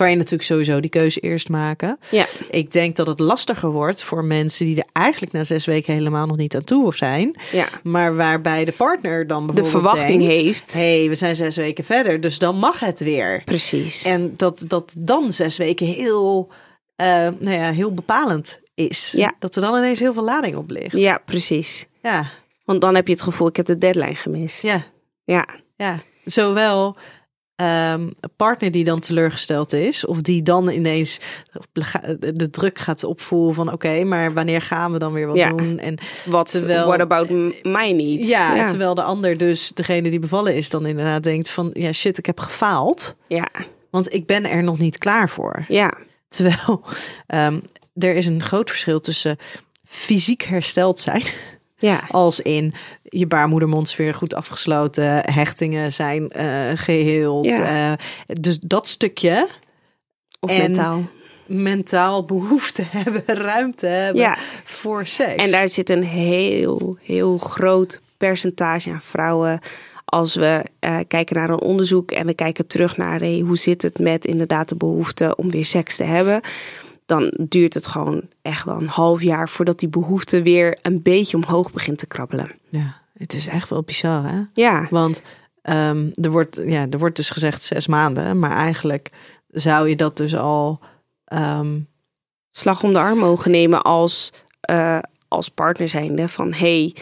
kan 0.00 0.10
je 0.10 0.16
natuurlijk 0.16 0.42
sowieso 0.42 0.80
die 0.80 0.90
keuze 0.90 1.20
eerst 1.20 1.48
maken. 1.48 1.98
Ja, 2.10 2.26
Ik 2.50 2.72
denk 2.72 2.96
dat 2.96 3.06
het 3.06 3.20
lastiger 3.20 3.70
wordt 3.70 4.02
voor 4.02 4.24
mensen 4.24 4.66
die 4.66 4.76
er 4.76 4.88
eigenlijk 4.92 5.32
na 5.32 5.44
zes 5.44 5.64
weken 5.64 5.94
helemaal 5.94 6.26
nog 6.26 6.36
niet 6.36 6.56
aan 6.56 6.64
toe 6.64 6.94
zijn. 6.94 7.40
ja. 7.52 7.68
Maar 7.82 8.16
waarbij 8.16 8.64
de 8.64 8.72
partner 8.72 9.26
dan 9.26 9.46
De 9.46 9.52
bijvoorbeeld 9.52 9.82
verwachting 9.92 10.20
denkt, 10.20 10.34
heeft. 10.34 10.72
hey, 10.72 11.08
we 11.08 11.14
zijn 11.14 11.36
zes 11.36 11.56
weken 11.56 11.84
verder, 11.84 12.20
dus 12.20 12.38
dan 12.38 12.56
mag 12.56 12.80
het 12.80 13.00
weer. 13.00 13.42
Precies. 13.44 14.04
En 14.04 14.32
dat, 14.36 14.64
dat 14.66 14.94
dan 14.98 15.32
zes 15.32 15.56
weken 15.56 15.86
heel, 15.86 16.48
eh, 16.96 17.06
nou 17.38 17.50
ja, 17.50 17.72
heel 17.72 17.94
bepalend 17.94 18.60
is. 18.74 19.12
Ja. 19.16 19.34
Dat 19.38 19.56
er 19.56 19.62
dan 19.62 19.76
ineens 19.76 19.98
heel 20.00 20.12
veel 20.14 20.24
lading 20.24 20.56
op 20.56 20.70
ligt. 20.70 20.96
Ja, 20.96 21.22
precies. 21.24 21.86
Ja, 22.02 22.30
Want 22.64 22.80
dan 22.80 22.94
heb 22.94 23.06
je 23.06 23.12
het 23.12 23.22
gevoel, 23.22 23.48
ik 23.48 23.56
heb 23.56 23.66
de 23.66 23.78
deadline 23.78 24.14
gemist. 24.14 24.62
ja, 24.62 24.82
Ja, 25.24 25.46
ja. 25.76 25.96
Zowel 26.24 26.96
ehm, 27.60 28.00
een 28.20 28.30
partner 28.36 28.70
die 28.70 28.84
dan 28.84 29.00
teleurgesteld 29.00 29.72
is, 29.72 30.06
of 30.06 30.20
die 30.20 30.42
dan 30.42 30.68
ineens 30.70 31.18
de 32.20 32.50
druk 32.50 32.78
gaat 32.78 33.04
opvoeren 33.04 33.54
van 33.54 33.72
oké, 33.72 34.04
maar 34.04 34.32
wanneer 34.34 34.60
gaan 34.62 34.92
we 34.92 34.98
dan 34.98 35.12
weer 35.12 35.26
wat 35.26 35.36
Ja. 35.36 35.48
doen? 35.50 35.78
En 35.78 35.98
wat 36.24 36.50
Terwijl- 36.50 36.86
what 36.86 37.00
about 37.00 37.28
m- 37.30 37.52
my 37.62 37.90
needs? 37.90 38.28
ja, 38.28 38.54
ja. 38.54 38.66
terwijl 38.68 38.94
de 38.94 39.02
ander 39.02 39.36
dus, 39.36 39.70
degene 39.74 40.10
die 40.10 40.18
bevallen 40.18 40.54
is, 40.56 40.70
dan 40.70 40.86
inderdaad 40.86 41.22
denkt 41.22 41.50
van 41.50 41.70
ja 41.72 41.92
shit, 41.92 42.18
ik 42.18 42.26
heb 42.26 42.40
gefaald. 42.40 43.14
ja. 43.28 43.48
Want 43.90 44.14
ik 44.14 44.26
ben 44.26 44.50
er 44.50 44.62
nog 44.62 44.78
niet 44.78 44.98
klaar 44.98 45.28
voor. 45.28 45.64
Ja, 45.68 45.92
Terwijl 46.28 46.84
ehm, 47.26 47.60
er 47.94 48.14
is 48.14 48.26
een 48.26 48.42
groot 48.42 48.70
verschil 48.70 49.00
tussen 49.00 49.36
fysiek 49.84 50.42
hersteld 50.42 51.00
zijn. 51.00 51.22
Ja, 51.80 52.04
Als 52.10 52.40
in 52.40 52.72
je 53.02 53.26
baarmoedermondsfeer 53.26 54.14
goed 54.14 54.34
afgesloten, 54.34 55.32
hechtingen 55.32 55.92
zijn 55.92 56.30
eh 56.30 56.70
geheeld. 56.74 57.44
Ja. 57.46 57.90
eh, 57.92 58.06
dus 58.40 58.58
dat 58.58 58.88
stukje 58.88 59.48
of 60.40 60.50
En- 60.50 60.58
mentaal. 60.60 61.00
mentaal 61.46 62.24
behoefte 62.24 62.82
hebben, 62.96 63.22
ruimte 63.26 63.86
hebben 63.86 64.20
Ja. 64.22 64.36
voor 64.64 65.06
seks. 65.06 65.42
En 65.42 65.50
daar 65.50 65.68
zit 65.68 65.90
een 65.90 66.02
heel, 66.04 66.96
heel 67.02 67.38
groot 67.38 68.00
percentage 68.16 68.90
aan 68.90 69.00
vrouwen. 69.02 69.60
Als 70.04 70.34
we 70.34 70.62
eh, 70.78 70.98
kijken 71.08 71.36
naar 71.36 71.50
een 71.50 71.60
onderzoek 71.60 72.10
en 72.10 72.26
we 72.26 72.34
kijken 72.34 72.66
terug 72.66 72.96
naar 72.96 73.18
hey, 73.20 73.38
hoe 73.46 73.58
zit 73.58 73.82
het 73.82 73.98
met 73.98 74.24
inderdaad 74.24 74.68
de 74.68 74.76
behoefte 74.76 75.36
om 75.36 75.50
weer 75.50 75.64
seks 75.64 75.96
te 75.96 76.04
hebben. 76.04 76.40
Dan 77.10 77.32
duurt 77.48 77.74
het 77.74 77.86
gewoon 77.86 78.22
echt 78.42 78.64
wel 78.64 78.76
een 78.76 78.88
half 78.88 79.22
jaar 79.22 79.48
voordat 79.48 79.78
die 79.78 79.88
behoefte 79.88 80.42
weer 80.42 80.78
een 80.82 81.02
beetje 81.02 81.36
omhoog 81.36 81.72
begint 81.72 81.98
te 81.98 82.06
krabbelen. 82.06 82.50
Ja, 82.68 83.00
het 83.14 83.32
is 83.32 83.46
echt 83.46 83.68
wel 83.68 83.82
bizar, 83.82 84.24
hè? 84.32 84.42
Ja, 84.52 84.86
Want 84.90 85.22
ehm, 85.62 86.08
er, 86.14 86.30
wordt, 86.30 86.60
ja, 86.64 86.86
er 86.90 86.98
wordt 86.98 87.16
dus 87.16 87.30
gezegd 87.30 87.62
zes 87.62 87.86
maanden, 87.86 88.38
maar 88.38 88.50
eigenlijk 88.50 89.10
zou 89.48 89.88
je 89.88 89.96
dat 89.96 90.16
dus 90.16 90.36
al. 90.36 90.80
ehm, 91.24 91.78
slag 92.50 92.82
om 92.82 92.92
de 92.92 92.98
arm 92.98 93.18
mogen 93.18 93.50
nemen 93.50 93.82
als, 93.82 94.32
eh, 94.60 94.98
als 95.28 95.48
partner 95.48 95.88
zijnde. 95.88 96.28
Van 96.28 96.52
hey, 96.52 96.96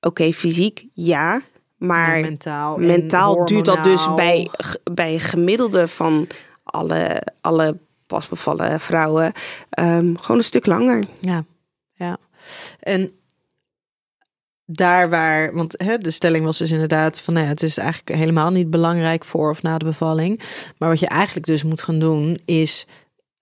oké, 0.00 0.32
fysiek 0.32 0.86
ja, 0.92 1.40
maar 1.76 2.20
mentaal. 2.20 2.76
en 2.76 2.86
mentaal 2.86 3.44
duurt 3.46 3.64
dat 3.64 3.84
dus 3.84 4.14
bij, 4.14 4.50
bij 4.92 5.18
gemiddelde 5.18 5.88
van 5.88 6.26
alle, 6.64 7.22
alle 7.40 7.78
pasbevallen 8.10 8.80
vrouwen 8.80 9.32
ehm, 9.70 10.14
gewoon 10.14 10.36
een 10.36 10.44
stuk 10.44 10.66
langer. 10.66 11.04
Ja, 11.20 11.44
ja. 11.92 12.18
En 12.80 13.12
daar 14.64 15.10
waar, 15.10 15.54
want 15.54 15.74
hè, 15.76 15.98
de 15.98 16.10
stelling 16.10 16.44
was 16.44 16.58
dus 16.58 16.70
inderdaad 16.70 17.20
van, 17.20 17.34
nou 17.34 17.46
ja, 17.46 17.52
het 17.52 17.62
is 17.62 17.78
eigenlijk 17.78 18.18
helemaal 18.18 18.50
niet 18.50 18.70
belangrijk 18.70 19.24
voor 19.24 19.50
of 19.50 19.62
na 19.62 19.78
de 19.78 19.84
bevalling. 19.84 20.40
Maar 20.78 20.88
wat 20.88 21.00
je 21.00 21.08
eigenlijk 21.08 21.46
dus 21.46 21.62
moet 21.62 21.82
gaan 21.82 21.98
doen 21.98 22.40
is, 22.44 22.86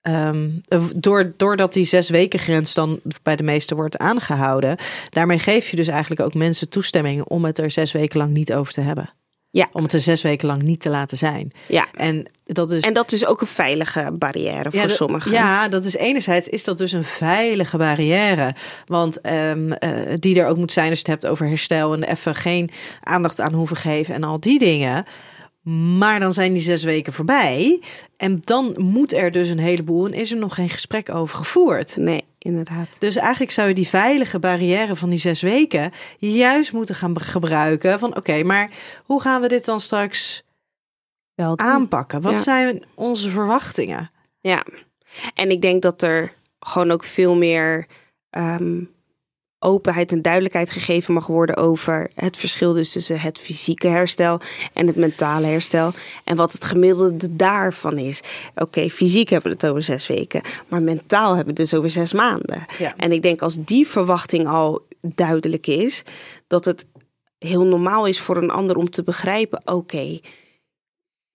ehm, 0.00 0.50
door, 0.96 1.32
doordat 1.36 1.72
die 1.72 1.84
zes 1.84 2.10
weken 2.10 2.38
grens 2.38 2.74
dan 2.74 3.00
bij 3.22 3.36
de 3.36 3.42
meesten 3.42 3.76
wordt 3.76 3.98
aangehouden, 3.98 4.76
daarmee 5.10 5.38
geef 5.38 5.68
je 5.68 5.76
dus 5.76 5.88
eigenlijk 5.88 6.20
ook 6.20 6.34
mensen 6.34 6.68
toestemming 6.68 7.22
om 7.24 7.44
het 7.44 7.58
er 7.58 7.70
zes 7.70 7.92
weken 7.92 8.18
lang 8.18 8.30
niet 8.30 8.52
over 8.52 8.72
te 8.72 8.80
hebben. 8.80 9.10
Ja. 9.50 9.68
Om 9.72 9.82
het 9.82 9.92
er 9.92 10.00
zes 10.00 10.22
weken 10.22 10.48
lang 10.48 10.62
niet 10.62 10.80
te 10.80 10.88
laten 10.88 11.16
zijn. 11.16 11.52
Ja. 11.66 11.86
En 11.92 12.26
dat 12.44 12.72
is 12.72 12.82
En 12.82 12.92
dat 12.92 13.12
is 13.12 13.26
ook 13.26 13.40
een 13.40 13.46
veilige 13.46 14.10
barrière 14.12 14.70
voor 14.70 14.80
ja, 14.80 14.88
sommigen. 14.88 15.32
Ja, 15.32 15.68
dat 15.68 15.84
is 15.84 15.96
enerzijds 15.96 16.48
is 16.48 16.64
dat 16.64 16.78
dus 16.78 16.92
een 16.92 17.04
veilige 17.04 17.76
barrière. 17.76 18.54
Want 18.86 19.20
ehm, 19.20 19.72
eh, 19.72 19.90
die 20.14 20.40
er 20.40 20.46
ook 20.46 20.56
moet 20.56 20.72
zijn 20.72 20.88
als 20.88 21.00
je 21.00 21.04
het 21.10 21.22
hebt 21.22 21.32
over 21.32 21.46
herstel 21.46 21.92
en 21.92 22.02
even 22.02 22.34
geen 22.34 22.70
aandacht 23.02 23.40
aan 23.40 23.52
hoeven 23.52 23.76
geven 23.76 24.14
en 24.14 24.24
al 24.24 24.40
die 24.40 24.58
dingen. 24.58 25.04
Maar 25.62 26.20
dan 26.20 26.32
zijn 26.32 26.52
die 26.52 26.62
zes 26.62 26.84
weken 26.84 27.12
voorbij. 27.12 27.82
En 28.16 28.40
dan 28.40 28.74
moet 28.78 29.12
er 29.12 29.30
dus 29.30 29.48
een 29.50 29.58
heleboel 29.58 30.06
en 30.06 30.12
is 30.12 30.32
er 30.32 30.38
nog 30.38 30.54
geen 30.54 30.68
gesprek 30.68 31.14
over 31.14 31.36
gevoerd. 31.36 31.96
Nee, 31.96 32.24
inderdaad. 32.38 32.86
Dus 32.98 33.16
eigenlijk 33.16 33.50
zou 33.50 33.68
je 33.68 33.74
die 33.74 33.88
veilige 33.88 34.38
barrière 34.38 34.96
van 34.96 35.10
die 35.10 35.18
zes 35.18 35.42
weken 35.42 35.92
juist 36.18 36.72
moeten 36.72 36.94
gaan 36.94 37.20
gebruiken. 37.20 37.98
Van 37.98 38.16
oké, 38.16 38.42
maar 38.42 38.70
hoe 39.04 39.20
gaan 39.20 39.40
we 39.40 39.48
dit 39.48 39.64
dan 39.64 39.80
straks 39.80 40.42
Wel 41.34 41.58
aanpakken? 41.58 42.20
Wat 42.20 42.32
Ja. 42.32 42.38
zijn 42.38 42.84
onze 42.94 43.30
verwachtingen? 43.30 44.10
Ja, 44.40 44.64
en 45.34 45.50
ik 45.50 45.60
denk 45.62 45.82
dat 45.82 46.02
er 46.02 46.32
gewoon 46.60 46.90
ook 46.90 47.04
veel 47.04 47.36
meer 47.36 47.86
ehm, 48.30 48.80
openheid 49.58 50.12
en 50.12 50.22
duidelijkheid 50.22 50.70
gegeven 50.70 51.14
mag 51.14 51.26
worden 51.26 51.56
over 51.56 52.10
het 52.14 52.36
verschil 52.36 52.72
dus 52.72 52.92
tussen 52.92 53.20
het 53.20 53.38
fysieke 53.38 53.88
herstel 53.88 54.40
en 54.72 54.86
het 54.86 54.96
mentale 54.96 55.46
herstel. 55.46 55.92
En 56.24 56.36
wat 56.36 56.52
het 56.52 56.64
gemiddelde 56.64 57.36
daarvan 57.36 57.98
is. 57.98 58.20
Oké, 58.54 58.90
fysiek 58.90 59.28
hebben 59.28 59.50
we 59.50 59.56
het 59.56 59.66
over 59.66 59.82
zes 59.82 60.06
weken, 60.06 60.42
maar 60.68 60.82
mentaal 60.82 61.34
hebben 61.34 61.54
we 61.54 61.60
het 61.60 61.70
dus 61.70 61.78
over 61.78 61.90
zes 61.90 62.12
maanden. 62.12 62.64
Ja. 62.78 62.94
En 62.96 63.12
ik 63.12 63.22
denk 63.22 63.42
als 63.42 63.56
die 63.64 63.86
verwachting 63.86 64.48
al 64.48 64.86
duidelijk 65.00 65.66
is, 65.66 66.02
dat 66.46 66.64
het 66.64 66.86
heel 67.38 67.66
normaal 67.66 68.06
is 68.06 68.20
voor 68.20 68.36
een 68.36 68.50
ander 68.50 68.76
om 68.76 68.90
te 68.90 69.02
begrijpen, 69.02 69.60
oké, 69.64 70.20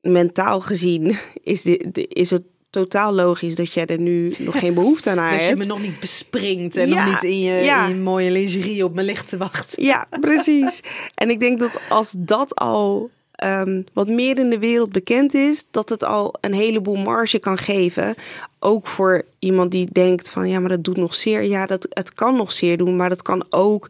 mentaal 0.02 0.60
gezien 0.60 1.18
is, 1.44 1.62
dit, 1.62 2.08
is 2.08 2.30
het 2.30 2.44
totaal 2.74 3.14
logisch 3.14 3.56
dat 3.56 3.74
jij 3.74 3.86
er 3.86 4.00
nu 4.00 4.34
nog 4.38 4.60
geen 4.60 4.74
behoefte 4.74 5.10
aan 5.10 5.18
Dat 5.32 5.40
je 5.40 5.46
hebt. 5.46 5.58
me 5.58 5.66
nog 5.66 5.82
niet 5.82 6.00
bespringt 6.00 6.78
en 6.78 6.88
Ja, 6.88 7.06
nog 7.06 7.14
niet 7.14 7.32
in 7.32 7.40
je, 7.40 7.54
ja. 7.54 7.84
in 7.88 7.96
je 7.96 8.02
mooie 8.02 8.32
lingerie 8.32 8.84
op 8.84 8.96
me 8.96 9.04
ligt 9.04 9.30
te 9.30 9.38
wachten. 9.38 9.84
Ja, 9.84 10.08
precies. 10.22 10.80
en 11.16 11.30
ik 11.30 11.40
denk 11.40 11.60
dat 11.60 11.82
als 11.90 12.14
dat 12.18 12.56
al 12.56 13.10
ehm, 13.32 13.82
wat 13.94 14.08
meer 14.08 14.38
in 14.38 14.50
de 14.50 14.60
wereld 14.60 14.92
bekend 14.92 15.34
is, 15.34 15.64
dat 15.72 15.90
het 15.90 16.04
al 16.04 16.34
een 16.42 16.54
heleboel 16.54 16.96
marge 16.96 17.40
kan 17.40 17.58
geven. 17.58 18.16
Ook 18.60 18.88
voor 18.88 19.24
iemand 19.40 19.72
die 19.72 19.88
denkt 19.92 20.30
van 20.30 20.50
ja, 20.50 20.60
maar 20.60 20.70
dat 20.70 20.84
doet 20.84 20.98
nog 20.98 21.16
zeer. 21.16 21.44
Ja, 21.44 21.66
dat, 21.66 21.88
het 21.90 22.14
kan 22.14 22.36
nog 22.36 22.52
zeer 22.52 22.78
doen, 22.78 22.96
maar 22.96 23.10
dat 23.10 23.22
kan 23.22 23.46
ook 23.50 23.90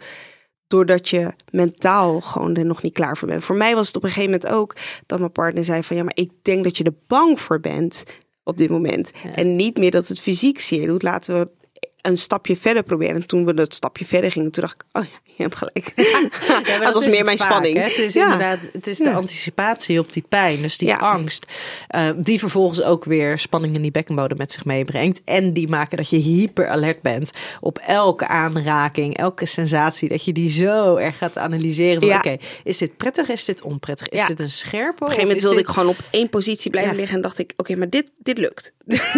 doordat 0.67 1.09
je 1.09 1.33
mentaal 1.51 2.21
gewoon 2.21 2.55
er 2.55 2.65
nog 2.65 2.81
niet 2.81 2.93
klaar 2.93 3.17
voor 3.17 3.27
bent. 3.27 3.43
Voor 3.43 3.55
mij 3.55 3.75
was 3.75 3.87
het 3.87 3.95
op 3.95 4.03
een 4.03 4.09
gegeven 4.11 4.31
moment 4.31 4.49
ook 4.51 4.75
dat 5.05 5.19
mijn 5.19 5.31
partner 5.31 5.65
zei 5.65 5.83
van 5.83 5.95
ja, 5.95 6.03
maar 6.03 6.15
ik 6.15 6.31
denk 6.41 6.63
dat 6.63 6.77
je 6.77 6.83
er 6.83 6.93
bang 7.07 7.41
voor 7.41 7.59
bent 7.59 8.03
op 8.43 8.57
dit 8.57 8.69
moment. 8.69 9.11
En 9.35 9.55
niet 9.55 9.77
meer 9.77 9.91
dat 9.91 10.07
het 10.07 10.21
fysiek 10.21 10.59
zeer 10.59 10.87
doet. 10.87 11.03
Laten 11.03 11.39
we 11.39 11.49
een 12.03 12.17
stapje 12.17 12.57
verder 12.57 12.83
proberen. 12.83 13.15
En 13.15 13.27
toen 13.27 13.45
we 13.45 13.53
dat 13.53 13.73
stapje 13.73 14.05
verder 14.05 14.31
gingen, 14.31 14.51
toen 14.51 14.63
dacht 14.63 14.75
ik, 14.75 14.83
oh 14.91 15.03
ja, 15.03 15.19
je 15.35 15.43
hebt 15.43 15.55
gelijk. 15.55 15.93
Ja, 16.65 16.79
dat 16.83 16.93
was 16.93 17.05
meer 17.05 17.25
mijn 17.25 17.37
vaak, 17.37 17.47
spanning. 17.49 17.75
hè. 17.77 17.81
Het 17.83 17.97
is 17.97 18.13
Ja. 18.13 18.23
inderdaad, 18.23 18.59
het 18.73 18.87
is 18.87 18.97
de 18.97 19.03
Ja. 19.03 19.13
anticipatie 19.13 19.99
op 19.99 20.13
die 20.13 20.23
pijn, 20.29 20.61
dus 20.61 20.77
die 20.77 20.93
angst, 20.95 21.45
eh, 21.87 22.09
die 22.17 22.39
vervolgens 22.39 22.81
ook 22.81 23.03
weer 23.05 23.37
spanning 23.37 23.75
in 23.75 23.81
die 23.81 23.91
bekkenbodem 23.91 24.37
met 24.37 24.51
zich 24.51 24.65
meebrengt. 24.65 25.21
En 25.25 25.53
die 25.53 25.67
maken 25.67 25.97
dat 25.97 26.09
je 26.09 26.17
hyper 26.17 26.67
alert 26.67 27.01
bent 27.01 27.31
op 27.59 27.77
elke 27.77 28.27
aanraking, 28.27 29.17
elke 29.17 29.45
sensatie, 29.45 30.09
dat 30.09 30.25
je 30.25 30.33
die 30.33 30.49
zo 30.49 30.95
erg 30.95 31.17
gaat 31.17 31.37
analyseren. 31.37 32.15
Oké, 32.17 32.35
is 32.63 32.77
dit 32.77 32.97
prettig? 32.97 33.29
Is 33.29 33.45
dit 33.45 33.61
onprettig? 33.61 34.09
Is 34.09 34.19
Ja. 34.19 34.25
dit 34.25 34.39
een 34.39 34.49
scherpe? 34.49 34.91
Op 34.93 34.99
een 35.01 35.05
gegeven 35.07 35.23
moment 35.27 35.41
wilde 35.41 35.59
ik 35.59 35.67
gewoon 35.67 35.89
op 35.89 35.97
één 36.11 36.29
positie 36.29 36.71
blijven 36.71 36.95
liggen. 36.95 37.15
En 37.15 37.21
dacht 37.21 37.39
ik, 37.39 37.53
oké, 37.57 37.75
maar 37.75 37.89
dit, 37.89 38.11
dit 38.17 38.37
lukt. 38.37 38.73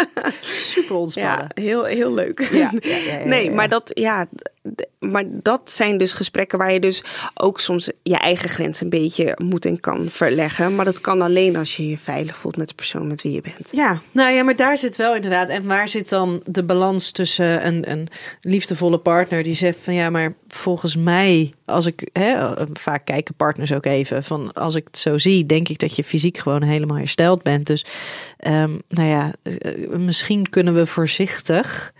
super 0.72 0.94
ontspannen. 0.96 1.46
Ja, 1.54 1.62
heel, 1.62 1.84
heel 2.14 2.24
leuk. 2.24 2.48
Ja, 2.52 2.72
ja, 2.80 2.96
ja, 2.96 3.24
nee, 3.24 3.50
maar 3.50 3.68
dat, 3.68 3.90
ja, 3.94 4.26
maar 4.98 5.24
dat 5.28 5.70
zijn 5.70 5.98
dus 5.98 6.12
gesprekken 6.12 6.58
waar 6.58 6.72
je 6.72 6.80
dus 6.80 7.02
ook 7.34 7.60
soms 7.60 7.90
je 8.02 8.16
eigen 8.16 8.48
grens 8.48 8.80
een 8.80 8.88
beetje 8.88 9.36
moet 9.42 9.64
en 9.64 9.80
kan 9.80 10.10
verleggen. 10.10 10.74
Maar 10.74 10.84
dat 10.84 11.00
kan 11.00 11.22
alleen 11.22 11.56
als 11.56 11.76
je 11.76 11.88
je 11.88 11.98
veilig 11.98 12.36
voelt 12.36 12.56
met 12.56 12.68
de 12.68 12.74
persoon 12.74 13.06
met 13.06 13.22
wie 13.22 13.32
je 13.32 13.40
bent. 13.40 13.68
Ja, 13.72 14.00
nou 14.10 14.32
ja, 14.32 14.42
maar 14.42 14.56
daar 14.56 14.78
zit 14.78 14.96
wel 14.96 15.14
inderdaad. 15.14 15.48
En 15.48 15.66
waar 15.66 15.88
zit 15.88 16.08
dan 16.08 16.42
de 16.44 16.64
balans 16.64 17.10
tussen 17.10 17.66
een, 17.66 17.90
een 17.90 18.08
liefdevolle 18.40 18.98
partner 18.98 19.42
die 19.42 19.54
zegt 19.54 19.78
van 19.80 19.94
ja, 19.94 20.10
maar 20.10 20.34
volgens 20.48 20.96
mij, 20.96 21.54
als 21.64 21.86
ik 21.86 22.08
hè, 22.12 22.54
vaak 22.72 23.04
kijken 23.04 23.34
partners 23.34 23.72
ook 23.72 23.86
even 23.86 24.24
van 24.24 24.52
als 24.52 24.74
ik 24.74 24.86
het 24.86 24.98
zo 24.98 25.18
zie, 25.18 25.46
denk 25.46 25.68
ik 25.68 25.78
dat 25.78 25.96
je 25.96 26.04
fysiek 26.04 26.38
gewoon 26.38 26.62
helemaal 26.62 26.96
hersteld 26.96 27.42
bent. 27.42 27.66
Dus 27.66 27.84
ehm, 28.36 28.78
nou 28.88 29.08
ja, 29.08 29.32
eh, 29.42 29.88
misschien 29.88 30.48
kunnen 30.48 30.74
we 30.74 30.86
voorzichtig 30.86 31.92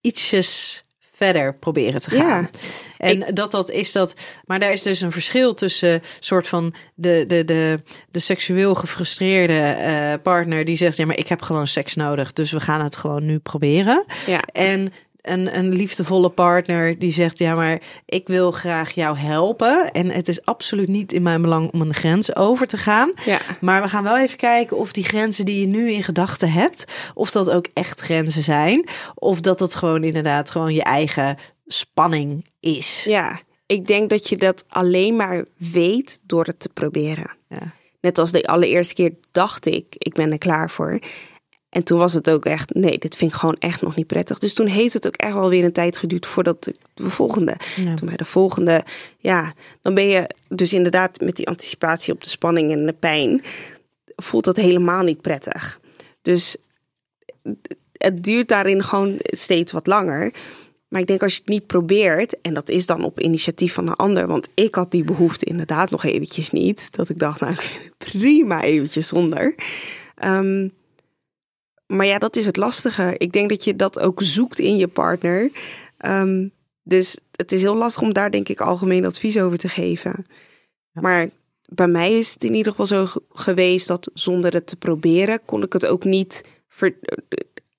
ietsjes 0.00 0.84
verder 1.16 1.54
proberen 1.54 2.00
te 2.00 2.10
gaan. 2.10 2.48
Ja. 2.52 2.58
En 2.96 3.34
dat 3.34 3.50
dat 3.50 3.70
is 3.70 3.92
dat, 3.92 4.14
maar 4.44 4.58
daar 4.58 4.72
is 4.72 4.82
dus 4.82 5.00
een 5.00 5.12
verschil 5.12 5.54
tussen 5.54 6.02
soort 6.20 6.48
van 6.48 6.74
de, 6.94 7.24
de, 7.26 7.44
de, 7.44 7.80
de 8.10 8.18
seksueel 8.18 8.74
gefrustreerde 8.74 9.58
eh, 9.58 10.12
partner 10.22 10.64
die 10.64 10.76
zegt: 10.76 10.96
Ja, 10.96 11.06
maar 11.06 11.18
ik 11.18 11.28
heb 11.28 11.42
gewoon 11.42 11.66
seks 11.66 11.94
nodig, 11.94 12.32
dus 12.32 12.52
we 12.52 12.60
gaan 12.60 12.82
het 12.82 12.96
gewoon 12.96 13.26
nu 13.26 13.38
proberen. 13.38 14.04
Ja. 14.26 14.40
En 14.52 14.92
een, 15.30 15.56
een 15.58 15.72
liefdevolle 15.72 16.28
partner 16.28 16.98
die 16.98 17.10
zegt: 17.10 17.38
Ja, 17.38 17.54
maar 17.54 17.80
ik 18.06 18.28
wil 18.28 18.50
graag 18.50 18.90
jou 18.90 19.18
helpen. 19.18 19.90
En 19.90 20.10
het 20.10 20.28
is 20.28 20.44
absoluut 20.44 20.88
niet 20.88 21.12
in 21.12 21.22
mijn 21.22 21.42
belang 21.42 21.72
om 21.72 21.80
een 21.80 21.94
grens 21.94 22.36
over 22.36 22.66
te 22.66 22.76
gaan. 22.76 23.12
Ja. 23.24 23.38
Maar 23.60 23.82
we 23.82 23.88
gaan 23.88 24.02
wel 24.02 24.18
even 24.18 24.36
kijken 24.36 24.76
of 24.76 24.92
die 24.92 25.04
grenzen 25.04 25.44
die 25.44 25.60
je 25.60 25.66
nu 25.66 25.90
in 25.90 26.02
gedachten 26.02 26.52
hebt, 26.52 26.84
of 27.14 27.30
dat 27.30 27.50
ook 27.50 27.66
echt 27.72 28.00
grenzen 28.00 28.42
zijn. 28.42 28.88
Of 29.14 29.40
dat 29.40 29.60
het 29.60 29.74
gewoon 29.74 30.04
inderdaad 30.04 30.50
gewoon 30.50 30.74
je 30.74 30.82
eigen 30.82 31.36
spanning 31.66 32.44
is. 32.60 33.04
Ja, 33.04 33.40
ik 33.66 33.86
denk 33.86 34.10
dat 34.10 34.28
je 34.28 34.36
dat 34.36 34.64
alleen 34.68 35.16
maar 35.16 35.44
weet 35.56 36.20
door 36.22 36.44
het 36.44 36.60
te 36.60 36.68
proberen. 36.68 37.30
Ja. 37.48 37.72
Net 38.00 38.18
als 38.18 38.32
de 38.32 38.46
allereerste 38.46 38.94
keer 38.94 39.14
dacht 39.32 39.66
ik, 39.66 39.86
ik 39.98 40.14
ben 40.14 40.32
er 40.32 40.38
klaar 40.38 40.70
voor. 40.70 40.98
En 41.76 41.82
toen 41.82 41.98
was 41.98 42.12
het 42.12 42.30
ook 42.30 42.44
echt, 42.44 42.74
nee, 42.74 42.98
dit 42.98 43.16
vind 43.16 43.32
ik 43.32 43.36
gewoon 43.36 43.56
echt 43.58 43.80
nog 43.80 43.96
niet 43.96 44.06
prettig. 44.06 44.38
Dus 44.38 44.54
toen 44.54 44.66
heeft 44.66 44.94
het 44.94 45.06
ook 45.06 45.16
echt 45.16 45.32
wel 45.32 45.48
weer 45.48 45.64
een 45.64 45.72
tijd 45.72 45.96
geduurd 45.96 46.26
voordat 46.26 46.64
de, 46.64 46.74
de 46.94 47.10
volgende. 47.10 47.56
Ja. 47.76 47.94
Toen 47.94 48.08
bij 48.08 48.16
de 48.16 48.24
volgende, 48.24 48.84
ja, 49.18 49.52
dan 49.82 49.94
ben 49.94 50.08
je 50.08 50.30
dus 50.48 50.72
inderdaad 50.72 51.20
met 51.20 51.36
die 51.36 51.48
anticipatie 51.48 52.12
op 52.12 52.22
de 52.22 52.28
spanning 52.28 52.72
en 52.72 52.86
de 52.86 52.92
pijn. 52.92 53.42
voelt 54.16 54.44
dat 54.44 54.56
helemaal 54.56 55.02
niet 55.02 55.20
prettig. 55.20 55.80
Dus 56.22 56.56
het 57.92 58.24
duurt 58.24 58.48
daarin 58.48 58.84
gewoon 58.84 59.14
steeds 59.18 59.72
wat 59.72 59.86
langer. 59.86 60.32
Maar 60.88 61.00
ik 61.00 61.06
denk 61.06 61.22
als 61.22 61.32
je 61.32 61.40
het 61.40 61.48
niet 61.48 61.66
probeert, 61.66 62.40
en 62.40 62.54
dat 62.54 62.68
is 62.68 62.86
dan 62.86 63.04
op 63.04 63.20
initiatief 63.20 63.72
van 63.72 63.86
een 63.86 63.94
ander, 63.94 64.26
want 64.26 64.48
ik 64.54 64.74
had 64.74 64.90
die 64.90 65.04
behoefte 65.04 65.44
inderdaad 65.44 65.90
nog 65.90 66.04
eventjes 66.04 66.50
niet. 66.50 66.96
Dat 66.96 67.08
ik 67.08 67.18
dacht, 67.18 67.40
nou, 67.40 67.52
ik 67.52 67.60
vind 67.60 67.84
het 67.84 68.12
prima 68.12 68.62
eventjes 68.62 69.08
zonder. 69.08 69.54
Ehm, 70.14 70.68
maar 71.86 72.06
ja, 72.06 72.18
dat 72.18 72.36
is 72.36 72.46
het 72.46 72.56
lastige. 72.56 73.14
Ik 73.16 73.32
denk 73.32 73.48
dat 73.48 73.64
je 73.64 73.76
dat 73.76 73.98
ook 73.98 74.20
zoekt 74.22 74.58
in 74.58 74.76
je 74.76 74.88
partner. 74.88 75.50
Ehm, 75.98 76.48
dus 76.82 77.18
het 77.32 77.52
is 77.52 77.60
heel 77.60 77.76
lastig 77.76 78.02
om 78.02 78.12
daar 78.12 78.30
denk 78.30 78.48
ik 78.48 78.60
algemeen 78.60 79.04
advies 79.04 79.38
over 79.38 79.58
te 79.58 79.68
geven. 79.68 80.26
Maar 80.92 81.28
bij 81.68 81.88
mij 81.88 82.18
is 82.18 82.32
het 82.32 82.44
in 82.44 82.54
ieder 82.54 82.70
geval 82.70 82.86
zo 82.86 83.20
geweest 83.32 83.86
dat 83.86 84.10
zonder 84.14 84.52
het 84.52 84.66
te 84.66 84.76
proberen 84.76 85.40
kon 85.44 85.62
ik 85.62 85.72
het 85.72 85.86
ook 85.86 86.04
niet 86.04 86.44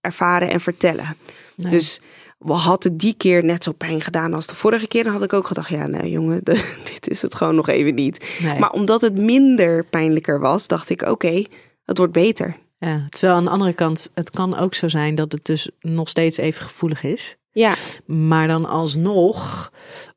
ervaren 0.02 0.50
en 0.50 0.60
vertellen. 0.60 1.16
Dus 1.56 2.02
we 2.40 2.54
hadden 2.54 2.98
die 2.98 3.14
keer 3.18 3.44
net 3.44 3.64
zo 3.64 3.72
pijn 3.72 4.02
gedaan 4.02 4.34
als 4.34 4.48
de 4.48 4.56
vorige 4.56 4.88
keer. 4.88 5.04
Dan 5.04 5.14
had 5.14 5.24
ik 5.24 5.34
ook 5.34 5.48
gedacht, 5.48 5.70
ja, 5.70 5.88
nou 5.88 6.08
jongen, 6.08 6.44
dit 6.94 7.08
is 7.10 7.22
het 7.22 7.36
gewoon 7.36 7.56
nog 7.56 7.68
even 7.68 7.96
niet. 7.96 8.26
Maar 8.60 8.72
omdat 8.72 9.02
het 9.02 9.18
minder 9.18 9.84
pijnlijker 9.84 10.40
was, 10.40 10.68
dacht 10.68 10.90
ik, 10.90 11.02
oké, 11.02 11.44
het 11.86 11.98
wordt 11.98 12.14
beter. 12.14 12.58
Ja, 12.80 13.08
terwijl 13.10 13.34
aan 13.34 13.44
de 13.44 13.50
andere 13.50 13.74
kant, 13.74 14.10
het 14.14 14.30
kan 14.30 14.58
ook 14.58 14.74
zo 14.74 14.88
zijn 14.88 15.16
dat 15.16 15.32
het 15.32 15.46
dus 15.46 15.70
nog 15.80 16.10
steeds 16.10 16.38
even 16.38 16.66
gevoelig 16.66 17.04
is. 17.04 17.36
Ja. 17.52 17.76
Maar 18.06 18.48
dan 18.48 18.66
alsnog 18.66 19.72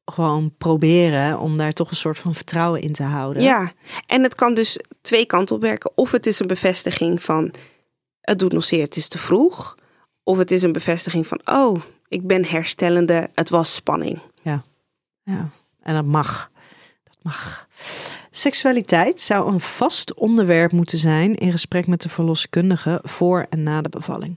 gewoon 0.04 0.54
proberen 0.58 1.38
om 1.38 1.56
daar 1.58 1.72
toch 1.72 1.90
een 1.90 1.96
soort 1.96 2.18
van 2.18 2.34
vertrouwen 2.34 2.80
in 2.80 2.92
te 2.92 3.02
houden. 3.02 3.42
Ja, 3.42 3.72
en 4.06 4.22
het 4.22 4.34
kan 4.34 4.54
dus 4.54 4.78
twee 5.00 5.26
kanten 5.26 5.54
op 5.54 5.62
werken. 5.62 5.92
Of 5.94 6.11
het 6.11 6.26
is 6.26 6.38
een 6.38 6.46
bevestiging 6.46 7.22
van 7.22 7.52
het 8.20 8.38
doet 8.38 8.52
nog 8.52 8.64
zeer, 8.64 8.84
het 8.84 8.96
is 8.96 9.08
te 9.08 9.18
vroeg. 9.18 9.78
Of 10.22 10.38
het 10.38 10.50
is 10.50 10.62
een 10.62 10.72
bevestiging 10.72 11.26
van 11.26 11.40
oh, 11.44 11.80
ik 12.08 12.26
ben 12.26 12.44
herstellende, 12.44 13.30
het 13.34 13.50
was 13.50 13.74
spanning. 13.74 14.20
Ja, 14.42 14.62
ja. 15.22 15.50
en 15.80 15.94
dat 15.94 16.04
mag. 16.04 16.50
Dat 17.04 17.16
mag. 17.22 17.68
Seksualiteit 18.31 19.20
zou 19.20 19.53
een 19.53 19.61
vast 19.61 20.14
onderwerp 20.14 20.72
moeten 20.72 20.99
zijn 20.99 21.35
in 21.35 21.51
gesprek 21.51 21.87
met 21.87 22.03
de 22.03 22.09
verloskundige 22.09 23.01
voor 23.03 23.47
en 23.51 23.62
na 23.62 23.83
de 23.83 23.89
bevalling. 23.89 24.37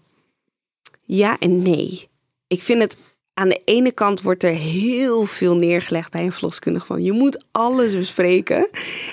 Ja 1.05 1.39
en 1.39 1.61
nee. 1.61 2.09
Ik 2.47 2.61
vind 2.61 2.81
het 2.81 2.97
aan 3.33 3.49
de 3.49 3.61
ene 3.65 3.91
kant 3.91 4.21
wordt 4.21 4.43
er 4.43 4.53
heel 4.53 5.25
veel 5.25 5.55
neergelegd 5.55 6.11
bij 6.11 6.23
een 6.23 6.31
verloskundige 6.31 6.85
van 6.85 7.03
je 7.03 7.11
moet 7.11 7.45
alles 7.51 7.95
bespreken. 7.95 8.69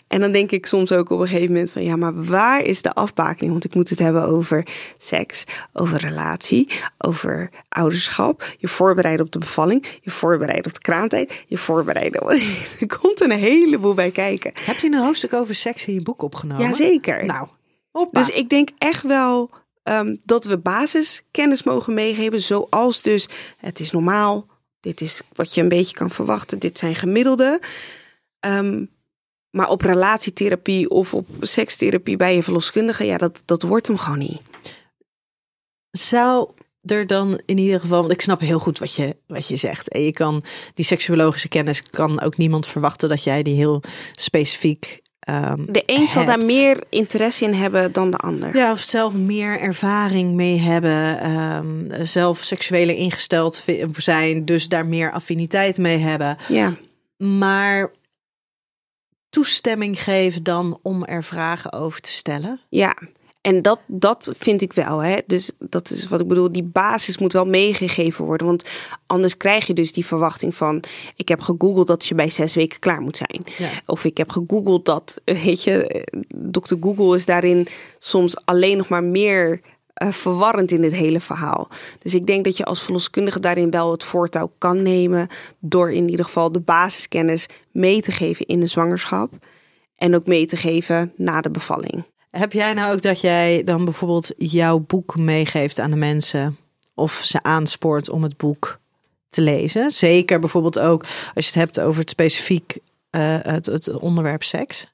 En 0.08 0.20
dan 0.20 0.32
denk 0.32 0.50
ik 0.50 0.66
soms 0.66 0.92
ook 0.92 1.10
op 1.10 1.20
een 1.20 1.26
gegeven 1.26 1.52
moment 1.52 1.70
van 1.70 1.82
ja, 1.82 1.96
maar 1.96 2.24
waar 2.24 2.62
is 2.62 2.82
de 2.82 2.92
afbakening? 2.92 3.50
Want 3.52 3.64
ik 3.64 3.74
moet 3.74 3.88
het 3.88 3.98
hebben 3.98 4.24
over 4.24 4.66
seks, 4.98 5.44
over 5.72 5.98
relatie, 5.98 6.68
over 6.98 7.50
ouderschap, 7.68 8.54
je 8.58 8.68
voorbereiden 8.68 9.26
op 9.26 9.32
de 9.32 9.38
bevalling, 9.38 9.86
je 10.00 10.10
voorbereiden 10.10 10.66
op 10.66 10.74
de 10.74 10.80
kraamtijd, 10.80 11.44
je 11.46 11.58
voorbereiden. 11.58 12.08
Er 12.80 12.98
komt 13.00 13.20
een 13.20 13.30
heleboel 13.30 13.94
bij 13.94 14.10
kijken. 14.10 14.52
Heb 14.62 14.76
je 14.76 14.86
een 14.86 14.98
hoofdstuk 14.98 15.32
over 15.32 15.54
seks 15.54 15.86
in 15.86 15.94
je 15.94 16.02
boek 16.02 16.22
opgenomen? 16.22 16.66
Jazeker. 16.66 17.24
Nou, 17.24 17.48
Dus 18.10 18.28
ik 18.28 18.48
denk 18.48 18.68
echt 18.78 19.02
wel 19.02 19.50
Ehm, 19.82 20.16
dat 20.24 20.44
we 20.44 20.58
basiskennis 20.58 21.62
mogen 21.62 21.94
meegeven, 21.94 22.42
zoals 22.42 23.02
dus 23.02 23.28
het 23.56 23.80
is 23.80 23.90
normaal, 23.90 24.46
dit 24.80 25.00
is 25.00 25.22
wat 25.32 25.54
je 25.54 25.60
een 25.60 25.68
beetje 25.68 25.96
kan 25.96 26.10
verwachten, 26.10 26.58
dit 26.58 26.78
zijn 26.78 26.94
gemiddelde. 26.94 27.60
Um, 28.46 28.90
maar 29.50 29.68
op 29.68 29.80
relatietherapie 29.80 30.90
of 30.90 31.14
op 31.14 31.28
sekstherapie 31.40 32.16
bij 32.16 32.34
je 32.34 32.42
verloskundige, 32.42 33.04
ja, 33.04 33.16
dat, 33.16 33.42
dat 33.44 33.62
wordt 33.62 33.86
hem 33.86 33.98
gewoon 33.98 34.18
niet. 34.18 34.40
Zou 35.90 36.50
er 36.80 37.06
dan 37.06 37.40
in 37.44 37.58
ieder 37.58 37.80
geval, 37.80 38.00
want 38.00 38.12
ik 38.12 38.20
snap 38.20 38.40
heel 38.40 38.58
goed 38.58 38.78
wat 38.78 38.94
je, 38.94 39.16
wat 39.26 39.48
je 39.48 39.56
zegt. 39.56 39.88
En 39.88 40.02
je 40.02 40.10
kan 40.10 40.44
die 40.74 40.84
seksuologische 40.84 41.48
kennis, 41.48 41.82
kan 41.82 42.20
ook 42.20 42.36
niemand 42.36 42.66
verwachten 42.66 43.08
dat 43.08 43.24
jij 43.24 43.42
die 43.42 43.54
heel 43.54 43.82
specifiek 44.12 45.00
Um, 45.30 45.66
de 45.72 45.82
een 45.86 46.08
zal 46.08 46.24
daar 46.24 46.44
meer 46.44 46.82
interesse 46.88 47.44
in 47.44 47.54
hebben 47.54 47.92
dan 47.92 48.10
de 48.10 48.16
ander. 48.16 48.56
Ja, 48.56 48.70
of 48.70 48.80
zelf 48.80 49.14
meer 49.14 49.60
ervaring 49.60 50.34
mee 50.34 50.58
hebben, 50.58 51.30
um, 51.30 51.88
zelf 52.02 52.42
seksueler 52.42 52.94
ingesteld 52.94 53.64
zijn, 53.92 54.44
dus 54.44 54.68
daar 54.68 54.86
meer 54.86 55.12
affiniteit 55.12 55.78
mee 55.78 55.98
hebben. 55.98 56.36
Ja. 56.48 56.76
Maar 57.16 57.90
toestemming 59.28 60.02
geven 60.02 60.42
dan 60.42 60.78
om 60.82 61.04
er 61.04 61.24
vragen 61.24 61.72
over 61.72 62.00
te 62.00 62.10
stellen. 62.10 62.60
Ja, 62.68 62.96
en 63.40 63.62
dat, 63.62 63.80
dat 63.86 64.32
vind 64.38 64.62
ik 64.62 64.72
wel. 64.72 64.98
Hè? 64.98 65.18
Dus 65.26 65.50
dat 65.58 65.90
is 65.90 66.08
wat 66.08 66.20
ik 66.20 66.26
bedoel. 66.26 66.52
Die 66.52 66.62
basis 66.62 67.18
moet 67.18 67.32
wel 67.32 67.44
meegegeven 67.44 68.24
worden. 68.24 68.46
Want 68.46 68.64
anders 69.06 69.36
krijg 69.36 69.66
je 69.66 69.74
dus 69.74 69.92
die 69.92 70.06
verwachting 70.06 70.54
van... 70.54 70.82
ik 71.16 71.28
heb 71.28 71.40
gegoogeld 71.40 71.86
dat 71.86 72.06
je 72.06 72.14
bij 72.14 72.30
zes 72.30 72.54
weken 72.54 72.78
klaar 72.78 73.00
moet 73.00 73.16
zijn. 73.16 73.72
Of 73.86 74.04
ik 74.04 74.16
heb 74.16 74.30
gegoogeld 74.30 74.84
dat, 74.84 75.20
weet 75.24 75.62
je... 75.62 76.04
dokter 76.36 76.76
Google 76.80 77.16
is 77.16 77.26
daarin 77.26 77.66
soms 77.98 78.44
alleen 78.44 78.76
nog 78.76 78.88
maar 78.88 79.04
meer... 79.04 79.60
Uh, 80.02 80.12
verwarrend 80.12 80.70
in 80.70 80.80
dit 80.80 80.92
hele 80.92 81.20
verhaal. 81.20 81.68
Dus 81.98 82.14
ik 82.14 82.26
denk 82.26 82.44
dat 82.44 82.56
je 82.56 82.64
als 82.64 82.82
verloskundige 82.82 83.40
daarin 83.40 83.70
wel 83.70 83.90
het 83.90 84.04
voortouw 84.04 84.52
kan 84.58 84.82
nemen. 84.82 85.28
door 85.58 85.92
in 85.92 86.08
ieder 86.08 86.24
geval 86.24 86.52
de 86.52 86.60
basiskennis 86.60 87.46
mee 87.72 88.00
te 88.00 88.12
geven 88.12 88.46
in 88.46 88.60
de 88.60 88.66
zwangerschap. 88.66 89.32
En 89.96 90.14
ook 90.14 90.26
mee 90.26 90.46
te 90.46 90.56
geven 90.56 91.12
na 91.16 91.40
de 91.40 91.50
bevalling. 91.50 92.04
Heb 92.30 92.52
jij 92.52 92.72
nou 92.72 92.92
ook 92.92 93.02
dat 93.02 93.20
jij 93.20 93.64
dan 93.64 93.84
bijvoorbeeld 93.84 94.32
jouw 94.36 94.78
boek 94.78 95.16
meegeeft 95.16 95.78
aan 95.78 95.90
de 95.90 95.96
mensen 95.96 96.56
of 96.94 97.12
ze 97.12 97.42
aanspoort 97.42 98.10
om 98.10 98.22
het 98.22 98.36
boek 98.36 98.78
te 99.28 99.40
lezen? 99.40 99.90
Zeker 99.90 100.38
bijvoorbeeld 100.38 100.78
ook 100.78 101.02
als 101.34 101.44
je 101.44 101.50
het 101.50 101.54
hebt 101.54 101.80
over 101.80 102.00
het 102.00 102.10
specifiek 102.10 102.78
uh, 103.10 103.36
het, 103.42 103.66
het 103.66 103.90
onderwerp 103.98 104.42
seks. 104.42 104.86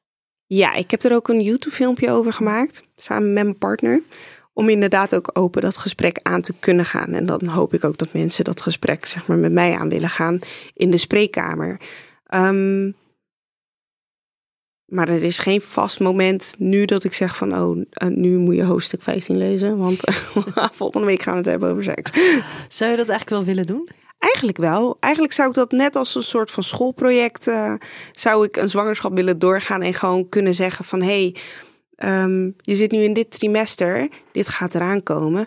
Ja, 0.47 0.75
ik 0.75 0.91
heb 0.91 1.03
er 1.03 1.15
ook 1.15 1.29
een 1.29 1.41
YouTube-filmpje 1.41 2.11
over 2.11 2.33
gemaakt, 2.33 2.83
samen 2.97 3.33
met 3.33 3.45
mijn 3.45 3.59
partner. 3.59 4.03
Om 4.53 4.69
inderdaad 4.69 5.15
ook 5.15 5.31
open 5.33 5.63
dat 5.63 5.77
gesprek 5.77 6.19
aan 6.23 6.41
te 6.41 6.55
kunnen 6.61 6.85
gaan. 6.85 7.13
En 7.13 7.27
dan 7.27 7.47
hoop 7.47 7.75
ik 7.75 7.85
ook 7.85 7.99
dat 7.99 8.13
mensen 8.13 8.45
dat 8.45 8.61
gesprek 8.61 9.07
zeg 9.07 9.27
maar, 9.27 9.37
met 9.37 9.53
mij 9.53 9.75
aan 9.75 9.89
willen 9.89 10.09
gaan 10.09 10.39
in 10.75 10.91
de 10.91 10.99
spreekkamer. 10.99 11.81
Um, 12.35 12.95
maar 14.87 15.09
er 15.09 15.23
is 15.23 15.39
geen 15.39 15.61
vast 15.61 16.01
moment 16.01 16.55
nu 16.59 16.85
dat 16.85 17.05
ik 17.05 17.13
zeg 17.13 17.37
van, 17.37 17.59
oh, 17.59 17.83
eh, 17.91 18.09
nu 18.09 18.39
moet 18.39 18.55
je 18.55 18.65
hoofdstuk 18.65 19.03
15 19.03 19.37
lezen, 19.37 19.77
want 19.77 20.01
volgende 20.73 21.07
week 21.07 21.23
gaan 21.23 21.33
we 21.33 21.39
het 21.39 21.49
hebben 21.49 21.71
over 21.71 21.83
seks. 21.83 22.11
Zou 22.69 22.91
je 22.91 22.97
dat 22.97 23.09
eigenlijk 23.09 23.31
wel 23.31 23.45
willen 23.45 23.67
doen? 23.67 23.89
Eigenlijk 24.19 24.59
wel. 24.59 24.97
Eigenlijk 25.01 25.35
zou 25.35 25.49
ik 25.49 25.55
dat 25.55 25.71
net 25.71 25.97
als 25.97 26.15
een 26.15 26.23
soort 26.23 26.51
van 26.51 26.63
schoolproject, 26.63 27.47
uh, 27.47 27.75
zou 28.13 28.45
ik 28.45 28.57
een 28.57 28.69
zwangerschap 28.69 29.15
willen 29.15 29.39
doorgaan 29.39 29.83
en 29.83 29.95
gewoon 29.95 30.29
kunnen 30.29 30.55
zeggen 30.55 30.85
van, 30.85 31.03
hé, 31.03 31.33
hey, 31.97 32.23
um, 32.23 32.55
je 32.57 32.75
zit 32.75 32.91
nu 32.91 32.99
in 32.99 33.13
dit 33.13 33.31
trimester, 33.31 34.09
dit 34.33 34.49
gaat 34.49 34.75
eraan 34.75 35.03
komen. 35.03 35.47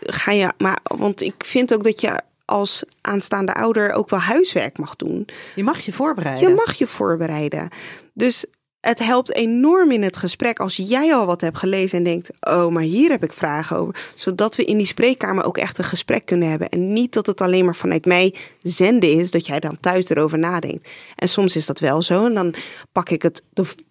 Ga 0.00 0.32
je, 0.32 0.52
maar, 0.58 0.78
want 0.82 1.20
ik 1.20 1.44
vind 1.44 1.74
ook 1.74 1.84
dat 1.84 2.00
je 2.00 2.20
als 2.44 2.84
aanstaande 3.00 3.54
ouder 3.54 3.92
ook 3.92 4.10
wel 4.10 4.20
huiswerk 4.20 4.78
mag 4.78 4.96
doen. 4.96 5.28
Je 5.54 5.64
mag 5.64 5.80
je 5.80 5.92
voorbereiden. 5.92 6.48
Je 6.48 6.54
mag 6.54 6.74
je 6.74 6.86
voorbereiden. 6.86 7.68
Dus 8.12 8.44
het 8.80 8.98
helpt 8.98 9.34
enorm 9.34 9.90
in 9.90 10.02
het 10.02 10.16
gesprek 10.16 10.60
als 10.60 10.76
jij 10.76 11.14
al 11.14 11.26
wat 11.26 11.40
hebt 11.40 11.58
gelezen 11.58 11.98
en 11.98 12.04
denkt: 12.04 12.30
Oh, 12.40 12.68
maar 12.68 12.82
hier 12.82 13.10
heb 13.10 13.24
ik 13.24 13.32
vragen 13.32 13.76
over. 13.76 14.10
Zodat 14.14 14.56
we 14.56 14.64
in 14.64 14.76
die 14.76 14.86
spreekkamer 14.86 15.44
ook 15.44 15.58
echt 15.58 15.78
een 15.78 15.84
gesprek 15.84 16.26
kunnen 16.26 16.50
hebben. 16.50 16.68
En 16.68 16.92
niet 16.92 17.12
dat 17.12 17.26
het 17.26 17.40
alleen 17.40 17.64
maar 17.64 17.76
vanuit 17.76 18.04
mij 18.04 18.34
zenden 18.60 19.12
is, 19.12 19.30
dat 19.30 19.46
jij 19.46 19.60
dan 19.60 19.80
thuis 19.80 20.08
erover 20.08 20.38
nadenkt. 20.38 20.88
En 21.16 21.28
soms 21.28 21.56
is 21.56 21.66
dat 21.66 21.78
wel 21.78 22.02
zo. 22.02 22.26
En 22.26 22.34
dan 22.34 22.54
pak 22.92 23.10
ik 23.10 23.22
het, 23.22 23.42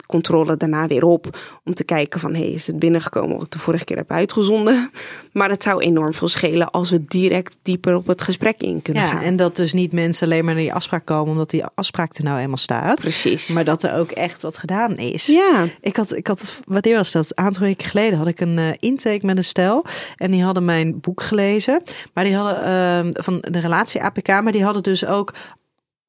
controle 0.10 0.58
daarna 0.58 0.88
weer 0.88 1.04
op. 1.04 1.38
Om 1.64 1.74
te 1.74 1.84
kijken: 1.84 2.20
van, 2.20 2.36
hey, 2.36 2.50
is 2.52 2.68
het 2.68 2.80
binnengekomen 2.80 3.36
wat 3.36 3.46
ik 3.46 3.52
de 3.52 3.60
vorige 3.60 3.86
keer 3.86 3.98
heb 3.98 4.12
uitgezonden? 4.12 4.92
Maar 5.32 5.50
het 5.50 5.64
zou 5.64 5.82
enorm 5.82 6.14
veel 6.14 6.28
schelen 6.28 6.72
als 6.72 6.90
we 6.90 7.06
direct 7.06 7.58
dieper 7.62 7.96
op 7.96 8.08
het 8.08 8.22
gesprek 8.22 8.62
in 8.62 8.82
kunnen 8.82 9.04
ja, 9.04 9.10
gaan. 9.10 9.22
En 9.22 9.36
dat 9.36 9.56
dus 9.56 9.74
niet 9.74 9.92
mensen 9.92 10.28
alleen 10.28 10.46
maar 10.46 10.54
naar 10.54 10.64
die 10.64 10.74
afspraak 10.74 11.06
komen 11.06 11.32
omdat 11.32 11.50
die 11.50 11.64
afspraak 11.76 12.18
er 12.18 12.24
nou 12.24 12.40
eenmaal 12.40 12.58
staat. 12.58 13.00
Precies. 13.00 13.48
Maar 13.48 13.66
dat 13.66 13.84
er 13.84 13.98
ook 13.98 14.12
echt 14.12 14.42
wat 14.42 14.58
gedaan 14.58 14.98
is. 14.98 15.26
Ja. 15.26 15.66
Ik 15.82 15.96
had, 15.96 16.16
ik 16.16 16.28
had, 16.28 16.62
wanneer 16.66 16.96
was 16.96 17.12
dat? 17.12 17.26
Een 17.30 17.46
aantal 17.46 17.62
weken 17.62 17.86
geleden 17.86 18.18
had 18.18 18.28
ik 18.28 18.40
een 18.40 18.58
uh, 18.58 18.70
intake 18.80 19.26
met 19.26 19.38
een 19.38 19.44
stel. 19.44 19.86
En 20.16 20.32
die 20.32 20.44
hadden 20.44 20.66
mijn 20.66 21.00
boek 21.00 21.22
gelezen. 21.22 21.82
Maar 22.14 22.24
die 22.24 22.36
hadden 22.36 22.58
uh, 23.06 23.12
van 23.24 23.38
de 23.42 23.60
relatie 23.60 24.02
APK, 24.04 24.28
maar 24.28 24.52
die 24.52 24.64
hadden 24.64 24.84
dus 24.84 25.06
ook 25.06 25.34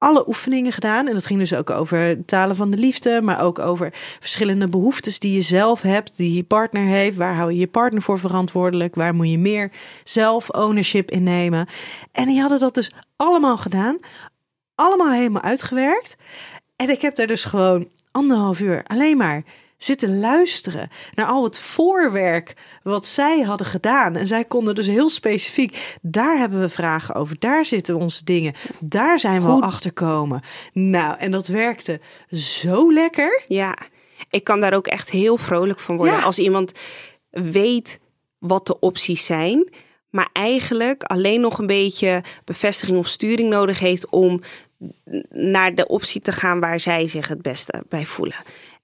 alle 0.01 0.29
oefeningen 0.29 0.73
gedaan. 0.73 1.07
En 1.07 1.15
dat 1.15 1.27
ging 1.27 1.39
dus 1.39 1.55
ook 1.55 1.71
over 1.71 2.25
talen 2.25 2.57
van 2.57 2.71
de 2.71 2.77
liefde, 2.77 3.21
maar 3.23 3.43
ook 3.43 3.59
over 3.59 3.91
verschillende 4.19 4.69
behoeftes 4.69 5.19
die 5.19 5.35
je 5.35 5.41
zelf 5.41 5.83
hebt, 5.83 6.17
die 6.17 6.35
je 6.35 6.43
partner 6.43 6.83
heeft. 6.83 7.17
Waar 7.17 7.35
hou 7.35 7.53
je 7.53 7.59
je 7.59 7.67
partner 7.67 8.03
voor 8.03 8.19
verantwoordelijk? 8.19 8.95
Waar 8.95 9.15
moet 9.15 9.31
je 9.31 9.39
meer 9.39 9.71
zelf 10.05 10.51
ownership 10.51 11.11
in 11.11 11.23
nemen? 11.23 11.69
En 12.13 12.27
die 12.27 12.41
hadden 12.41 12.59
dat 12.59 12.75
dus 12.75 12.93
allemaal 13.17 13.57
gedaan, 13.57 13.99
allemaal 14.75 15.13
helemaal 15.13 15.43
uitgewerkt. 15.43 16.17
En 16.77 16.91
ik 16.91 17.01
heb 17.01 17.15
daar 17.15 17.27
dus 17.27 17.45
gewoon 17.45 17.89
anderhalf 18.11 18.61
uur 18.61 18.83
alleen 18.87 19.17
maar 19.17 19.43
zitten 19.83 20.21
luisteren 20.21 20.91
naar 21.15 21.27
al 21.27 21.45
het 21.45 21.59
voorwerk 21.59 22.55
wat 22.83 23.07
zij 23.07 23.41
hadden 23.41 23.67
gedaan. 23.67 24.17
En 24.17 24.27
zij 24.27 24.45
konden 24.45 24.75
dus 24.75 24.87
heel 24.87 25.09
specifiek, 25.09 25.99
daar 26.03 26.39
hebben 26.39 26.61
we 26.61 26.69
vragen 26.69 27.15
over, 27.15 27.37
daar 27.39 27.65
zitten 27.65 27.97
onze 27.97 28.25
dingen, 28.25 28.55
daar 28.81 29.19
zijn 29.19 29.43
we 29.43 29.49
al 29.49 29.63
achter 29.63 29.93
komen. 29.93 30.43
Nou, 30.73 31.19
en 31.19 31.31
dat 31.31 31.47
werkte 31.47 32.01
zo 32.31 32.93
lekker. 32.93 33.43
Ja, 33.47 33.77
ik 34.31 34.45
kan 34.45 34.61
daar 34.61 34.75
ook 34.75 34.87
echt 34.87 35.11
heel 35.11 35.37
vrolijk 35.37 35.81
van 35.81 35.97
worden. 35.97 36.15
Ja. 36.15 36.23
Als 36.23 36.39
iemand 36.39 36.73
weet 37.31 38.01
wat 38.39 38.67
de 38.67 38.79
opties 38.79 39.27
zijn, 39.27 39.73
maar 40.11 40.29
eigenlijk 40.33 41.03
alleen 41.03 41.41
nog 41.41 41.59
een 41.59 41.67
beetje 41.67 42.23
bevestiging 42.45 42.99
of 42.99 43.07
sturing 43.07 43.49
nodig 43.49 43.79
heeft 43.79 44.09
om 44.09 44.41
naar 45.31 45.75
de 45.75 45.87
optie 45.87 46.21
te 46.21 46.33
gaan 46.33 46.61
waar 46.61 46.81
zij 46.81 47.09
zich 47.09 47.29
het 47.29 47.43
beste 47.43 47.85
bij 47.89 48.07
voelen. 48.07 48.37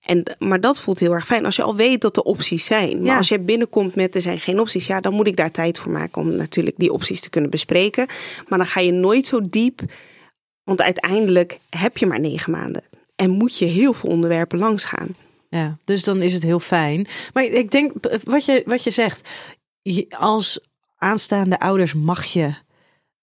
En, 0.06 0.22
maar 0.38 0.60
dat 0.60 0.80
voelt 0.80 0.98
heel 0.98 1.12
erg 1.12 1.26
fijn 1.26 1.44
als 1.44 1.56
je 1.56 1.62
al 1.62 1.76
weet 1.76 2.00
dat 2.00 2.16
er 2.16 2.22
opties 2.22 2.64
zijn. 2.66 2.96
Maar 2.98 3.06
Ja. 3.06 3.16
als 3.16 3.28
je 3.28 3.38
binnenkomt 3.38 3.94
met 3.94 4.14
er 4.14 4.20
zijn 4.20 4.40
geen 4.40 4.60
opties, 4.60 4.86
ja, 4.86 5.00
dan 5.00 5.12
moet 5.14 5.26
ik 5.28 5.36
daar 5.36 5.50
tijd 5.50 5.78
voor 5.78 5.92
maken 5.92 6.22
om 6.22 6.36
natuurlijk 6.36 6.76
die 6.78 6.92
opties 6.92 7.20
te 7.20 7.30
kunnen 7.30 7.50
bespreken. 7.50 8.06
Maar 8.48 8.58
dan 8.58 8.66
ga 8.66 8.80
je 8.80 8.92
nooit 8.92 9.26
zo 9.26 9.40
diep, 9.40 9.80
want 10.64 10.82
uiteindelijk 10.82 11.58
heb 11.70 11.96
je 11.96 12.06
maar 12.06 12.20
negen 12.20 12.52
maanden. 12.52 12.82
En 13.16 13.30
moet 13.30 13.58
je 13.58 13.64
heel 13.64 13.92
veel 13.92 14.10
onderwerpen 14.10 14.58
langs 14.58 14.84
gaan. 14.84 15.16
Ja, 15.48 15.78
dus 15.84 16.04
dan 16.04 16.22
is 16.22 16.32
het 16.32 16.42
heel 16.42 16.60
fijn. 16.60 17.06
Maar 17.32 17.44
ik 17.44 17.70
denk, 17.70 17.92
wat 18.24 18.44
je, 18.44 18.62
wat 18.66 18.84
je 18.84 18.90
zegt, 18.90 19.28
als 20.18 20.60
aanstaande 20.96 21.58
ouders 21.58 21.94
mag 21.94 22.24
je 22.24 22.54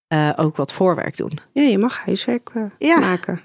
eh, 0.06 0.30
ook 0.36 0.56
wat 0.56 0.72
voorwerk 0.72 1.16
doen. 1.16 1.38
Ja, 1.52 1.62
je 1.62 1.78
mag 1.78 1.98
huiswerk 2.04 2.50
eh, 2.54 2.64
Ja. 2.78 2.98
maken. 2.98 3.40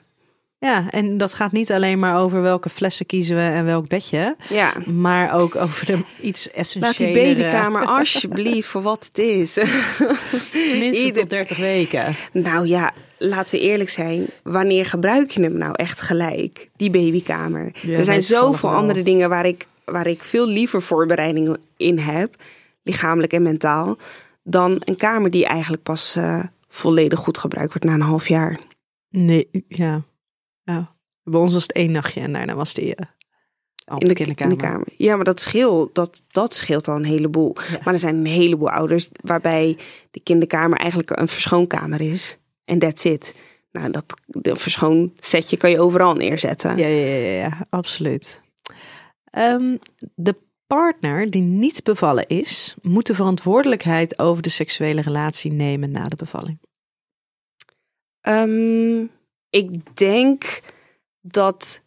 Ja, 0.60 0.90
en 0.90 1.18
dat 1.18 1.34
gaat 1.34 1.52
niet 1.52 1.72
alleen 1.72 2.00
maar 2.00 2.20
over 2.20 2.42
welke 2.42 2.70
flessen 2.70 3.06
kiezen 3.06 3.36
we 3.36 3.42
en 3.42 3.66
welk 3.66 3.88
bedje, 3.88 4.36
Ja. 4.50 4.74
maar 4.86 5.34
ook 5.36 5.56
over 5.56 5.86
de 5.86 6.00
iets 6.22 6.52
essentiële. 6.52 6.86
Laat 7.14 7.14
die 7.16 7.36
babykamer 7.36 7.86
alsjeblieft 7.86 8.68
voor 8.68 8.82
wat 8.82 9.06
het 9.06 9.18
is. 9.18 9.54
tenminste 10.70 11.04
Ieder- 11.04 11.22
tot 11.22 11.30
30 11.30 11.58
weken. 11.58 12.16
Nou 12.34 12.68
ja, 12.68 12.94
laten 13.18 13.56
we 13.56 13.62
eerlijk 13.62 13.90
zijn. 13.90 14.26
Wanneer 14.44 14.86
gebruik 14.86 15.32
je 15.32 15.42
hem 15.42 15.58
nou 15.58 15.74
echt 15.76 16.02
gelijk, 16.02 16.70
die 16.76 16.90
babykamer? 16.90 17.72
Ja, 17.82 17.98
er 17.98 18.06
zijn 18.06 18.24
zoveel 18.24 18.70
andere 18.70 19.04
dingen 19.04 19.30
waar 19.30 19.46
ik, 19.46 19.68
waar 19.86 20.08
ik 20.08 20.24
veel 20.24 20.48
liever 20.48 20.82
voorbereidingen 20.82 21.58
in 21.78 21.98
heb, 22.00 22.36
lichamelijk 22.84 23.34
en 23.34 23.42
mentaal, 23.42 23.98
dan 24.44 24.82
een 24.86 24.96
kamer 24.96 25.30
die 25.32 25.46
eigenlijk 25.46 25.84
pas 25.84 26.16
eh, 26.16 26.44
volledig 26.70 27.20
goed 27.20 27.38
gebruikt 27.38 27.74
wordt 27.74 27.88
na 27.88 27.94
een 27.94 28.02
half 28.02 28.28
jaar. 28.28 28.60
Nee, 29.10 29.48
ja. 29.68 30.02
Ja. 30.74 30.98
Bij 31.24 31.40
ons 31.40 31.54
was 31.54 31.62
het 31.62 31.72
één 31.72 31.92
nachtje 31.92 32.22
en 32.22 32.34
daarna 32.34 32.56
was 32.56 32.74
die 32.74 32.86
uh, 32.86 33.06
In 33.98 34.08
de, 34.08 34.14
in 34.14 34.50
de 34.50 34.56
kamer. 34.56 34.88
Ja, 34.98 35.16
maar 35.16 35.26
dat 35.26 35.40
scheelt, 35.40 35.96
dat, 35.96 36.24
dat 36.28 36.56
scheelt 36.56 36.88
al 36.88 36.96
een 36.96 37.06
heleboel. 37.06 37.56
Ja. 37.72 37.80
Maar 37.84 37.94
er 37.94 38.00
zijn 38.00 38.16
een 38.16 38.26
heleboel 38.26 38.70
ouders 38.70 39.10
waarbij 39.24 39.78
de 40.12 40.20
kinderkamer 40.20 40.78
eigenlijk 40.78 41.20
een 41.20 41.28
verschoonkamer 41.28 42.02
is. 42.02 42.38
En 42.66 42.80
that's 42.80 43.04
it. 43.04 43.36
Nou, 43.72 43.92
dat 43.92 44.06
de 44.26 44.56
verschoonsetje 44.56 45.58
kan 45.58 45.70
je 45.70 45.80
overal 45.80 46.14
neerzetten. 46.14 46.78
Ja, 46.78 46.88
ja, 46.88 47.06
ja, 47.06 47.40
ja, 47.40 47.66
absoluut. 47.70 48.42
Ehm, 49.24 49.78
de 50.16 50.36
partner 50.68 51.30
die 51.30 51.42
niet 51.42 51.84
bevallen 51.84 52.28
is, 52.28 52.76
moet 52.82 53.08
de 53.08 53.16
verantwoordelijkheid 53.16 54.20
over 54.20 54.44
de 54.44 54.50
seksuele 54.50 55.02
relatie 55.02 55.52
nemen 55.52 55.92
na 55.92 56.04
de 56.04 56.16
bevalling. 56.16 56.60
Ehm, 58.22 59.06
ik 59.50 59.98
denk 59.98 60.62
dat 61.22 61.82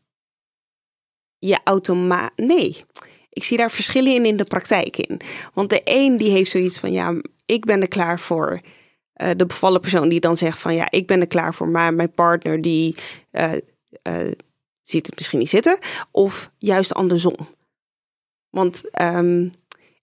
je 1.38 1.60
automaat. 1.64 2.32
Nee, 2.36 2.84
ik 3.30 3.44
zie 3.44 3.56
daar 3.56 3.70
verschillen 3.70 4.14
in 4.14 4.26
in 4.26 4.36
de 4.36 4.44
praktijk 4.44 4.96
in. 4.96 5.20
Want 5.54 5.70
de 5.70 5.80
een 5.84 6.16
die 6.16 6.30
heeft 6.30 6.50
zoiets 6.50 6.78
van 6.78 6.92
ja, 6.92 7.20
ik 7.46 7.64
ben 7.64 7.80
er 7.80 7.88
klaar 7.88 8.20
voor. 8.20 8.60
Eh, 9.12 9.30
de 9.36 9.46
bevallen 9.46 9.80
persoon 9.80 10.08
die 10.08 10.20
dan 10.20 10.36
zegt 10.36 10.58
van 10.58 10.74
ja, 10.74 10.90
ik 10.90 11.06
ben 11.06 11.20
er 11.20 11.26
klaar 11.26 11.54
voor, 11.54 11.68
maar 11.68 11.94
mijn 11.94 12.12
partner 12.12 12.60
die 12.60 12.96
eh, 13.30 13.52
eh, 14.02 14.32
ziet 14.82 15.06
het 15.06 15.16
misschien 15.16 15.38
niet 15.38 15.48
zitten. 15.48 15.78
Of 16.10 16.50
juist 16.58 16.94
andersom. 16.94 17.36
Want 18.50 18.90
ehm, 18.90 19.48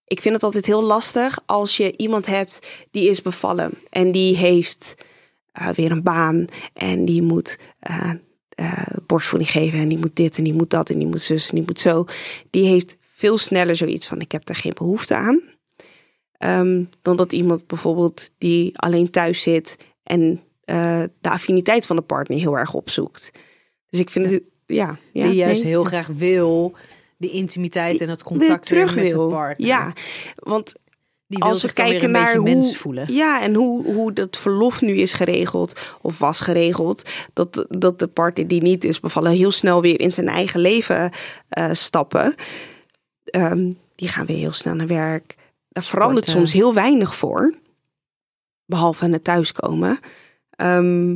ik 0.05 0.21
vind 0.21 0.35
het 0.35 0.43
altijd 0.43 0.65
heel 0.65 0.83
lastig 0.83 1.39
als 1.45 1.77
je 1.77 1.97
iemand 1.97 2.25
hebt 2.25 2.67
die 2.91 3.09
is 3.09 3.21
bevallen 3.21 3.71
en 3.89 4.11
die 4.11 4.35
heeft 4.35 4.95
eh, 5.59 5.67
weer 5.67 5.91
een 5.91 6.03
baan 6.03 6.45
en 6.73 7.05
die 7.05 7.21
moet 7.21 7.57
eh, 7.79 8.11
borstvoeding 9.05 9.51
geven 9.51 9.79
en 9.79 9.89
die 9.89 9.97
moet 9.97 10.15
dit 10.15 10.37
en 10.37 10.43
die 10.43 10.53
moet 10.53 10.69
dat 10.69 10.89
en 10.89 10.97
die 10.97 11.07
moet 11.07 11.21
zus 11.21 11.49
en 11.49 11.55
die 11.55 11.65
moet 11.65 11.79
zo. 11.79 12.05
Die 12.49 12.65
heeft 12.65 12.97
veel 12.99 13.37
sneller 13.37 13.75
zoiets 13.75 14.07
van 14.07 14.19
ik 14.19 14.31
heb 14.31 14.49
er 14.49 14.55
geen 14.55 14.73
behoefte 14.75 15.15
aan. 15.15 15.41
Ehm, 16.37 16.83
dan 17.01 17.17
dat 17.17 17.31
iemand 17.31 17.67
bijvoorbeeld 17.67 18.29
die 18.37 18.77
alleen 18.79 19.11
thuis 19.11 19.41
zit 19.41 19.75
en 20.03 20.41
de 21.21 21.29
affiniteit 21.29 21.85
van 21.85 21.95
de 21.95 22.01
partner 22.01 22.37
heel 22.37 22.57
erg 22.57 22.73
opzoekt. 22.73 23.31
Dus 23.89 23.99
ik 23.99 24.09
vind 24.09 24.29
het, 24.29 24.43
ja. 24.65 24.97
ja 25.13 25.23
die 25.23 25.35
juist 25.35 25.61
nee. 25.61 25.71
heel 25.71 25.83
graag 25.83 26.07
wil 26.07 26.75
die 27.19 27.31
intimiteit 27.31 28.01
en 28.01 28.09
het 28.09 28.23
contact 28.23 28.67
terug 28.67 28.95
met 28.95 29.11
wil. 29.11 29.29
de 29.29 29.35
partner. 29.35 29.67
Ja, 29.67 29.93
want 30.35 30.73
die 31.29 31.37
wil 31.39 31.47
als 31.47 31.61
we 31.61 31.73
kijken 31.73 32.11
naar 32.11 32.35
hoe, 32.35 32.43
mens 32.43 32.77
voelen. 32.77 33.13
Ja, 33.13 33.41
en 33.41 33.53
hoe, 33.53 33.93
hoe 33.93 34.13
dat 34.13 34.37
verlof 34.37 34.81
nu 34.81 34.93
is 34.95 35.13
geregeld, 35.13 35.79
of 36.01 36.19
was 36.19 36.39
geregeld, 36.39 37.09
dat, 37.33 37.65
dat 37.69 37.99
de 37.99 38.07
partner 38.07 38.47
die 38.47 38.61
niet 38.61 38.83
is 38.83 38.99
bevallen 38.99 39.31
heel 39.31 39.51
snel 39.51 39.81
weer 39.81 39.99
in 39.99 40.13
zijn 40.13 40.27
eigen 40.27 40.59
leven 40.59 41.11
eh, 41.49 41.69
stappen. 41.71 42.35
Ehm, 43.23 43.71
die 43.95 44.07
gaan 44.07 44.25
weer 44.25 44.37
heel 44.37 44.53
snel 44.53 44.75
naar 44.75 44.87
werk. 44.87 45.35
Daar 45.69 45.83
verandert 45.83 46.25
Sporten. 46.25 46.47
soms 46.47 46.63
heel 46.63 46.73
weinig 46.73 47.15
voor, 47.15 47.53
behalve 48.65 49.09
het 49.09 49.23
thuiskomen. 49.23 49.99
Ehm, 50.49 51.15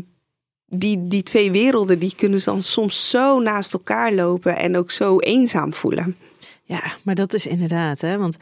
die, 0.65 1.07
die 1.07 1.23
twee 1.23 1.51
werelden 1.51 1.99
die 1.99 2.15
kunnen 2.15 2.43
dan 2.43 2.61
soms 2.61 3.09
zo 3.09 3.39
naast 3.39 3.73
elkaar 3.73 4.13
lopen 4.13 4.57
en 4.57 4.77
ook 4.77 4.91
zo 4.91 5.19
eenzaam 5.19 5.73
voelen. 5.73 6.17
Ja, 6.63 6.93
maar 7.03 7.15
dat 7.15 7.33
is 7.33 7.47
inderdaad, 7.47 8.01
hè? 8.01 8.17
Want 8.17 8.37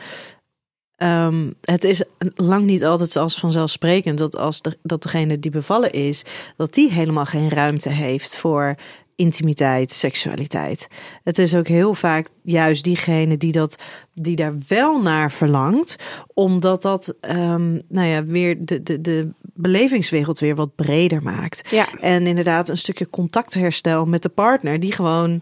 ehm, 1.02 1.50
het 1.62 1.84
is 1.84 2.04
lang 2.36 2.66
niet 2.66 2.86
altijd 2.86 3.16
als 3.16 3.40
vanzelfsprekend 3.40 4.18
dat 4.18 4.38
als 4.38 4.62
de, 4.62 4.78
dat 4.84 5.04
degene 5.04 5.40
die 5.40 5.52
bevallen 5.52 5.92
is, 5.92 6.24
dat 6.58 6.74
die 6.74 6.92
helemaal 6.92 7.26
geen 7.26 7.50
ruimte 7.50 7.90
heeft 7.90 8.38
voor 8.38 8.76
intimiteit, 9.16 9.92
seksualiteit. 9.92 10.88
Het 11.24 11.38
is 11.38 11.56
ook 11.56 11.68
heel 11.68 11.94
vaak 11.94 12.28
juist 12.44 12.84
diegene 12.84 13.38
die 13.38 13.52
dat, 13.52 13.76
die 14.14 14.36
daar 14.36 14.54
wel 14.68 15.02
naar 15.02 15.32
verlangt, 15.32 15.96
omdat 16.34 16.82
dat, 16.82 17.16
ehm, 17.22 17.80
nou 17.88 18.08
ja, 18.08 18.24
weer 18.24 18.66
de, 18.66 18.84
de, 18.84 19.02
de 19.02 19.30
belevingswereld 19.42 20.40
weer 20.40 20.56
wat 20.56 20.76
breder 20.76 21.24
maakt. 21.24 21.70
Ja. 21.70 21.88
En 22.00 22.28
inderdaad 22.28 22.70
een 22.70 22.78
stukje 22.78 23.10
contactherstel 23.10 24.06
met 24.06 24.22
de 24.22 24.30
partner, 24.30 24.80
die 24.80 24.92
gewoon 24.92 25.42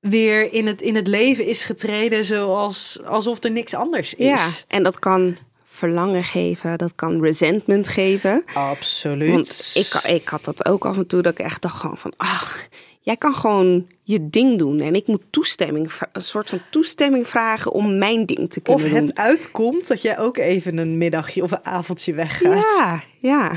weer 0.00 0.52
in 0.52 0.66
het, 0.66 0.82
in 0.82 0.94
het 0.94 1.06
leven 1.06 1.46
is 1.46 1.64
getreden 1.64 2.24
zoals 2.24 2.98
alsof 3.04 3.44
er 3.44 3.50
niks 3.50 3.74
anders 3.74 4.14
is. 4.14 4.26
Ja, 4.26 4.48
en 4.68 4.82
dat 4.82 4.98
kan 4.98 5.36
verlangen 5.64 6.24
geven, 6.24 6.78
dat 6.78 6.94
kan 6.94 7.20
resentment 7.20 7.88
geven. 7.88 8.44
absoluut. 8.54 9.30
Want 9.30 9.70
ik, 9.74 10.10
ik 10.10 10.28
had 10.28 10.44
dat 10.44 10.68
ook 10.68 10.86
af 10.86 10.96
en 10.96 11.06
toe, 11.06 11.22
dat 11.22 11.32
ik 11.32 11.38
echt 11.38 11.62
dacht 11.62 11.80
gewoon 11.80 11.98
van, 11.98 12.12
ach, 12.16 12.68
jij 13.00 13.16
kan 13.16 13.34
gewoon 13.34 13.86
je 14.02 14.30
ding 14.30 14.58
doen. 14.58 14.80
En 14.80 14.94
ik 14.94 15.06
moet 15.06 15.22
toestemming, 15.30 15.90
een 16.12 16.22
soort 16.22 16.48
van 16.48 16.60
toestemming 16.70 17.28
vragen 17.28 17.72
om 17.72 17.98
mijn 17.98 18.26
ding 18.26 18.50
te 18.50 18.60
of 18.64 18.76
kunnen 18.76 18.90
doen. 18.90 19.06
het 19.06 19.16
uitkomt 19.16 19.88
dat 19.88 20.02
jij 20.02 20.18
ook 20.18 20.36
even 20.36 20.78
een 20.78 20.98
middagje 20.98 21.42
of 21.42 21.50
een 21.50 21.66
avondje 21.66 22.14
weggaat. 22.14 22.76
Ja, 22.78 23.02
ja, 23.18 23.52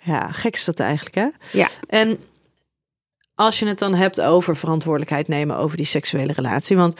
ja, 0.00 0.32
gek 0.32 0.54
is 0.54 0.64
dat 0.64 0.80
eigenlijk, 0.80 1.14
hè? 1.14 1.28
ja. 1.58 1.68
En 1.86 2.18
als 3.42 3.58
je 3.58 3.66
het 3.66 3.78
dan 3.78 3.94
hebt 3.94 4.20
over 4.20 4.56
verantwoordelijkheid 4.56 5.28
nemen 5.28 5.56
over 5.56 5.76
die 5.76 5.86
seksuele 5.86 6.32
relatie. 6.32 6.76
Want 6.76 6.94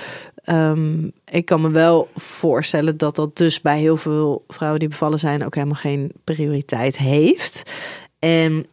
ehm, 0.45 1.09
ik 1.31 1.45
kan 1.45 1.61
me 1.61 1.71
wel 1.71 2.09
voorstellen 2.15 2.97
dat 2.97 3.17
dat 3.17 3.37
dus 3.37 3.61
bij 3.61 3.79
heel 3.79 3.97
veel 3.97 4.45
vrouwen 4.49 4.81
die 4.81 4.89
bevallen 4.89 5.19
zijn 5.19 5.45
ook 5.45 5.55
helemaal 5.55 5.77
geen 5.77 6.13
prioriteit 6.25 6.99
heeft. 6.99 7.63
En 8.19 8.67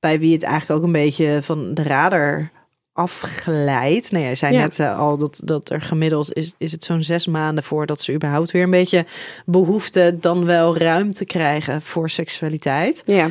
bij 0.00 0.18
wie 0.18 0.32
het 0.32 0.42
eigenlijk 0.42 0.80
ook 0.80 0.86
een 0.86 0.92
beetje 0.92 1.38
van 1.42 1.74
de 1.74 1.82
radar 1.82 2.50
afglijdt. 2.92 4.12
Nou, 4.12 4.24
jij 4.24 4.34
zei 4.34 4.54
Ja. 4.54 4.60
net 4.60 4.78
eh, 4.78 4.98
al 4.98 5.18
dat, 5.18 5.40
dat 5.44 5.70
er 5.70 5.80
gemiddeld 5.80 6.32
is, 6.32 6.54
is 6.58 6.72
het 6.72 6.84
zo'n 6.84 7.02
zes 7.02 7.26
maanden 7.26 7.64
voordat 7.64 8.00
ze 8.00 8.12
überhaupt 8.12 8.50
weer 8.50 8.62
een 8.62 8.70
beetje 8.70 9.06
behoefte, 9.46 10.16
dan 10.20 10.44
wel 10.44 10.76
ruimte 10.76 11.24
krijgen 11.24 11.82
voor 11.82 12.10
seksualiteit 12.10 13.02
ja. 13.06 13.28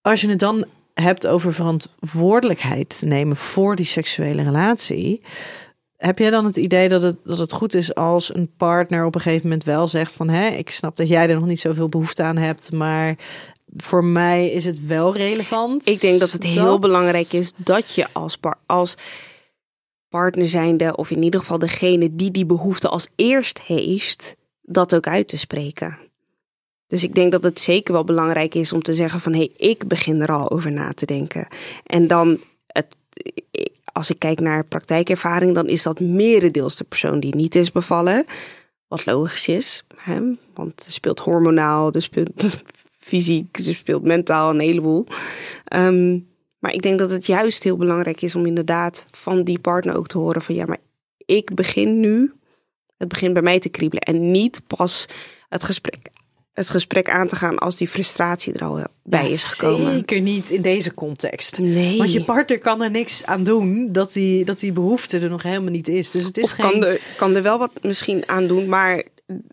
als 0.00 0.20
je 0.20 0.28
het 0.28 0.38
dan 0.38 0.66
hebt 1.00 1.26
over 1.26 1.54
verantwoordelijkheid 1.54 3.02
nemen 3.04 3.36
voor 3.36 3.76
die 3.76 3.86
seksuele 3.86 4.42
relatie, 4.42 5.22
heb 5.96 6.18
jij 6.18 6.30
dan 6.30 6.44
het 6.44 6.56
idee 6.56 6.88
dat 6.88 7.02
het, 7.02 7.16
dat 7.24 7.38
het 7.38 7.52
goed 7.52 7.74
is 7.74 7.94
als 7.94 8.34
een 8.34 8.50
partner 8.56 9.04
op 9.04 9.14
een 9.14 9.20
gegeven 9.20 9.42
moment 9.42 9.64
wel 9.64 9.88
zegt 9.88 10.12
van 10.12 10.28
hé, 10.28 10.46
ik 10.46 10.70
snap 10.70 10.96
dat 10.96 11.08
jij 11.08 11.28
er 11.28 11.34
nog 11.34 11.46
niet 11.46 11.60
zoveel 11.60 11.88
behoefte 11.88 12.22
aan 12.22 12.36
hebt, 12.36 12.72
maar 12.72 13.16
voor 13.76 14.04
mij 14.04 14.50
is 14.50 14.64
het 14.64 14.86
wel 14.86 15.14
relevant. 15.16 15.86
Ik 15.86 16.00
denk 16.00 16.20
dat 16.20 16.30
het 16.30 16.44
heel 16.44 16.78
belangrijk 16.78 17.32
is 17.32 17.52
dat 17.56 17.94
je 17.94 18.06
als, 18.12 18.36
par- 18.36 18.60
als 18.66 18.94
partner 20.08 20.46
zijnde, 20.46 20.96
of 20.96 21.10
in 21.10 21.22
ieder 21.22 21.40
geval 21.40 21.58
degene 21.58 22.14
die 22.16 22.30
die 22.30 22.46
behoefte 22.46 22.88
als 22.88 23.08
eerst 23.16 23.58
heeft, 23.58 24.36
dat 24.62 24.94
ook 24.94 25.06
uit 25.06 25.28
te 25.28 25.38
spreken. 25.38 25.98
Dus 26.90 27.04
ik 27.04 27.14
denk 27.14 27.32
dat 27.32 27.44
het 27.44 27.60
zeker 27.60 27.92
wel 27.92 28.04
belangrijk 28.04 28.54
is 28.54 28.72
om 28.72 28.82
te 28.82 28.94
zeggen 28.94 29.20
van 29.20 29.32
hé, 29.32 29.38
hey, 29.38 29.68
ik 29.70 29.88
begin 29.88 30.20
er 30.20 30.32
al 30.32 30.50
over 30.50 30.72
na 30.72 30.92
te 30.92 31.06
denken. 31.06 31.46
En 31.86 32.06
dan, 32.06 32.40
het, 32.66 32.96
als 33.84 34.10
ik 34.10 34.18
kijk 34.18 34.40
naar 34.40 34.64
praktijkervaring, 34.64 35.54
dan 35.54 35.66
is 35.66 35.82
dat 35.82 36.00
merendeels 36.00 36.76
de 36.76 36.84
persoon 36.84 37.20
die 37.20 37.34
niet 37.34 37.54
is 37.54 37.72
bevallen. 37.72 38.24
Wat 38.88 39.06
logisch 39.06 39.48
is, 39.48 39.84
hè? 39.96 40.20
want 40.54 40.84
er 40.86 40.92
speelt 40.92 41.20
hormonaal, 41.20 41.92
er 41.92 42.02
speelt 42.02 42.60
fysiek, 43.10 43.56
er 43.56 43.74
speelt 43.74 44.02
mentaal 44.02 44.50
een 44.50 44.60
heleboel. 44.60 45.06
Ehm, 45.64 46.18
maar 46.58 46.72
ik 46.72 46.82
denk 46.82 46.98
dat 46.98 47.10
het 47.10 47.26
juist 47.26 47.62
heel 47.62 47.76
belangrijk 47.76 48.22
is 48.22 48.34
om 48.34 48.46
inderdaad 48.46 49.06
van 49.10 49.44
die 49.44 49.58
partner 49.58 49.96
ook 49.96 50.06
te 50.06 50.18
horen 50.18 50.42
van 50.42 50.54
ja, 50.54 50.64
maar 50.64 50.80
ik 51.16 51.54
begin 51.54 52.00
nu, 52.00 52.32
het 52.96 53.08
begint 53.08 53.32
bij 53.32 53.42
mij 53.42 53.58
te 53.58 53.68
kriebelen 53.68 54.02
en 54.02 54.30
niet 54.30 54.62
pas 54.66 55.08
het 55.48 55.64
gesprek 55.64 56.10
het 56.52 56.70
gesprek 56.70 57.10
aan 57.10 57.28
te 57.28 57.36
gaan 57.36 57.58
als 57.58 57.76
die 57.76 57.88
frustratie 57.88 58.52
er 58.52 58.64
al 58.64 58.84
bij 59.02 59.30
is 59.30 59.44
gekomen. 59.44 59.92
Zeker 59.92 60.20
niet 60.20 60.50
in 60.50 60.62
deze 60.62 60.94
context. 60.94 61.58
Nee. 61.58 61.98
Want 61.98 62.12
je 62.12 62.24
partner 62.24 62.58
kan 62.58 62.82
er 62.82 62.90
niks 62.90 63.24
aan 63.24 63.42
doen 63.42 63.92
dat 63.92 64.12
die, 64.12 64.44
dat 64.44 64.60
die 64.60 64.72
behoefte 64.72 65.18
er 65.18 65.28
nog 65.28 65.42
helemaal 65.42 65.70
niet 65.70 65.88
is. 65.88 66.10
Dus 66.10 66.24
het 66.24 66.38
is 66.38 66.44
of 66.44 66.50
geen... 66.50 66.70
kan, 66.70 66.84
er, 66.84 67.00
kan 67.16 67.36
er 67.36 67.42
wel 67.42 67.58
wat 67.58 67.70
misschien 67.82 68.22
aan 68.26 68.46
doen, 68.46 68.68
maar 68.68 69.02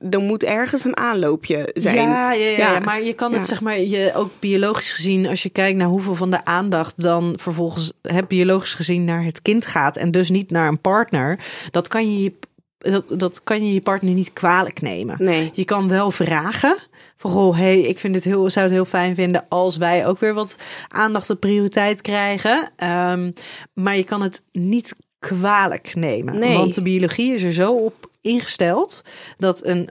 er 0.09 0.19
moet 0.19 0.43
ergens 0.43 0.85
een 0.85 0.97
aanloopje 0.97 1.69
zijn. 1.73 1.95
Ja, 1.95 2.31
ja, 2.31 2.49
ja, 2.49 2.71
ja. 2.71 2.79
maar 2.79 3.03
je 3.03 3.13
kan 3.13 3.33
het 3.33 3.45
zeg 3.45 3.61
maar 3.61 3.79
je 3.79 4.11
ook 4.15 4.31
biologisch 4.39 4.93
gezien, 4.93 5.27
als 5.27 5.43
je 5.43 5.49
kijkt 5.49 5.77
naar 5.77 5.87
hoeveel 5.87 6.15
van 6.15 6.31
de 6.31 6.45
aandacht 6.45 7.01
dan 7.01 7.35
vervolgens 7.39 7.91
heb 8.01 8.25
biologisch 8.27 8.73
gezien 8.73 9.03
naar 9.03 9.23
het 9.23 9.41
kind 9.41 9.65
gaat 9.65 9.97
en 9.97 10.11
dus 10.11 10.29
niet 10.29 10.51
naar 10.51 10.67
een 10.67 10.81
partner, 10.81 11.39
dat 11.71 11.87
kan 11.87 12.19
je 12.19 12.33
dat, 12.77 13.13
dat 13.17 13.43
kan 13.43 13.65
je 13.65 13.73
je 13.73 13.81
partner 13.81 14.13
niet 14.13 14.33
kwalijk 14.33 14.81
nemen. 14.81 15.15
Nee. 15.19 15.51
Je 15.53 15.65
kan 15.65 15.87
wel 15.87 16.11
vragen 16.11 16.77
van 17.15 17.31
goh, 17.31 17.57
hey, 17.57 17.79
ik 17.79 17.99
vind 17.99 18.15
het 18.15 18.23
heel, 18.23 18.49
zou 18.49 18.65
het 18.65 18.75
heel 18.75 18.85
fijn 18.85 19.15
vinden 19.15 19.45
als 19.49 19.77
wij 19.77 20.07
ook 20.07 20.19
weer 20.19 20.33
wat 20.33 20.57
aandacht 20.87 21.29
en 21.29 21.39
prioriteit 21.39 22.01
krijgen. 22.01 22.71
Um, 23.11 23.33
maar 23.73 23.97
je 23.97 24.03
kan 24.03 24.21
het 24.21 24.41
niet 24.51 24.95
kwalijk 25.19 25.95
nemen. 25.95 26.39
Nee. 26.39 26.57
Want 26.57 26.73
de 26.73 26.81
biologie 26.81 27.33
is 27.33 27.43
er 27.43 27.53
zo 27.53 27.73
op 27.73 28.09
ingesteld 28.21 29.03
dat 29.37 29.65
een 29.65 29.89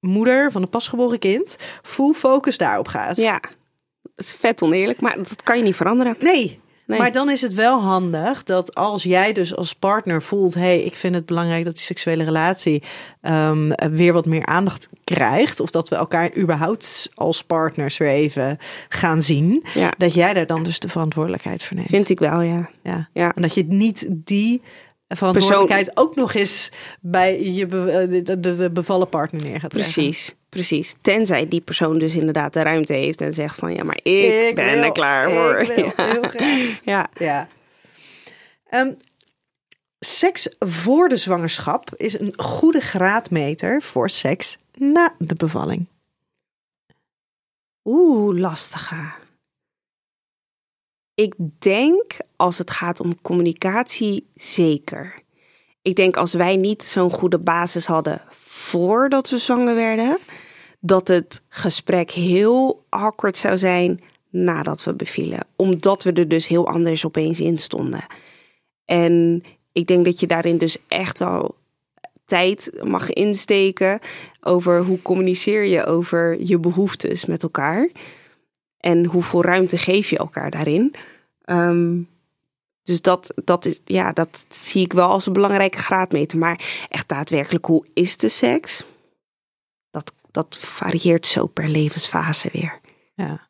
moeder 0.00 0.52
van 0.52 0.62
een 0.62 0.68
pasgeboren 0.68 1.18
kind 1.18 1.56
full 1.82 2.12
focus 2.12 2.58
daarop 2.58 2.88
gaat. 2.88 3.16
Ja, 3.16 3.40
het 4.14 4.26
is 4.26 4.34
vet 4.34 4.62
oneerlijk, 4.62 5.00
maar 5.00 5.16
dat 5.16 5.42
kan 5.42 5.56
je 5.56 5.62
niet 5.62 5.76
veranderen. 5.76 6.16
Nee, 6.20 6.60
Nee. 6.88 6.98
Maar 6.98 7.12
dan 7.12 7.30
is 7.30 7.40
het 7.40 7.54
wel 7.54 7.80
handig 7.80 8.44
dat 8.44 8.74
als 8.74 9.02
jij 9.02 9.32
dus 9.32 9.56
als 9.56 9.72
partner 9.74 10.22
voelt: 10.22 10.54
hé, 10.54 10.60
hey, 10.60 10.82
ik 10.82 10.94
vind 10.94 11.14
het 11.14 11.26
belangrijk 11.26 11.64
dat 11.64 11.74
die 11.74 11.82
seksuele 11.82 12.24
relatie 12.24 12.82
um, 13.22 13.72
weer 13.74 14.12
wat 14.12 14.26
meer 14.26 14.46
aandacht 14.46 14.88
krijgt. 15.04 15.60
Of 15.60 15.70
dat 15.70 15.88
we 15.88 15.96
elkaar 15.96 16.36
überhaupt 16.36 17.08
als 17.14 17.44
partners 17.44 17.96
weer 17.96 18.08
even 18.08 18.58
gaan 18.88 19.22
zien. 19.22 19.64
Ja. 19.74 19.92
Dat 19.98 20.14
jij 20.14 20.32
daar 20.32 20.46
dan 20.46 20.62
dus 20.62 20.78
de 20.78 20.88
verantwoordelijkheid 20.88 21.64
voor 21.64 21.76
neemt. 21.76 21.88
Vind 21.88 22.08
ik 22.08 22.18
wel, 22.18 22.40
ja. 22.40 22.70
Ja. 22.82 23.08
Ja. 23.12 23.34
En 23.34 23.42
dat 23.42 23.54
je 23.54 23.64
niet 23.64 24.06
die 24.10 24.62
verantwoordelijkheid 25.08 25.90
ook 25.94 26.16
nog 26.16 26.34
eens 26.34 26.72
bij 27.00 27.52
je 27.52 27.66
be- 27.66 28.06
de, 28.24 28.40
de, 28.40 28.56
de 28.56 28.70
bevallen 28.70 29.08
partner 29.08 29.42
neer 29.42 29.60
gaat. 29.60 29.70
Precies, 29.70 30.34
precies. 30.48 30.94
Tenzij 31.00 31.48
die 31.48 31.60
persoon 31.60 31.98
dus 31.98 32.14
inderdaad 32.14 32.52
de 32.52 32.62
ruimte 32.62 32.92
heeft 32.92 33.20
en 33.20 33.34
zegt 33.34 33.54
van 33.54 33.74
ja, 33.74 33.84
maar 33.84 34.00
ik, 34.02 34.54
ben 34.54 34.72
wil, 34.72 34.82
er 34.82 34.92
klaar 34.92 35.28
ik 35.28 35.34
voor. 35.34 35.74
wil 35.74 35.84
ja. 35.96 36.12
heel 36.12 36.22
graag. 36.22 36.80
Ja. 36.84 37.10
Ja. 37.18 37.48
Ehm, 38.68 38.92
seks 40.00 40.48
voor 40.58 41.08
de 41.08 41.16
zwangerschap 41.16 41.94
is 41.96 42.18
een 42.18 42.32
goede 42.36 42.80
graadmeter 42.80 43.82
voor 43.82 44.10
seks 44.10 44.58
na 44.74 45.14
de 45.18 45.34
bevalling. 45.34 45.86
Oeh, 47.84 48.38
lastige. 48.38 49.12
Ik 51.14 51.34
denk 51.58 52.16
als 52.36 52.58
het 52.58 52.70
gaat 52.70 53.00
om 53.00 53.20
communicatie 53.20 54.26
zeker. 54.34 55.22
Ik 55.82 55.96
denk 55.96 56.16
als 56.16 56.34
wij 56.34 56.56
niet 56.56 56.82
zo'n 56.82 57.12
goede 57.12 57.38
basis 57.38 57.86
hadden 57.86 58.22
voordat 58.68 59.30
we 59.30 59.38
zwanger 59.38 59.74
werden, 59.74 60.18
dat 60.80 61.08
het 61.08 61.42
gesprek 61.48 62.10
heel 62.10 62.84
awkward 62.88 63.36
zou 63.36 63.58
zijn 63.58 64.00
nadat 64.30 64.84
we 64.84 64.94
bevielen. 64.94 65.46
Omdat 65.56 66.04
we 66.04 66.12
er 66.12 66.28
dus 66.28 66.46
heel 66.46 66.68
anders 66.68 67.04
opeens 67.04 67.40
in 67.40 67.58
stonden. 67.58 68.06
En 68.84 69.42
ik 69.72 69.86
denk 69.86 70.04
dat 70.04 70.20
je 70.20 70.26
daarin 70.26 70.58
dus 70.58 70.78
echt 70.88 71.18
wel 71.18 71.56
tijd 72.24 72.70
mag 72.82 73.10
insteken 73.10 73.98
over 74.40 74.84
hoe 74.84 75.02
communiceer 75.02 75.64
je 75.64 75.84
over 75.84 76.42
je 76.42 76.58
behoeftes 76.58 77.24
met 77.24 77.42
elkaar. 77.42 77.88
En 78.78 79.04
hoeveel 79.04 79.42
ruimte 79.42 79.78
geef 79.78 80.10
je 80.10 80.18
elkaar 80.18 80.50
daarin. 80.50 80.94
Um, 81.44 82.08
dus 82.88 83.02
dat, 83.02 83.32
dat, 83.44 83.64
is, 83.64 83.80
ja, 83.84 84.12
dat 84.12 84.46
zie 84.48 84.84
ik 84.84 84.92
wel 84.92 85.08
als 85.08 85.26
een 85.26 85.32
belangrijke 85.32 85.78
graadmeter. 85.78 86.38
Maar 86.38 86.86
echt 86.88 87.08
daadwerkelijk, 87.08 87.64
hoe 87.64 87.84
is 87.94 88.16
de 88.16 88.28
seks? 88.28 88.84
Dat, 89.90 90.12
dat 90.30 90.58
varieert 90.58 91.26
zo 91.26 91.46
per 91.46 91.68
levensfase 91.68 92.48
weer. 92.52 92.80
Ja, 93.14 93.48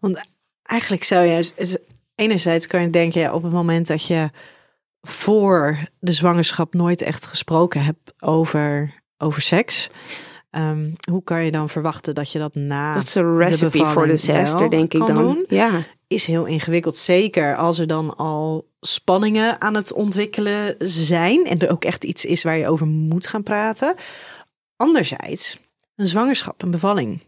want 0.00 0.28
eigenlijk 0.62 1.04
zou 1.04 1.24
je... 1.26 1.80
Enerzijds 2.14 2.66
kan 2.66 2.82
je 2.82 2.90
denken, 2.90 3.20
ja, 3.20 3.34
op 3.34 3.42
het 3.42 3.52
moment 3.52 3.86
dat 3.86 4.06
je 4.06 4.30
voor 5.00 5.78
de 5.98 6.12
zwangerschap 6.12 6.74
nooit 6.74 7.02
echt 7.02 7.26
gesproken 7.26 7.84
hebt 7.84 8.22
over, 8.22 8.94
over 9.18 9.42
seks... 9.42 9.88
Um, 10.56 10.92
hoe 11.10 11.24
kan 11.24 11.44
je 11.44 11.50
dan 11.50 11.68
verwachten 11.68 12.14
dat 12.14 12.32
je 12.32 12.38
dat 12.38 12.54
na. 12.54 12.94
Dat 12.94 13.02
is 13.02 13.14
een 13.14 13.38
recipe 13.38 13.86
voor 13.86 14.06
disaster, 14.06 14.70
denk 14.70 14.94
ik 14.94 15.06
dan. 15.06 15.16
Doen? 15.16 15.44
Ja. 15.48 15.70
Is 16.06 16.26
heel 16.26 16.44
ingewikkeld. 16.44 16.96
Zeker 16.96 17.56
als 17.56 17.78
er 17.78 17.86
dan 17.86 18.16
al 18.16 18.68
spanningen 18.80 19.60
aan 19.60 19.74
het 19.74 19.92
ontwikkelen 19.92 20.74
zijn. 20.78 21.44
En 21.44 21.58
er 21.58 21.70
ook 21.70 21.84
echt 21.84 22.04
iets 22.04 22.24
is 22.24 22.42
waar 22.42 22.58
je 22.58 22.68
over 22.68 22.86
moet 22.86 23.26
gaan 23.26 23.42
praten. 23.42 23.94
Anderzijds, 24.76 25.58
een 25.96 26.06
zwangerschap, 26.06 26.62
een 26.62 26.70
bevalling 26.70 27.20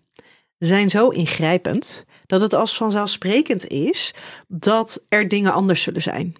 zijn 0.59 0.91
zo 0.91 1.09
ingrijpend 1.09 2.05
dat 2.27 2.41
het 2.41 2.55
als 2.55 2.77
vanzelfsprekend 2.77 3.67
is 3.67 4.15
dat 4.49 5.03
er 5.09 5.29
dingen 5.29 5.53
anders 5.53 5.83
zullen 5.83 6.03
zijn. 6.03 6.37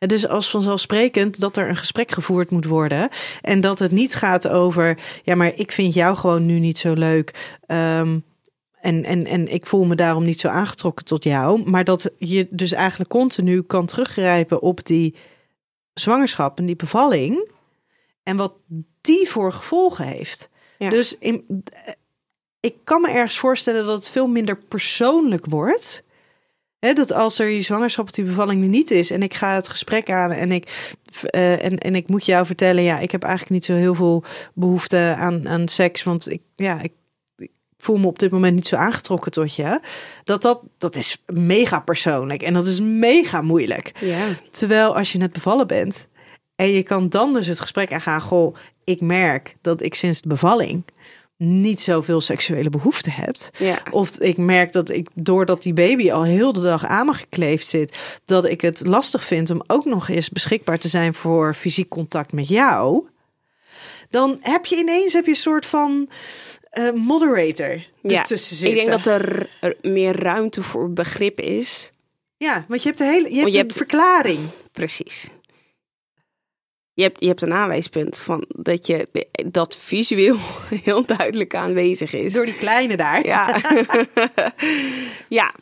Het 0.00 0.12
is 0.12 0.28
als 0.28 0.50
vanzelfsprekend 0.50 1.40
dat 1.40 1.56
er 1.56 1.68
een 1.68 1.76
gesprek 1.76 2.10
gevoerd 2.10 2.50
moet 2.50 2.64
worden. 2.64 3.08
En 3.42 3.60
dat 3.60 3.78
het 3.78 3.90
niet 3.90 4.14
gaat 4.14 4.48
over, 4.48 4.98
ja, 5.22 5.34
maar 5.34 5.52
ik 5.54 5.72
vind 5.72 5.94
jou 5.94 6.16
gewoon 6.16 6.46
nu 6.46 6.58
niet 6.58 6.78
zo 6.78 6.92
leuk. 6.92 7.58
Um, 7.66 8.24
en, 8.80 9.04
en, 9.04 9.26
en 9.26 9.52
ik 9.52 9.66
voel 9.66 9.84
me 9.84 9.94
daarom 9.94 10.24
niet 10.24 10.40
zo 10.40 10.48
aangetrokken 10.48 11.04
tot 11.04 11.24
jou. 11.24 11.70
Maar 11.70 11.84
dat 11.84 12.10
je 12.18 12.46
dus 12.50 12.72
eigenlijk 12.72 13.10
continu 13.10 13.62
kan 13.62 13.86
teruggrijpen 13.86 14.62
op 14.62 14.84
die 14.84 15.14
zwangerschap 15.94 16.58
en 16.58 16.66
die 16.66 16.76
bevalling. 16.76 17.50
En 18.22 18.36
wat 18.36 18.54
die 19.00 19.28
voor 19.28 19.52
gevolgen 19.52 20.06
heeft. 20.06 20.48
Ja. 20.78 20.90
Dus 20.90 21.18
in, 21.18 21.64
ik 22.60 22.74
kan 22.84 23.00
me 23.00 23.10
ergens 23.10 23.38
voorstellen 23.38 23.86
dat 23.86 23.96
het 23.96 24.10
veel 24.10 24.26
minder 24.26 24.56
persoonlijk 24.56 25.46
wordt. 25.46 26.02
He, 26.80 26.92
dat 26.92 27.12
als 27.12 27.38
er 27.38 27.48
je 27.48 27.60
zwangerschap 27.60 28.04
of 28.04 28.10
die 28.10 28.24
bevalling 28.24 28.62
er 28.62 28.68
niet 28.68 28.90
is 28.90 29.10
en 29.10 29.22
ik 29.22 29.34
ga 29.34 29.54
het 29.54 29.68
gesprek 29.68 30.10
aan 30.10 30.30
en 30.30 30.52
ik, 30.52 30.92
uh, 31.34 31.64
en, 31.64 31.78
en 31.78 31.94
ik 31.94 32.08
moet 32.08 32.26
jou 32.26 32.46
vertellen, 32.46 32.82
ja, 32.82 32.98
ik 32.98 33.10
heb 33.10 33.22
eigenlijk 33.22 33.52
niet 33.52 33.64
zo 33.64 33.74
heel 33.74 33.94
veel 33.94 34.24
behoefte 34.54 35.14
aan, 35.18 35.48
aan 35.48 35.68
seks, 35.68 36.02
want 36.02 36.30
ik, 36.30 36.42
ja, 36.56 36.80
ik, 36.80 36.92
ik 37.36 37.50
voel 37.76 37.96
me 37.96 38.06
op 38.06 38.18
dit 38.18 38.30
moment 38.30 38.54
niet 38.54 38.66
zo 38.66 38.76
aangetrokken 38.76 39.32
tot 39.32 39.54
je. 39.54 39.80
Dat, 40.24 40.42
dat, 40.42 40.60
dat 40.78 40.96
is 40.96 41.22
mega 41.26 41.80
persoonlijk 41.80 42.42
en 42.42 42.52
dat 42.52 42.66
is 42.66 42.80
mega 42.80 43.42
moeilijk. 43.42 43.92
Ja. 44.00 44.26
Terwijl 44.50 44.96
als 44.96 45.12
je 45.12 45.18
net 45.18 45.32
bevallen 45.32 45.66
bent 45.66 46.06
en 46.56 46.70
je 46.70 46.82
kan 46.82 47.08
dan 47.08 47.32
dus 47.32 47.46
het 47.46 47.60
gesprek 47.60 47.92
aangaan, 47.92 48.20
goh, 48.20 48.56
ik 48.84 49.00
merk 49.00 49.56
dat 49.60 49.82
ik 49.82 49.94
sinds 49.94 50.20
de 50.20 50.28
bevalling 50.28 50.84
niet 51.42 51.80
zoveel 51.80 52.20
seksuele 52.20 52.70
behoeften 52.70 53.12
hebt. 53.12 53.50
Ja. 53.58 53.78
Of 53.90 54.18
ik 54.18 54.36
merk 54.36 54.72
dat 54.72 54.90
ik, 54.90 55.08
doordat 55.14 55.62
die 55.62 55.72
baby 55.72 56.12
al 56.12 56.22
heel 56.22 56.52
de 56.52 56.60
dag 56.60 56.86
aan 56.86 57.06
me 57.06 57.14
gekleefd 57.14 57.66
zit, 57.66 57.96
dat 58.24 58.44
ik 58.44 58.60
het 58.60 58.86
lastig 58.86 59.24
vind 59.24 59.50
om 59.50 59.62
ook 59.66 59.84
nog 59.84 60.08
eens 60.08 60.28
beschikbaar 60.28 60.78
te 60.78 60.88
zijn 60.88 61.14
voor 61.14 61.54
fysiek 61.54 61.88
contact 61.88 62.32
met 62.32 62.48
jou. 62.48 63.08
Dan 64.10 64.38
heb 64.40 64.66
je 64.66 64.76
ineens 64.76 65.12
heb 65.12 65.24
je 65.24 65.30
een 65.30 65.36
soort 65.36 65.66
van 65.66 66.08
uh, 66.78 66.92
moderator 66.92 67.86
ja. 68.02 68.18
ertussen 68.18 68.56
zitten. 68.56 68.78
Ik 68.78 68.86
denk 68.86 69.04
dat 69.04 69.20
er, 69.20 69.50
er, 69.60 69.76
meer 69.82 70.22
ruimte 70.22 70.62
voor 70.62 70.92
begrip 70.92 71.40
is. 71.40 71.90
Ja, 72.36 72.64
want 72.68 72.82
je 72.82 72.88
hebt 72.88 73.00
de 73.00 73.06
hele 73.06 73.28
je 73.28 73.34
hebt, 73.34 73.46
je 73.46 73.52
je 73.52 73.58
hebt 73.58 73.70
een 73.70 73.76
verklaring. 73.76 74.40
Precies. 74.72 75.28
Je 76.92 77.02
hebt, 77.02 77.20
je 77.20 77.26
hebt 77.26 77.42
een 77.42 77.52
aanwijspunt 77.52 78.18
van 78.18 78.44
dat 78.48 78.86
je 78.86 79.08
dat 79.46 79.76
visueel 79.76 80.36
heel 80.84 81.04
duidelijk 81.04 81.54
aanwezig 81.54 82.12
is. 82.12 82.32
Door 82.32 82.44
die 82.44 82.54
kleine 82.54 82.96
daar. 82.96 83.26
Ja. 83.26 83.60
ja. 85.28 85.54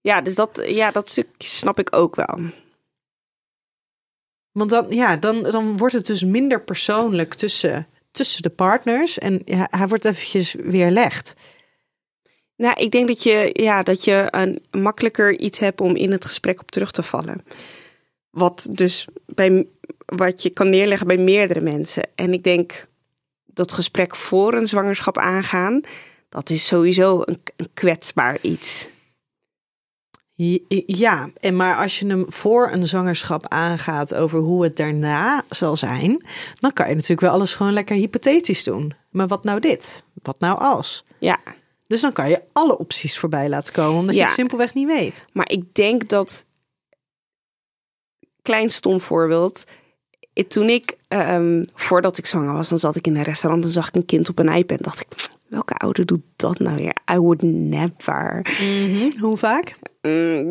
Ja, 0.00 0.20
dus 0.20 0.34
dat, 0.34 0.62
ja, 0.66 0.90
dat 0.90 1.10
stukje 1.10 1.48
snap 1.48 1.78
ik 1.78 1.96
ook 1.96 2.16
wel. 2.16 2.38
Want 4.52 4.70
dan, 4.70 4.86
ja, 4.88 5.16
dan, 5.16 5.42
dan 5.42 5.76
wordt 5.76 5.94
het 5.94 6.06
dus 6.06 6.24
minder 6.24 6.62
persoonlijk 6.62 7.34
tussen, 7.34 7.86
tussen 8.10 8.42
de 8.42 8.50
partners. 8.50 9.18
En 9.18 9.42
ja, 9.44 9.68
hij 9.70 9.88
wordt 9.88 10.04
eventjes 10.04 10.54
weerlegd. 10.54 11.34
Nou, 12.56 12.80
ik 12.80 12.90
denk 12.90 13.08
dat 13.08 13.22
je, 13.22 13.50
ja, 13.52 13.82
dat 13.82 14.04
je 14.04 14.26
een 14.30 14.62
makkelijker 14.70 15.38
iets 15.38 15.58
hebt 15.58 15.80
om 15.80 15.96
in 15.96 16.12
het 16.12 16.24
gesprek 16.24 16.60
op 16.60 16.70
terug 16.70 16.90
te 16.90 17.02
vallen. 17.02 17.44
Wat 18.32 18.66
dus 18.70 19.06
bij 19.26 19.66
wat 20.06 20.42
je 20.42 20.50
kan 20.50 20.70
neerleggen 20.70 21.06
bij 21.06 21.16
meerdere 21.16 21.60
mensen. 21.60 22.08
En 22.14 22.32
ik 22.32 22.44
denk 22.44 22.86
dat 23.44 23.72
gesprek 23.72 24.16
voor 24.16 24.54
een 24.54 24.68
zwangerschap 24.68 25.18
aangaan, 25.18 25.80
dat 26.28 26.50
is 26.50 26.66
sowieso 26.66 27.22
een, 27.24 27.42
een 27.56 27.68
kwetsbaar 27.74 28.38
iets. 28.40 28.90
Ja, 30.86 31.28
en 31.40 31.56
maar 31.56 31.76
als 31.76 31.98
je 31.98 32.06
hem 32.06 32.24
voor 32.28 32.70
een 32.70 32.84
zwangerschap 32.84 33.48
aangaat 33.48 34.14
over 34.14 34.38
hoe 34.38 34.62
het 34.62 34.76
daarna 34.76 35.44
zal 35.48 35.76
zijn, 35.76 36.24
dan 36.58 36.72
kan 36.72 36.88
je 36.88 36.94
natuurlijk 36.94 37.20
wel 37.20 37.30
alles 37.30 37.54
gewoon 37.54 37.72
lekker 37.72 37.96
hypothetisch 37.96 38.64
doen. 38.64 38.94
Maar 39.10 39.26
wat 39.26 39.44
nou 39.44 39.60
dit? 39.60 40.04
Wat 40.22 40.40
nou 40.40 40.60
als? 40.60 41.04
Ja. 41.18 41.38
Dus 41.86 42.00
dan 42.00 42.12
kan 42.12 42.28
je 42.28 42.42
alle 42.52 42.78
opties 42.78 43.18
voorbij 43.18 43.48
laten 43.48 43.72
komen, 43.72 44.00
omdat 44.00 44.14
je 44.14 44.22
het 44.22 44.30
simpelweg 44.30 44.74
niet 44.74 44.86
weet. 44.86 45.24
Maar 45.32 45.50
ik 45.50 45.74
denk 45.74 46.08
dat, 46.08 46.44
klein 48.42 48.70
stom 48.70 49.00
voorbeeld, 49.00 49.64
toen 50.48 50.68
ik, 50.68 50.96
um, 51.08 51.64
voordat 51.74 52.18
ik 52.18 52.26
zwanger 52.26 52.52
was, 52.52 52.68
dan 52.68 52.78
zat 52.78 52.96
ik 52.96 53.06
in 53.06 53.16
een 53.16 53.22
restaurant 53.22 53.64
en 53.64 53.70
zag 53.70 53.88
ik 53.88 53.94
een 53.94 54.04
kind 54.04 54.28
op 54.28 54.38
een 54.38 54.48
iPad. 54.48 54.82
Dacht 54.82 55.00
ik, 55.00 55.30
welke 55.48 55.74
ouder 55.74 56.06
doet 56.06 56.22
dat 56.36 56.58
nou 56.58 56.76
weer? 56.76 56.96
I 57.12 57.18
would 57.18 57.42
never. 57.42 58.56
Mm 58.60 59.12
Hoe 59.18 59.36
vaak? 59.36 59.76
Mm, 60.02 60.50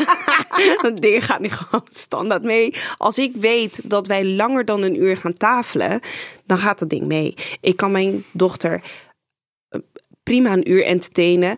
dat 0.82 0.96
ding 1.00 1.24
gaat 1.24 1.40
niet 1.40 1.52
gewoon 1.52 1.86
standaard 1.88 2.42
mee. 2.42 2.74
Als 2.98 3.18
ik 3.18 3.36
weet 3.36 3.80
dat 3.84 4.06
wij 4.06 4.24
langer 4.24 4.64
dan 4.64 4.82
een 4.82 5.02
uur 5.02 5.16
gaan 5.16 5.36
tafelen, 5.36 6.00
dan 6.46 6.58
gaat 6.58 6.78
dat 6.78 6.90
ding 6.90 7.06
mee. 7.06 7.34
Ik 7.60 7.76
kan 7.76 7.90
mijn 7.90 8.24
dochter 8.32 8.82
eh, 9.68 9.80
prima 10.22 10.52
een 10.52 10.70
uur 10.70 10.84
entertainen 10.84 11.56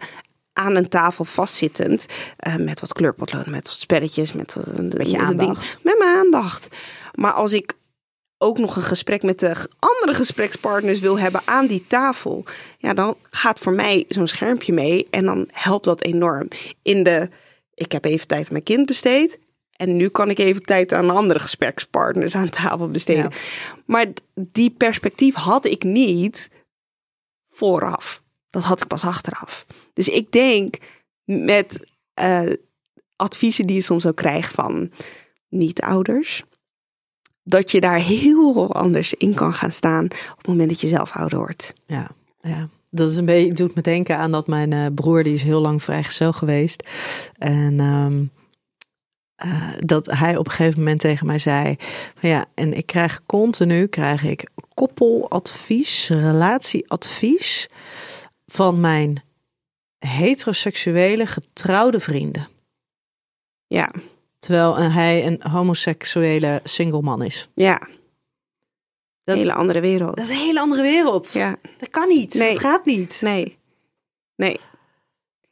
aan 0.55 0.77
een 0.77 0.89
tafel 0.89 1.25
vastzittend. 1.25 2.07
Uh, 2.47 2.57
met 2.57 2.81
wat 2.81 2.93
kleurpotloden, 2.93 3.51
met 3.51 3.69
wat 3.69 3.77
spelletjes, 3.77 4.33
met, 4.33 4.57
uh, 4.59 4.93
met 4.99 5.11
je 5.11 5.19
aandacht. 5.19 5.79
met 5.83 5.99
mijn 5.99 6.17
aandacht. 6.17 6.69
Maar 7.15 7.33
als 7.33 7.53
ik 7.53 7.75
ook 8.39 8.59
nog 8.59 8.77
een 8.77 8.83
gesprek 8.83 9.23
met 9.23 9.41
de 9.41 9.69
andere 9.79 10.15
gesprekspartners 10.15 11.01
wil 11.01 11.19
hebben 11.19 11.43
aan 11.45 11.67
die 11.67 11.85
tafel, 11.87 12.45
ja, 12.79 12.95
dan 12.95 13.17
gaat 13.31 13.59
voor 13.59 13.73
mij 13.73 14.05
zo'n 14.09 14.27
schermpje 14.27 14.73
mee 14.73 15.07
en 15.11 15.25
dan 15.25 15.49
helpt 15.53 15.85
dat 15.85 16.03
enorm. 16.03 16.49
In 16.83 17.03
de, 17.03 17.29
ik 17.75 17.93
heb 17.93 18.05
even 18.05 18.27
tijd 18.27 18.41
aan 18.41 18.53
mijn 18.53 18.65
kind 18.65 18.87
besteed 18.87 19.39
en 19.77 19.97
nu 19.97 20.09
kan 20.09 20.31
ik 20.31 20.39
even 20.39 20.63
tijd 20.63 20.93
aan 20.93 21.11
andere 21.11 21.39
gesprekspartners 21.39 22.35
aan 22.35 22.51
tafel 22.51 22.89
besteden. 22.89 23.33
Maar 23.85 24.07
die 24.35 24.71
perspectief 24.71 25.35
had 25.35 25.65
ik 25.65 25.83
niet 25.83 26.51
vooraf. 27.49 28.23
Dat 28.51 28.63
had 28.63 28.81
ik 28.81 28.87
pas 28.87 29.05
achteraf. 29.05 29.67
Dus 29.95 30.09
ik 30.09 30.33
denk 30.33 30.77
met 31.25 31.81
uh, 32.21 32.53
adviezen 33.17 33.67
die 33.67 33.77
je 33.77 33.83
soms 33.83 34.07
ook 34.07 34.17
krijgt 34.17 34.55
van 34.55 34.91
niet-ouders 35.49 36.45
dat 37.43 37.71
je 37.71 37.81
daar 37.81 37.99
heel 37.99 38.75
anders 38.75 39.15
in 39.15 39.35
kan 39.35 39.53
gaan 39.53 39.73
staan 39.73 40.05
op 40.05 40.37
het 40.37 40.47
moment 40.47 40.69
dat 40.69 40.81
je 40.81 40.89
zelf 40.89 41.13
ouder 41.13 41.39
wordt. 41.39 41.75
Ja, 41.87 42.11
ja. 42.41 42.69
Dat 42.91 43.11
is 43.11 43.17
een 43.17 43.25
beetje, 43.25 43.53
doet 43.53 43.75
me 43.75 43.81
denken 43.81 44.19
aan 44.19 44.33
dat 44.33 44.47
mijn 44.47 44.73
uh, 44.75 44.87
broer, 44.95 45.23
die 45.23 45.33
is 45.33 45.43
heel 45.43 45.61
lang 45.61 45.83
vrijgezel 45.83 46.33
geweest. 46.33 46.89
En 47.39 47.81
um, 47.81 48.31
uh, 49.45 49.73
dat 49.79 50.07
hij 50.07 50.37
op 50.37 50.47
een 50.47 50.53
gegeven 50.53 50.79
moment 50.79 51.01
tegen 51.01 51.27
mij 51.27 51.39
zei: 51.39 51.77
van 52.15 52.29
ja, 52.29 52.47
en 52.55 52.75
ik 52.75 52.87
krijg 52.87 53.23
continu 53.27 53.87
krijg 53.87 54.25
ik 54.25 54.49
koppeladvies, 54.75 56.09
relatieadvies 56.09 57.69
van 58.47 58.81
mijn 58.81 59.23
heteroseksuele 60.07 61.27
getrouwde 61.27 62.01
vrienden. 62.01 62.49
Ja. 63.67 63.93
Terwijl 64.39 64.77
hij 64.77 65.27
een 65.27 65.41
homoseksuele 65.51 66.61
single 66.65 67.03
man 67.03 67.23
is. 67.23 67.49
Ja. 67.55 67.79
Dat, 69.25 69.35
een 69.35 69.41
hele 69.41 69.53
andere 69.53 69.81
wereld. 69.81 70.17
Dat 70.17 70.25
is 70.25 70.31
een 70.31 70.45
hele 70.45 70.61
andere 70.61 70.83
wereld. 70.83 71.33
Ja. 71.33 71.57
Dat 71.79 71.91
kan 71.91 72.09
niet. 72.09 72.35
Nee. 72.35 72.53
Dat 72.53 72.61
gaat 72.61 72.85
niet. 72.85 73.19
Nee. 73.23 73.59
Nee. 74.37 74.61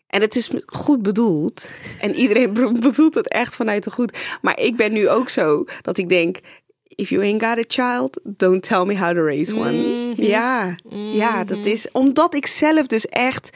En 0.06 0.20
het 0.20 0.36
is 0.36 0.50
goed 0.66 1.02
bedoeld. 1.02 1.68
En 2.00 2.14
iedereen 2.14 2.52
bedoelt 2.80 3.14
het 3.14 3.28
echt 3.28 3.54
vanuit 3.54 3.84
de 3.84 3.90
goed. 3.90 4.18
Maar 4.42 4.60
ik 4.60 4.76
ben 4.76 4.92
nu 4.92 5.08
ook 5.08 5.28
zo 5.28 5.64
dat 5.82 5.98
ik 5.98 6.08
denk: 6.08 6.40
if 6.88 7.08
you 7.08 7.22
ain't 7.22 7.44
got 7.44 7.58
a 7.58 7.64
child, 7.66 8.20
don't 8.22 8.62
tell 8.62 8.84
me 8.84 8.98
how 8.98 9.14
to 9.14 9.24
raise 9.24 9.56
one. 9.56 9.70
Mm 9.72 10.12
-hmm. 10.12 10.24
Ja, 10.24 10.64
mm 10.66 10.90
-hmm. 10.90 11.12
ja, 11.12 11.44
dat 11.44 11.66
is 11.66 11.90
omdat 11.90 12.34
ik 12.34 12.46
zelf 12.46 12.86
dus 12.86 13.06
echt 13.06 13.50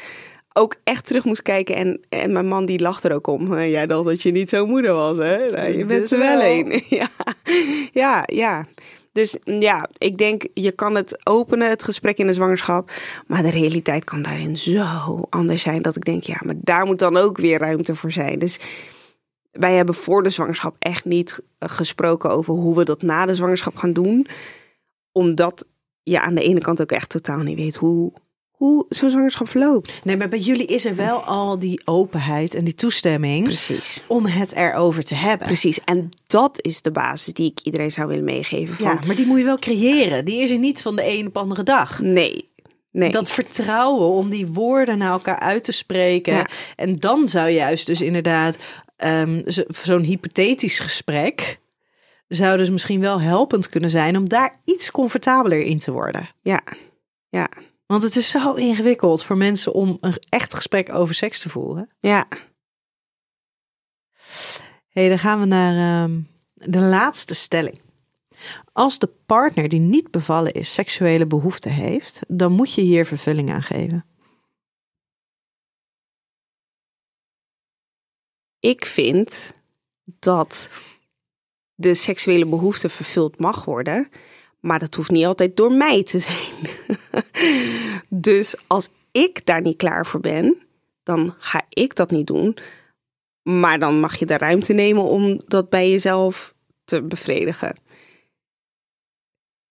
ook 0.57 0.77
echt 0.85 1.07
terug 1.07 1.25
moest 1.25 1.43
kijken. 1.43 1.75
En, 1.75 2.01
en 2.09 2.33
mijn 2.33 2.47
man 2.49 2.67
die 2.67 2.81
lacht 2.81 3.05
er 3.05 3.13
ook 3.13 3.27
om. 3.27 3.59
Jij 3.77 3.87
dacht 3.87 4.05
dat 4.05 4.23
je 4.23 4.31
niet 4.31 4.49
zo 4.49 4.67
moeder 4.67 4.93
was, 4.93 5.17
hè? 5.17 5.51
Nou, 5.51 5.79
je 5.79 5.85
bent 5.85 6.01
dus 6.01 6.13
er 6.13 6.19
wel 6.19 6.43
een. 6.43 6.83
ja. 6.99 7.09
ja, 7.93 8.23
ja. 8.27 8.67
Dus 9.13 9.37
ja, 9.45 9.89
ik 9.99 10.19
denk, 10.19 10.47
je 10.55 10.73
kan 10.73 10.95
het 10.95 11.27
openen, 11.27 11.69
het 11.69 11.83
gesprek 11.83 12.19
in 12.19 12.27
de 12.27 12.35
zwangerschap. 12.35 12.91
Maar 13.27 13.43
de 13.43 13.51
realiteit 13.51 14.05
kan 14.05 14.23
daarin 14.23 14.57
zo 14.57 15.27
anders 15.31 15.63
zijn. 15.63 15.83
Dat 15.83 15.97
ik 15.97 16.05
denk, 16.05 16.23
ja, 16.23 16.41
maar 16.45 16.55
daar 16.59 16.87
moet 16.87 16.99
dan 16.99 17.17
ook 17.17 17.39
weer 17.39 17.59
ruimte 17.59 17.95
voor 17.95 18.13
zijn. 18.13 18.39
Dus 18.39 18.59
wij 19.51 19.75
hebben 19.75 19.95
voor 19.95 20.23
de 20.23 20.31
zwangerschap 20.31 20.77
echt 20.79 21.05
niet 21.05 21.43
gesproken 21.59 22.31
over 22.31 22.55
hoe 22.55 22.77
we 22.77 22.85
dat 22.85 23.03
na 23.03 23.27
de 23.27 23.35
zwangerschap 23.35 23.77
gaan 23.77 23.93
doen. 23.93 24.27
Omdat 25.13 25.67
je 26.03 26.21
aan 26.21 26.35
de 26.35 26.43
ene 26.43 26.61
kant 26.61 26.81
ook 26.81 26.93
echt 26.93 27.11
totaal 27.11 27.43
niet 27.43 27.59
weet 27.59 27.77
hoe, 27.77 28.13
hoe 28.57 28.87
zo'n 28.89 29.11
zwangerschap 29.11 29.49
verloopt. 29.49 30.01
Nee, 30.05 30.17
maar 30.17 30.29
bij 30.29 30.39
jullie 30.39 30.67
is 30.67 30.85
er 30.85 30.97
wel 30.97 31.23
al 31.23 31.59
die 31.59 31.81
openheid 31.85 32.55
en 32.55 32.65
die 32.65 32.75
toestemming. 32.75 33.45
Precies. 33.45 34.05
Om 34.07 34.27
het 34.27 34.53
erover 34.53 35.05
te 35.05 35.15
hebben. 35.15 35.47
Precies. 35.47 35.81
En 35.81 36.09
dat 36.27 36.59
is 36.61 36.83
de 36.83 36.91
basis 36.91 37.33
die 37.33 37.51
ik 37.51 37.61
iedereen 37.63 37.91
zou 37.91 38.09
willen 38.09 38.25
meegeven. 38.25 38.75
Van... 38.75 38.87
Ja, 38.87 38.99
maar 39.07 39.17
die 39.17 39.27
moet 39.27 39.39
je 39.39 39.45
wel 39.45 39.59
creëren. 39.59 40.25
Die 40.25 40.43
is 40.43 40.51
er 40.51 40.59
niet 40.59 40.83
van 40.83 40.97
de 40.97 41.07
een 41.07 41.27
op 41.27 41.37
andere 41.37 41.63
dag. 41.63 42.01
Nee. 42.01 42.49
Nee. 42.91 43.11
Dat 43.11 43.31
vertrouwen 43.31 44.09
om 44.09 44.31
die 44.31 44.47
woorden 44.47 44.99
naar 44.99 45.11
elkaar 45.11 45.39
uit 45.39 45.65
te 45.65 45.73
spreken. 45.73 46.35
Ja. 46.35 46.49
En 46.77 46.97
dan 46.97 47.29
zou 47.29 47.49
juist 47.49 47.87
dus 47.87 48.01
inderdaad 48.01 48.57
um, 49.05 49.43
zo'n 49.69 50.03
hypothetisch 50.03 50.79
gesprek 50.79 51.59
zou 52.29 52.57
dus 52.57 52.71
misschien 52.71 53.01
wel 53.01 53.21
helpend 53.21 53.69
kunnen 53.69 53.91
zijn 53.91 54.17
om 54.17 54.29
daar 54.29 54.61
iets 54.65 54.91
comfortabeler 54.91 55.61
in 55.61 55.79
te 55.79 55.93
worden. 55.93 56.29
Ja, 56.43 56.63
ja. 57.29 57.49
Want 57.87 58.03
het 58.03 58.17
is 58.17 58.31
zo 58.31 58.53
ingewikkeld 58.53 59.25
voor 59.25 59.37
mensen 59.37 59.73
om 59.73 59.99
een 60.01 60.17
echt 60.29 60.55
gesprek 60.55 60.93
over 60.93 61.15
seks 61.15 61.41
te 61.41 61.49
voeren. 61.49 61.95
Ja. 62.01 62.29
hey, 64.89 65.09
dan 65.09 65.19
gaan 65.19 65.41
we 65.41 65.47
naar 65.47 66.03
um, 66.03 66.29
de 66.53 66.81
laatste 66.81 67.35
stelling. 67.35 67.81
Als 68.73 68.99
de 68.99 69.07
partner 69.27 69.69
die 69.69 69.81
niet 69.81 70.11
bevallen 70.11 70.53
is 70.53 70.75
seksuele 70.75 71.27
behoeften 71.27 71.71
heeft, 71.71 72.21
dan 72.29 72.53
moet 72.53 72.75
je 72.75 72.81
hier 72.81 73.07
vervulling 73.07 73.53
aan 73.53 73.63
geven. 73.63 74.05
Ik 78.61 78.85
vind 78.85 79.53
dat 80.05 80.69
de 81.75 81.95
seksuele 81.95 82.47
behoefte 82.47 82.89
vervuld 82.89 83.39
mag 83.39 83.65
worden, 83.65 84.09
maar 84.67 84.79
dat 84.79 84.95
hoeft 84.95 85.11
niet 85.11 85.27
altijd 85.27 85.57
door 85.57 85.73
mij 85.73 86.03
te 86.03 86.19
zijn. 86.19 86.71
dus 88.09 88.55
als 88.67 88.89
ik 89.13 89.47
daar 89.47 89.61
niet 89.61 89.77
klaar 89.77 90.07
voor 90.07 90.21
ben, 90.21 90.57
dan 91.03 91.35
ga 91.39 91.63
ik 91.69 91.95
dat 91.95 92.11
niet 92.11 92.27
doen. 92.27 92.57
Maar 93.43 93.79
dan 93.79 94.01
mag 94.01 94.17
je 94.17 94.27
de 94.27 94.39
ruimte 94.39 94.73
nemen 94.73 95.03
om 95.03 95.41
dat 95.47 95.71
bij 95.71 95.91
jezelf 95.91 96.55
te 96.85 97.03
bevredigen. 97.03 97.77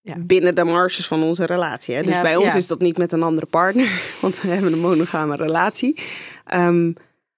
Ja. 0.02 0.16
Binnen 0.18 0.56
de 0.56 0.64
marges 0.64 1.08
van 1.08 1.24
onze 1.24 1.46
relatie. 1.46 1.96
Hè? 1.96 2.04
Dus 2.04 2.22
bij 2.22 2.36
ons 2.36 2.56
is 2.56 2.68
dat 2.68 2.80
niet 2.80 2.98
met 2.98 3.12
een 3.12 3.24
andere 3.24 3.46
partner, 3.46 4.02
want 4.22 4.42
we 4.42 4.48
hebben 4.48 4.74
een 4.74 4.80
monogame 4.80 5.36
relatie. 5.36 6.00
Um, 6.54 6.96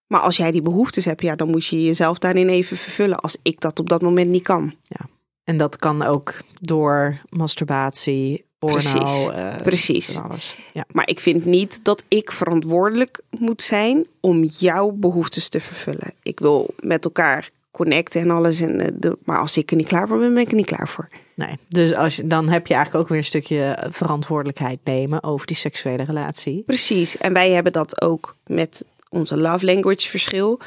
maar 0.08 0.22
als 0.22 0.38
jij 0.38 0.52
die 0.52 0.62
behoeftes 0.62 1.06
hebt, 1.06 1.22
ja, 1.22 1.36
dan 1.36 1.50
moet 1.50 1.66
je 1.66 1.84
jezelf 1.84 2.18
daarin 2.18 2.50
even 2.50 2.78
vervullen. 2.78 3.20
Als 3.20 3.38
ik 3.42 3.60
dat 3.60 3.80
op 3.80 3.90
dat 3.90 4.02
moment 4.02 4.30
niet 4.30 4.44
kan. 4.44 4.76
Ja. 4.84 5.06
En 5.48 5.58
dat 5.58 5.76
kan 5.76 6.02
ook 6.02 6.34
door 6.62 7.18
masturbatie, 7.30 8.46
porno. 8.60 8.76
Precies. 8.76 9.28
Uh, 9.28 9.56
Precies. 9.56 10.20
Alles. 10.20 10.58
Ja. 10.74 10.86
Maar 10.92 11.10
ik 11.10 11.20
vind 11.20 11.46
niet 11.46 11.80
dat 11.84 12.04
ik 12.08 12.32
verantwoordelijk 12.32 13.22
moet 13.40 13.62
zijn 13.62 14.06
om 14.20 14.44
jouw 14.44 14.92
behoeftes 14.92 15.50
te 15.50 15.60
vervullen. 15.60 16.14
Ik 16.24 16.40
wil 16.40 16.74
met 16.84 17.06
elkaar 17.06 17.50
connecten 17.72 18.22
en 18.22 18.32
alles. 18.32 18.60
En 18.60 18.82
eh, 18.82 18.92
de, 18.94 19.18
maar 19.24 19.40
als 19.40 19.58
ik 19.58 19.72
er 19.72 19.78
niet 19.78 19.88
klaar 19.88 20.08
voor 20.08 20.18
ben, 20.18 20.34
ben 20.34 20.44
ik 20.44 20.50
er 20.50 20.56
niet 20.56 20.66
klaar 20.66 20.88
voor. 20.88 21.08
Nee, 21.36 21.58
dus 21.68 21.94
als 21.94 22.16
je, 22.16 22.28
dan 22.28 22.50
heb 22.50 22.68
je 22.68 22.74
eigenlijk 22.74 23.04
ook 23.04 23.10
weer 23.10 23.20
een 23.20 23.24
stukje 23.24 23.88
verantwoordelijkheid 23.90 24.80
nemen 24.84 25.24
over 25.24 25.48
die 25.48 25.56
seksuele 25.56 26.04
relatie. 26.04 26.64
Precies. 26.66 27.18
En 27.18 27.34
wij 27.34 27.52
hebben 27.52 27.72
dat 27.72 28.02
ook 28.02 28.36
met 28.46 28.86
onze 29.10 29.38
love 29.38 29.66
language 29.66 30.10
verschil 30.10 30.60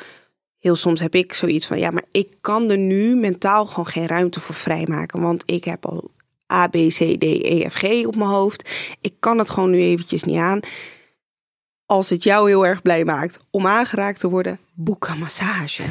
heel 0.61 0.77
soms 0.77 1.01
heb 1.01 1.15
ik 1.15 1.35
zoiets 1.35 1.67
van, 1.67 1.79
ja, 1.79 1.91
maar 1.91 2.05
ik 2.11 2.37
kan 2.41 2.71
er 2.71 2.79
nu 2.79 3.17
mentaal 3.17 3.67
gewoon 3.67 3.87
geen 3.87 4.07
ruimte 4.07 4.41
voor 4.41 4.55
vrijmaken. 4.55 5.21
Want 5.21 5.43
ik 5.47 5.65
heb 5.65 5.87
al 5.87 6.11
A, 6.53 6.67
B, 6.67 6.73
C, 6.73 6.97
D, 7.19 7.23
E, 7.23 7.69
F, 7.69 7.75
G 7.75 8.07
op 8.07 8.17
mijn 8.17 8.31
hoofd. 8.31 8.71
Ik 9.01 9.15
kan 9.19 9.39
het 9.39 9.51
gewoon 9.51 9.71
nu 9.71 9.79
eventjes 9.79 10.23
niet 10.23 10.39
aan. 10.39 10.61
Als 11.87 12.11
het 12.11 12.23
jou 12.23 12.49
heel 12.49 12.67
erg 12.67 12.83
blij 12.83 13.05
maakt 13.05 13.39
om 13.51 13.67
aangeraakt 13.67 14.21
te 14.21 14.31
worden, 14.31 14.59
boek 14.75 15.09
een 15.09 15.19
massage. 15.19 15.83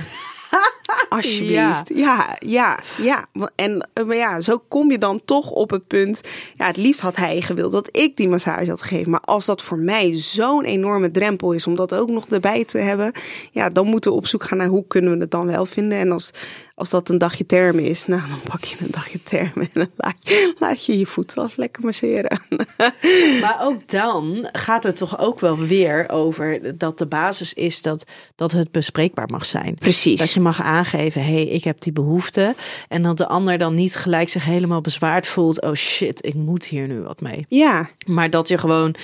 Alsjeblieft. 1.09 1.91
Ja, 1.93 2.35
ja, 2.39 2.79
ja. 3.01 3.27
En 3.55 3.89
maar 4.05 4.15
ja, 4.15 4.41
zo 4.41 4.63
kom 4.67 4.91
je 4.91 4.97
dan 4.97 5.21
toch 5.25 5.51
op 5.51 5.69
het 5.69 5.87
punt. 5.87 6.21
Ja, 6.55 6.65
het 6.65 6.77
liefst 6.77 7.01
had 7.01 7.15
hij 7.15 7.41
gewild 7.41 7.71
dat 7.71 7.89
ik 7.97 8.17
die 8.17 8.29
massage 8.29 8.69
had 8.69 8.81
gegeven. 8.81 9.11
Maar 9.11 9.19
als 9.19 9.45
dat 9.45 9.61
voor 9.61 9.77
mij 9.77 10.13
zo'n 10.15 10.65
enorme 10.65 11.11
drempel 11.11 11.51
is 11.51 11.67
om 11.67 11.75
dat 11.75 11.95
ook 11.95 12.09
nog 12.09 12.25
erbij 12.25 12.65
te 12.65 12.77
hebben. 12.77 13.11
Ja, 13.51 13.69
dan 13.69 13.87
moeten 13.87 14.11
we 14.11 14.17
op 14.17 14.27
zoek 14.27 14.43
gaan 14.43 14.57
naar 14.57 14.67
hoe 14.67 14.87
kunnen 14.87 15.13
we 15.13 15.19
het 15.19 15.31
dan 15.31 15.45
wel 15.45 15.65
vinden. 15.65 15.97
En 15.97 16.11
als 16.11 16.31
als 16.79 16.89
dat 16.89 17.09
een 17.09 17.17
dagje 17.17 17.45
term 17.45 17.79
is, 17.79 18.05
nou 18.05 18.21
dan 18.29 18.39
pak 18.43 18.63
je 18.63 18.75
een 18.79 18.91
dagje 18.91 19.23
term 19.23 19.51
en 19.55 19.69
dan 19.73 19.89
laat 19.95 20.27
je 20.29 20.53
laat 20.59 20.85
je, 20.85 20.97
je 20.97 21.05
voet 21.05 21.33
wel 21.33 21.49
lekker 21.55 21.83
masseren. 21.83 22.41
Maar 23.41 23.57
ook 23.61 23.89
dan 23.89 24.49
gaat 24.51 24.83
het 24.83 24.95
toch 24.95 25.19
ook 25.19 25.39
wel 25.39 25.57
weer 25.57 26.09
over 26.09 26.77
dat 26.77 26.97
de 26.97 27.05
basis 27.05 27.53
is 27.53 27.81
dat, 27.81 28.05
dat 28.35 28.51
het 28.51 28.71
bespreekbaar 28.71 29.29
mag 29.29 29.45
zijn. 29.45 29.75
Precies. 29.75 30.19
Dat 30.19 30.31
je 30.31 30.39
mag 30.39 30.61
aangeven, 30.61 31.23
hé, 31.23 31.33
hey, 31.33 31.47
ik 31.47 31.63
heb 31.63 31.81
die 31.81 31.93
behoefte. 31.93 32.55
En 32.87 33.03
dat 33.03 33.17
de 33.17 33.27
ander 33.27 33.57
dan 33.57 33.75
niet 33.75 33.95
gelijk 33.95 34.29
zich 34.29 34.45
helemaal 34.45 34.81
bezwaard 34.81 35.27
voelt. 35.27 35.61
Oh 35.61 35.73
shit, 35.73 36.25
ik 36.25 36.33
moet 36.33 36.65
hier 36.65 36.87
nu 36.87 37.01
wat 37.01 37.21
mee. 37.21 37.45
Ja. 37.49 37.89
Maar 38.05 38.29
dat 38.29 38.47
je 38.47 38.57
gewoon, 38.57 38.95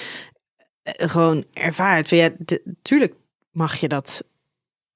eh, 0.84 1.09
gewoon 1.09 1.45
ervaart. 1.53 2.09
Ja, 2.09 2.30
tuurlijk 2.82 3.13
mag 3.51 3.76
je 3.76 3.88
dat 3.88 4.23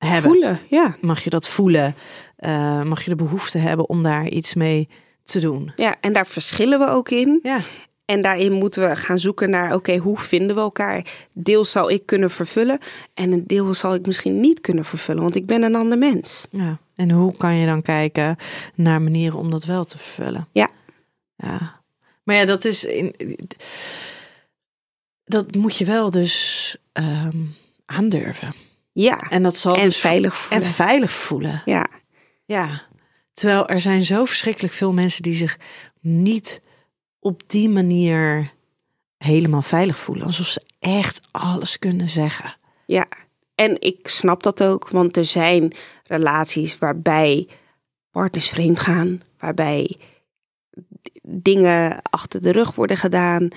hebben. 0.07 0.31
Voelen, 0.31 0.59
ja. 0.67 0.95
Mag 1.01 1.23
je 1.23 1.29
dat 1.29 1.47
voelen? 1.47 1.95
Uh, 2.39 2.83
mag 2.83 3.03
je 3.03 3.09
de 3.09 3.15
behoefte 3.15 3.57
hebben 3.57 3.89
om 3.89 4.03
daar 4.03 4.27
iets 4.27 4.53
mee 4.53 4.89
te 5.23 5.39
doen? 5.39 5.71
Ja, 5.75 5.95
en 6.01 6.13
daar 6.13 6.27
verschillen 6.27 6.79
we 6.79 6.89
ook 6.89 7.09
in. 7.09 7.39
Ja. 7.43 7.61
En 8.05 8.21
daarin 8.21 8.51
moeten 8.51 8.89
we 8.89 8.95
gaan 8.95 9.19
zoeken 9.19 9.49
naar, 9.49 9.75
oké, 9.75 9.97
hoe 9.97 10.17
vinden 10.17 10.55
we 10.55 10.61
elkaar? 10.61 11.05
Deel 11.33 11.65
zal 11.65 11.89
ik 11.89 12.05
kunnen 12.05 12.31
vervullen 12.31 12.79
en 13.13 13.31
een 13.31 13.43
deel 13.47 13.73
zal 13.73 13.93
ik 13.93 14.05
misschien 14.05 14.39
niet 14.39 14.61
kunnen 14.61 14.85
vervullen, 14.85 15.21
want 15.21 15.35
ik 15.35 15.45
ben 15.45 15.63
een 15.63 15.75
ander 15.75 15.97
mens. 15.97 16.47
Ja, 16.51 16.77
en 16.95 17.11
hoe 17.11 17.37
kan 17.37 17.55
je 17.55 17.65
dan 17.65 17.81
kijken 17.81 18.35
naar 18.75 19.01
manieren 19.01 19.37
om 19.37 19.49
dat 19.51 19.65
wel 19.65 19.83
te 19.83 19.97
vervullen? 19.97 20.47
Ja. 20.51 20.69
Ja. 21.35 21.81
Maar 22.23 22.35
ja, 22.35 22.45
dat 22.45 22.65
is... 22.65 22.83
In, 22.83 23.15
dat 25.25 25.55
moet 25.55 25.77
je 25.77 25.85
wel 25.85 26.09
dus 26.09 26.77
um, 26.93 27.55
aandurven. 27.85 28.53
Ja. 28.91 29.19
En 29.29 29.43
dat 29.43 29.55
zal 29.55 29.75
en 29.75 29.83
dus 29.83 29.97
veilig 29.97 30.35
voelen. 30.35 30.67
En 30.67 30.73
veilig 30.73 31.11
voelen. 31.11 31.61
Ja. 31.65 31.87
Ja. 32.45 32.81
Terwijl 33.33 33.67
er 33.67 33.81
zijn 33.81 34.05
zo 34.05 34.25
verschrikkelijk 34.25 34.73
veel 34.73 34.93
mensen 34.93 35.23
die 35.23 35.35
zich 35.35 35.57
niet 35.99 36.61
op 37.19 37.41
die 37.47 37.69
manier 37.69 38.53
helemaal 39.17 39.61
veilig 39.61 39.97
voelen. 39.97 40.25
Alsof 40.25 40.45
ze 40.45 40.65
echt 40.79 41.21
alles 41.31 41.79
kunnen 41.79 42.09
zeggen. 42.09 42.55
Ja, 42.85 43.07
en 43.55 43.81
ik 43.81 44.07
snap 44.07 44.43
dat 44.43 44.63
ook, 44.63 44.89
want 44.89 45.17
er 45.17 45.25
zijn 45.25 45.73
relaties 46.03 46.77
waarbij 46.77 47.47
partners 48.11 48.49
vreemd 48.49 48.79
gaan, 48.79 49.21
waarbij 49.39 49.95
dingen 51.21 52.01
achter 52.01 52.41
de 52.41 52.51
rug 52.51 52.75
worden 52.75 52.97
gedaan. 52.97 53.47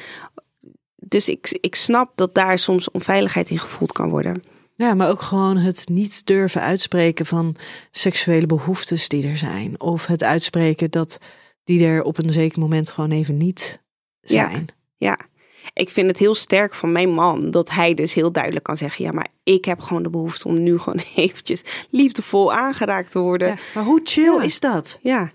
Dus 0.97 1.29
ik, 1.29 1.59
ik 1.61 1.75
snap 1.75 2.13
dat 2.15 2.35
daar 2.35 2.59
soms 2.59 2.91
onveiligheid 2.91 3.51
in 3.51 3.59
gevoeld 3.59 3.93
kan 3.93 4.11
worden. 4.11 4.43
Ja, 4.83 4.95
maar 4.95 5.09
ook 5.09 5.23
gewoon 5.23 5.57
het 5.57 5.89
niet 5.89 6.27
durven 6.27 6.61
uitspreken 6.61 7.27
van 7.27 7.57
seksuele 7.91 8.47
behoeftes 8.47 9.09
die 9.09 9.29
er 9.29 9.39
zijn. 9.39 9.81
Of 9.81 10.07
het 10.07 10.23
uitspreken 10.23 10.91
dat 10.91 11.19
die 11.65 11.85
er 11.85 12.03
op 12.03 12.19
een 12.19 12.31
zeker 12.31 12.61
moment 12.61 12.91
gewoon 12.91 13.11
even 13.11 13.37
niet 13.37 13.81
zijn. 14.21 14.67
Ja, 14.97 15.17
ja. 15.17 15.27
ik 15.73 15.91
vind 15.91 16.09
het 16.09 16.19
heel 16.19 16.35
sterk 16.35 16.75
van 16.75 16.93
mijn 16.93 17.11
man 17.11 17.51
dat 17.51 17.71
hij 17.71 17.95
dus 17.95 18.15
heel 18.15 18.33
duidelijk 18.33 18.65
kan 18.65 18.77
zeggen: 18.77 19.05
ja, 19.05 19.13
maar 19.13 19.29
ik 19.43 19.65
heb 19.65 19.81
gewoon 19.81 20.03
de 20.03 20.11
behoefte 20.11 20.49
om 20.49 20.63
nu 20.63 20.79
gewoon 20.79 21.03
eventjes 21.17 21.63
liefdevol 21.91 22.53
aangeraakt 22.53 23.11
te 23.11 23.19
worden. 23.19 23.49
Ja, 23.49 23.57
maar 23.75 23.85
hoe 23.85 24.01
chill 24.05 24.45
is 24.45 24.61
dat? 24.61 24.99
Ja. 25.01 25.33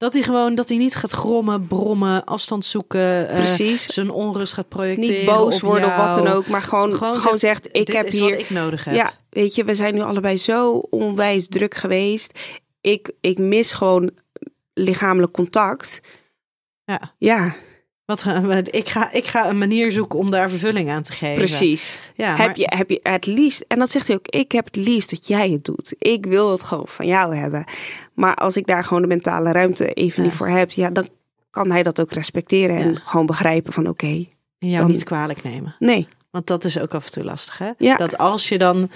Dat 0.00 0.12
hij 0.12 0.22
gewoon, 0.22 0.54
dat 0.54 0.68
hij 0.68 0.78
niet 0.78 0.94
gaat 0.94 1.10
grommen, 1.10 1.66
brommen, 1.66 2.24
afstand 2.24 2.64
zoeken. 2.64 3.28
Eh, 3.28 3.36
Precies. 3.36 3.86
zijn 3.86 4.10
onrust 4.10 4.52
gaat 4.52 4.68
projecteren. 4.68 5.16
Niet 5.16 5.24
boos 5.24 5.60
worden 5.60 5.88
of 5.88 5.96
wat 5.96 6.14
dan 6.14 6.26
ook, 6.26 6.48
maar 6.48 6.62
gewoon, 6.62 6.94
gewoon, 6.94 7.16
gewoon 7.16 7.38
zegt: 7.38 7.68
Ik 7.72 7.88
heb 7.88 8.08
hier. 8.08 8.38
ik 8.38 8.50
nodig 8.50 8.84
heb. 8.84 8.94
Ja, 8.94 9.12
weet 9.30 9.54
je, 9.54 9.64
we 9.64 9.74
zijn 9.74 9.94
nu 9.94 10.00
allebei 10.00 10.36
zo 10.36 10.72
onwijs 10.90 11.48
druk 11.48 11.74
geweest. 11.74 12.38
Ik, 12.80 13.12
ik 13.20 13.38
mis 13.38 13.72
gewoon 13.72 14.10
lichamelijk 14.74 15.32
contact. 15.32 16.00
Ja. 16.84 17.14
Ja. 17.18 17.54
Wat, 18.04 18.74
ik, 18.74 18.88
ga, 18.88 19.12
ik 19.12 19.26
ga 19.26 19.48
een 19.48 19.58
manier 19.58 19.92
zoeken 19.92 20.18
om 20.18 20.30
daar 20.30 20.48
vervulling 20.48 20.90
aan 20.90 21.02
te 21.02 21.12
geven. 21.12 21.34
Precies. 21.34 21.98
Ja, 22.14 22.36
heb, 22.36 22.56
je, 22.56 22.66
heb 22.76 22.90
je 22.90 23.00
het 23.02 23.26
liefst, 23.26 23.64
en 23.68 23.78
dat 23.78 23.90
zegt 23.90 24.06
hij 24.06 24.16
ook, 24.16 24.28
ik 24.28 24.52
heb 24.52 24.64
het 24.64 24.76
liefst 24.76 25.10
dat 25.10 25.26
jij 25.26 25.50
het 25.50 25.64
doet. 25.64 25.94
Ik 25.98 26.26
wil 26.26 26.50
het 26.50 26.62
gewoon 26.62 26.88
van 26.88 27.06
jou 27.06 27.36
hebben. 27.36 27.64
Maar 28.20 28.34
als 28.34 28.56
ik 28.56 28.66
daar 28.66 28.84
gewoon 28.84 29.02
de 29.02 29.08
mentale 29.08 29.52
ruimte 29.52 29.92
even 29.92 30.22
niet 30.22 30.32
voor 30.32 30.48
heb, 30.48 30.70
ja, 30.70 30.90
dan 30.90 31.08
kan 31.50 31.70
hij 31.70 31.82
dat 31.82 32.00
ook 32.00 32.12
respecteren 32.12 32.76
en 32.76 32.96
gewoon 32.96 33.26
begrijpen 33.26 33.72
van 33.72 33.88
oké. 33.88 34.04
Okay, 34.04 34.28
en 34.58 34.68
jou 34.68 34.82
dan... 34.82 34.90
niet 34.90 35.04
kwalijk 35.04 35.42
nemen. 35.42 35.76
Nee. 35.78 36.08
Want 36.30 36.46
dat 36.46 36.64
is 36.64 36.78
ook 36.78 36.94
af 36.94 37.04
en 37.04 37.12
toe 37.12 37.24
lastig, 37.24 37.58
hè? 37.58 37.70
Ja. 37.78 37.96
Dat 37.96 38.18
als 38.18 38.48
je 38.48 38.58
dan 38.58 38.90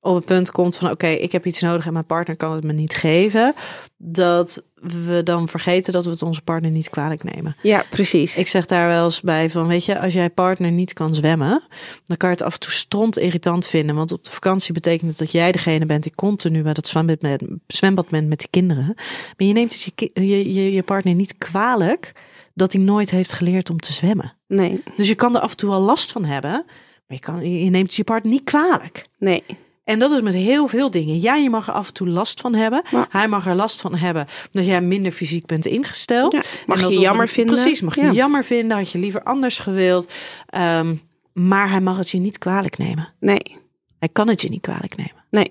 op 0.00 0.14
het 0.14 0.24
punt 0.24 0.50
komt 0.50 0.76
van 0.76 0.90
oké, 0.90 1.06
ik 1.06 1.32
heb 1.32 1.46
iets 1.46 1.60
nodig 1.60 1.86
en 1.86 1.92
mijn 1.92 2.06
partner 2.06 2.36
kan 2.36 2.52
het 2.52 2.64
me 2.64 2.72
niet 2.72 2.94
geven, 2.94 3.54
dat 3.96 4.62
we 4.88 5.22
dan 5.22 5.48
vergeten 5.48 5.92
dat 5.92 6.04
we 6.04 6.10
het 6.10 6.22
onze 6.22 6.42
partner 6.42 6.70
niet 6.70 6.90
kwalijk 6.90 7.34
nemen. 7.34 7.56
Ja, 7.62 7.84
precies. 7.90 8.36
Ik 8.36 8.46
zeg 8.46 8.66
daar 8.66 8.88
wel 8.88 9.04
eens 9.04 9.20
bij 9.20 9.50
van, 9.50 9.66
weet 9.66 9.84
je, 9.84 10.00
als 10.00 10.12
jij 10.12 10.30
partner 10.30 10.70
niet 10.70 10.92
kan 10.92 11.14
zwemmen, 11.14 11.62
dan 12.06 12.16
kan 12.16 12.28
je 12.28 12.34
het 12.34 12.44
af 12.44 12.54
en 12.54 12.60
toe 12.60 12.72
stront 12.72 13.18
irritant 13.18 13.66
vinden, 13.66 13.96
want 13.96 14.12
op 14.12 14.24
de 14.24 14.30
vakantie 14.30 14.74
betekent 14.74 15.10
het 15.10 15.18
dat 15.18 15.32
jij 15.32 15.52
degene 15.52 15.86
bent 15.86 16.02
die 16.02 16.14
continu 16.14 16.62
bij 16.62 16.72
dat 16.72 16.86
zwembad 16.86 17.20
met, 17.20 17.42
zwembad 17.66 18.08
bent 18.08 18.28
met 18.28 18.38
die 18.38 18.48
kinderen. 18.50 18.92
Maar 19.36 19.46
je 19.46 19.52
neemt 19.52 19.72
het 19.72 19.82
je, 19.82 20.10
je, 20.14 20.52
je, 20.54 20.72
je 20.72 20.82
partner 20.82 21.14
niet 21.14 21.38
kwalijk 21.38 22.12
dat 22.54 22.72
hij 22.72 22.82
nooit 22.82 23.10
heeft 23.10 23.32
geleerd 23.32 23.70
om 23.70 23.80
te 23.80 23.92
zwemmen. 23.92 24.32
Nee. 24.46 24.82
Dus 24.96 25.08
je 25.08 25.14
kan 25.14 25.34
er 25.34 25.40
af 25.40 25.50
en 25.50 25.56
toe 25.56 25.70
wel 25.70 25.80
last 25.80 26.12
van 26.12 26.24
hebben, 26.24 26.64
maar 27.06 27.16
je, 27.16 27.18
kan, 27.18 27.60
je 27.60 27.70
neemt 27.70 27.94
je 27.94 28.04
partner 28.04 28.32
niet 28.32 28.44
kwalijk. 28.44 29.06
Nee. 29.18 29.44
En 29.86 29.98
dat 29.98 30.10
is 30.10 30.20
met 30.20 30.34
heel 30.34 30.68
veel 30.68 30.90
dingen. 30.90 31.20
Ja, 31.20 31.34
je 31.34 31.50
mag 31.50 31.68
er 31.68 31.74
af 31.74 31.86
en 31.86 31.92
toe 31.92 32.08
last 32.08 32.40
van 32.40 32.54
hebben. 32.54 32.82
Hij 33.08 33.28
mag 33.28 33.46
er 33.46 33.54
last 33.54 33.80
van 33.80 33.94
hebben 33.94 34.26
dat 34.52 34.66
jij 34.66 34.80
minder 34.80 35.12
fysiek 35.12 35.46
bent 35.46 35.66
ingesteld. 35.66 36.32
Ja, 36.32 36.42
mag 36.66 36.80
je 36.80 36.98
jammer 36.98 37.28
vinden. 37.28 37.54
Precies, 37.54 37.80
mag 37.80 37.94
je 37.94 38.12
jammer 38.12 38.44
vinden. 38.44 38.76
Had 38.76 38.90
je 38.90 38.98
liever 38.98 39.22
anders 39.22 39.58
gewild. 39.58 40.12
Um, 40.54 41.00
maar 41.32 41.70
hij 41.70 41.80
mag 41.80 41.96
het 41.96 42.10
je 42.10 42.18
niet 42.18 42.38
kwalijk 42.38 42.78
nemen. 42.78 43.12
Nee. 43.20 43.56
Hij 43.98 44.08
kan 44.08 44.28
het 44.28 44.40
je 44.40 44.48
niet 44.48 44.60
kwalijk 44.60 44.96
nemen. 44.96 45.24
Nee. 45.30 45.50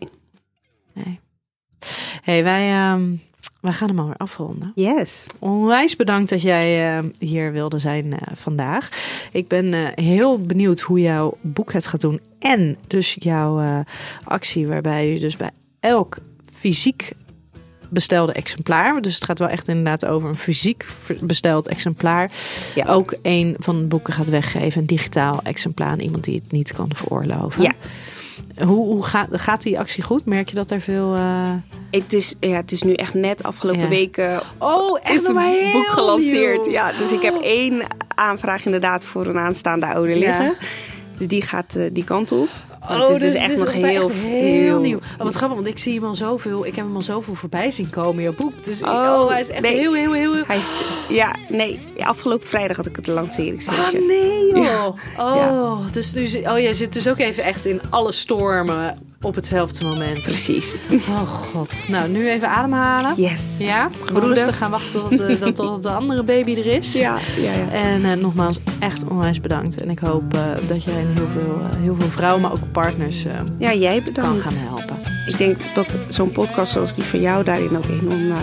Nee. 0.94 1.20
hey, 2.22 2.44
wij, 2.44 2.92
um, 2.92 3.22
wij 3.66 3.74
gaan 3.74 3.88
hem 3.88 4.00
alweer 4.00 4.18
afronden. 4.18 4.72
Yes. 4.76 5.28
Onwijs 5.40 5.96
bedankt 5.96 6.30
dat 6.30 6.42
jij 6.42 6.98
uh, 6.98 7.10
hier 7.20 7.52
wilde 7.52 7.80
zijn 7.80 8.06
uh, 8.06 8.18
vandaag. 8.34 8.90
Ik 9.32 9.48
ben 9.48 9.66
uh, 9.66 9.88
heel 9.96 10.42
benieuwd 10.42 10.80
hoe 10.82 11.00
jouw 11.00 11.38
boek 11.42 11.74
het 11.74 11.88
gaat 11.88 12.02
doen. 12.02 12.20
En 12.40 12.78
dus 12.88 13.16
jouw 13.20 13.84
actie 14.24 14.68
waarbij 14.68 15.12
je 15.12 15.20
dus 15.20 15.38
bij 15.38 15.50
elk 15.80 16.18
fysiek 16.54 17.12
bestelde 17.90 18.32
exemplaar. 18.32 19.02
Dus 19.02 19.16
het 19.16 19.24
gaat 19.24 19.40
wel 19.40 19.48
echt 19.48 19.68
inderdaad 19.68 20.06
over 20.06 20.30
een 20.30 20.36
fysiek 20.36 20.86
besteld 21.22 21.68
exemplaar. 21.68 22.32
Ja. 22.76 22.86
Ook 22.86 23.16
een 23.22 23.56
van 23.60 23.78
de 23.78 23.84
boeken 23.84 24.14
gaat 24.14 24.30
weggeven. 24.30 24.82
Een 24.82 24.88
digitaal 24.88 25.40
exemplaar 25.44 25.90
aan 25.90 26.00
iemand 26.00 26.24
die 26.24 26.36
het 26.36 26.52
niet 26.52 26.74
kan 26.74 26.90
veroorloven. 26.96 27.64
Ja. 27.64 27.72
Hoe, 28.64 28.86
hoe 28.86 29.04
gaat, 29.04 29.28
gaat 29.32 29.62
die 29.62 29.80
actie 29.80 30.04
goed? 30.04 30.26
Merk 30.26 30.50
je 30.50 30.56
dat 30.56 30.72
er 30.72 30.82
veel. 30.82 31.16
Uh... 31.16 31.52
Het, 31.92 32.14
is, 32.14 32.36
ja, 32.40 32.56
het 32.56 32.72
is 32.72 32.82
nu 32.82 32.94
echt 32.94 33.14
net 33.14 33.44
afgelopen 33.44 33.82
Ja. 33.82 33.88
weken. 33.88 34.42
Oh, 34.58 35.00
echt 35.04 35.14
is 35.14 35.28
het 35.28 35.72
boek 35.74 35.86
gelanceerd. 35.86 36.62
nieuw. 36.62 36.72
Ja, 36.72 36.92
dus 36.92 37.12
ik 37.12 37.22
heb 37.22 37.36
één 37.42 37.82
aanvraag 38.16 38.66
inderdaad 38.66 39.06
voor 39.06 39.26
een 39.28 39.38
aanstaande 39.40 39.86
ouder 39.86 40.18
Ja. 40.18 40.20
liggen. 40.20 40.56
Dus 41.18 41.28
die 41.28 41.42
gaat 41.42 41.76
eh, 41.76 41.90
die 41.92 42.04
kant 42.04 42.32
op. 42.32 42.50
Oh, 42.90 43.00
het 43.00 43.10
is 43.10 43.20
dus 43.20 43.34
dus 43.34 43.42
echt 43.42 43.58
nog 43.58 43.68
is 43.68 43.74
heel, 43.74 44.10
echt 44.10 44.20
heel 44.20 44.80
nieuw. 44.80 44.98
Oh, 44.98 45.24
wat 45.24 45.34
grappig, 45.34 45.58
want 45.58 45.70
ik 45.70 45.78
zie 45.78 45.94
hem 45.94 46.04
al 46.04 46.16
zoveel. 46.16 46.66
Ik 46.66 46.76
heb 46.76 46.86
hem 46.86 46.96
al 46.96 47.02
zoveel 47.02 47.34
voorbij 47.36 47.72
zien 47.72 47.90
komen 47.90 48.16
in 48.16 48.22
jouw 48.24 48.34
boek. 48.38 48.64
Dus 48.64 48.82
oh, 48.84 48.90
Oh, 48.90 49.30
hij 49.30 49.42
is 49.42 49.48
echt 49.48 49.62
nee. 49.62 49.76
heel, 49.76 49.94
heel, 49.94 50.12
heel. 50.14 50.34
heel... 50.34 50.44
Hij 50.48 50.58
is, 50.58 50.82
ja, 51.10 51.36
nee, 51.50 51.80
afgelopen 52.00 52.48
vrijdag 52.48 52.78
had 52.78 52.86
ik 52.86 52.96
het 52.96 53.08
Ah, 53.10 53.14
lanceringsfeestje. 53.16 54.02
nee 54.02 54.48
joh. 54.48 54.64
Ja. 54.64 54.96
Oh, 55.18 55.80
dus, 55.92 56.12
dus, 56.12 56.36
oh, 56.36 56.60
jij 56.60 56.74
zit 56.74 56.94
dus 56.94 57.08
ook 57.08 57.18
even 57.20 57.44
echt 57.44 57.66
in 57.66 57.82
alle 57.90 58.12
stormen 58.12 58.98
op 59.26 59.36
hetzelfde 59.36 59.84
moment. 59.86 60.22
Precies. 60.22 60.76
Oh 61.10 61.20
god. 61.28 61.74
Nou, 61.88 62.10
nu 62.10 62.30
even 62.30 62.50
ademhalen. 62.50 63.14
Yes. 63.22 63.56
Ja, 63.60 63.90
gewoon 64.06 64.30
rustig 64.34 64.58
gaan 64.58 64.72
wachten 64.72 65.02
tot, 65.10 65.40
dat, 65.40 65.56
tot 65.56 65.84
de 65.84 65.92
andere 65.92 66.24
baby 66.24 66.52
er 66.56 66.68
is. 66.68 66.94
Ja, 66.94 67.18
ja, 67.38 67.52
ja. 67.54 67.70
En 67.72 68.06
eh, 68.06 68.18
nogmaals, 68.18 68.60
echt 68.80 69.04
onwijs 69.10 69.42
bedankt. 69.42 69.82
En 69.82 69.90
ik 69.90 70.00
hoop 70.00 70.34
eh, 70.34 70.42
dat 70.68 70.84
jij 70.84 70.94
heel 70.94 71.28
veel, 71.34 71.60
heel 71.78 71.96
veel 72.00 72.10
vrouwen, 72.10 72.42
maar 72.42 72.52
ook 72.52 72.72
partners 72.72 73.26
Ja, 73.58 73.74
jij 73.74 73.96
kan 73.96 74.04
bedankt. 74.14 74.42
gaan 74.44 74.54
helpen. 74.68 74.96
ik 75.28 75.38
denk 75.38 75.58
dat 75.74 75.98
zo'n 76.10 76.32
podcast 76.32 76.72
zoals 76.72 76.96
die 76.96 77.04
van 77.04 77.22
jou 77.22 77.44
daarin 77.44 77.78
ook 77.78 77.86
enorm 77.86 78.22
uh, 78.28 78.38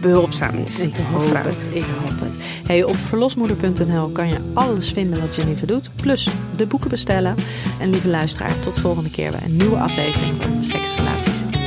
behulpzaam 0.00 0.56
is. 0.66 0.80
Ik 0.80 0.94
hoop 1.12 1.44
het, 1.44 1.68
ik 1.72 1.84
hoop 2.02 2.20
het. 2.20 2.38
Hey, 2.66 2.84
op 2.84 2.96
verlosmoeder.nl 2.96 4.08
kan 4.08 4.28
je 4.28 4.36
alles 4.54 4.92
vinden 4.92 5.20
wat 5.20 5.34
Jennifer 5.34 5.66
doet, 5.66 5.90
plus 5.96 6.28
de 6.56 6.66
boeken 6.66 6.90
bestellen. 6.90 7.34
En 7.80 7.90
lieve 7.90 8.08
luisteraar, 8.08 8.58
tot 8.58 8.78
volgende 8.78 9.10
keer 9.10 9.30
bij 9.30 9.42
een 9.44 9.56
nieuwe 9.56 9.76
aflevering 9.76 10.42
van 10.42 10.64
Seks, 10.64 10.96
Relaties 10.96 11.40
en 11.40 11.57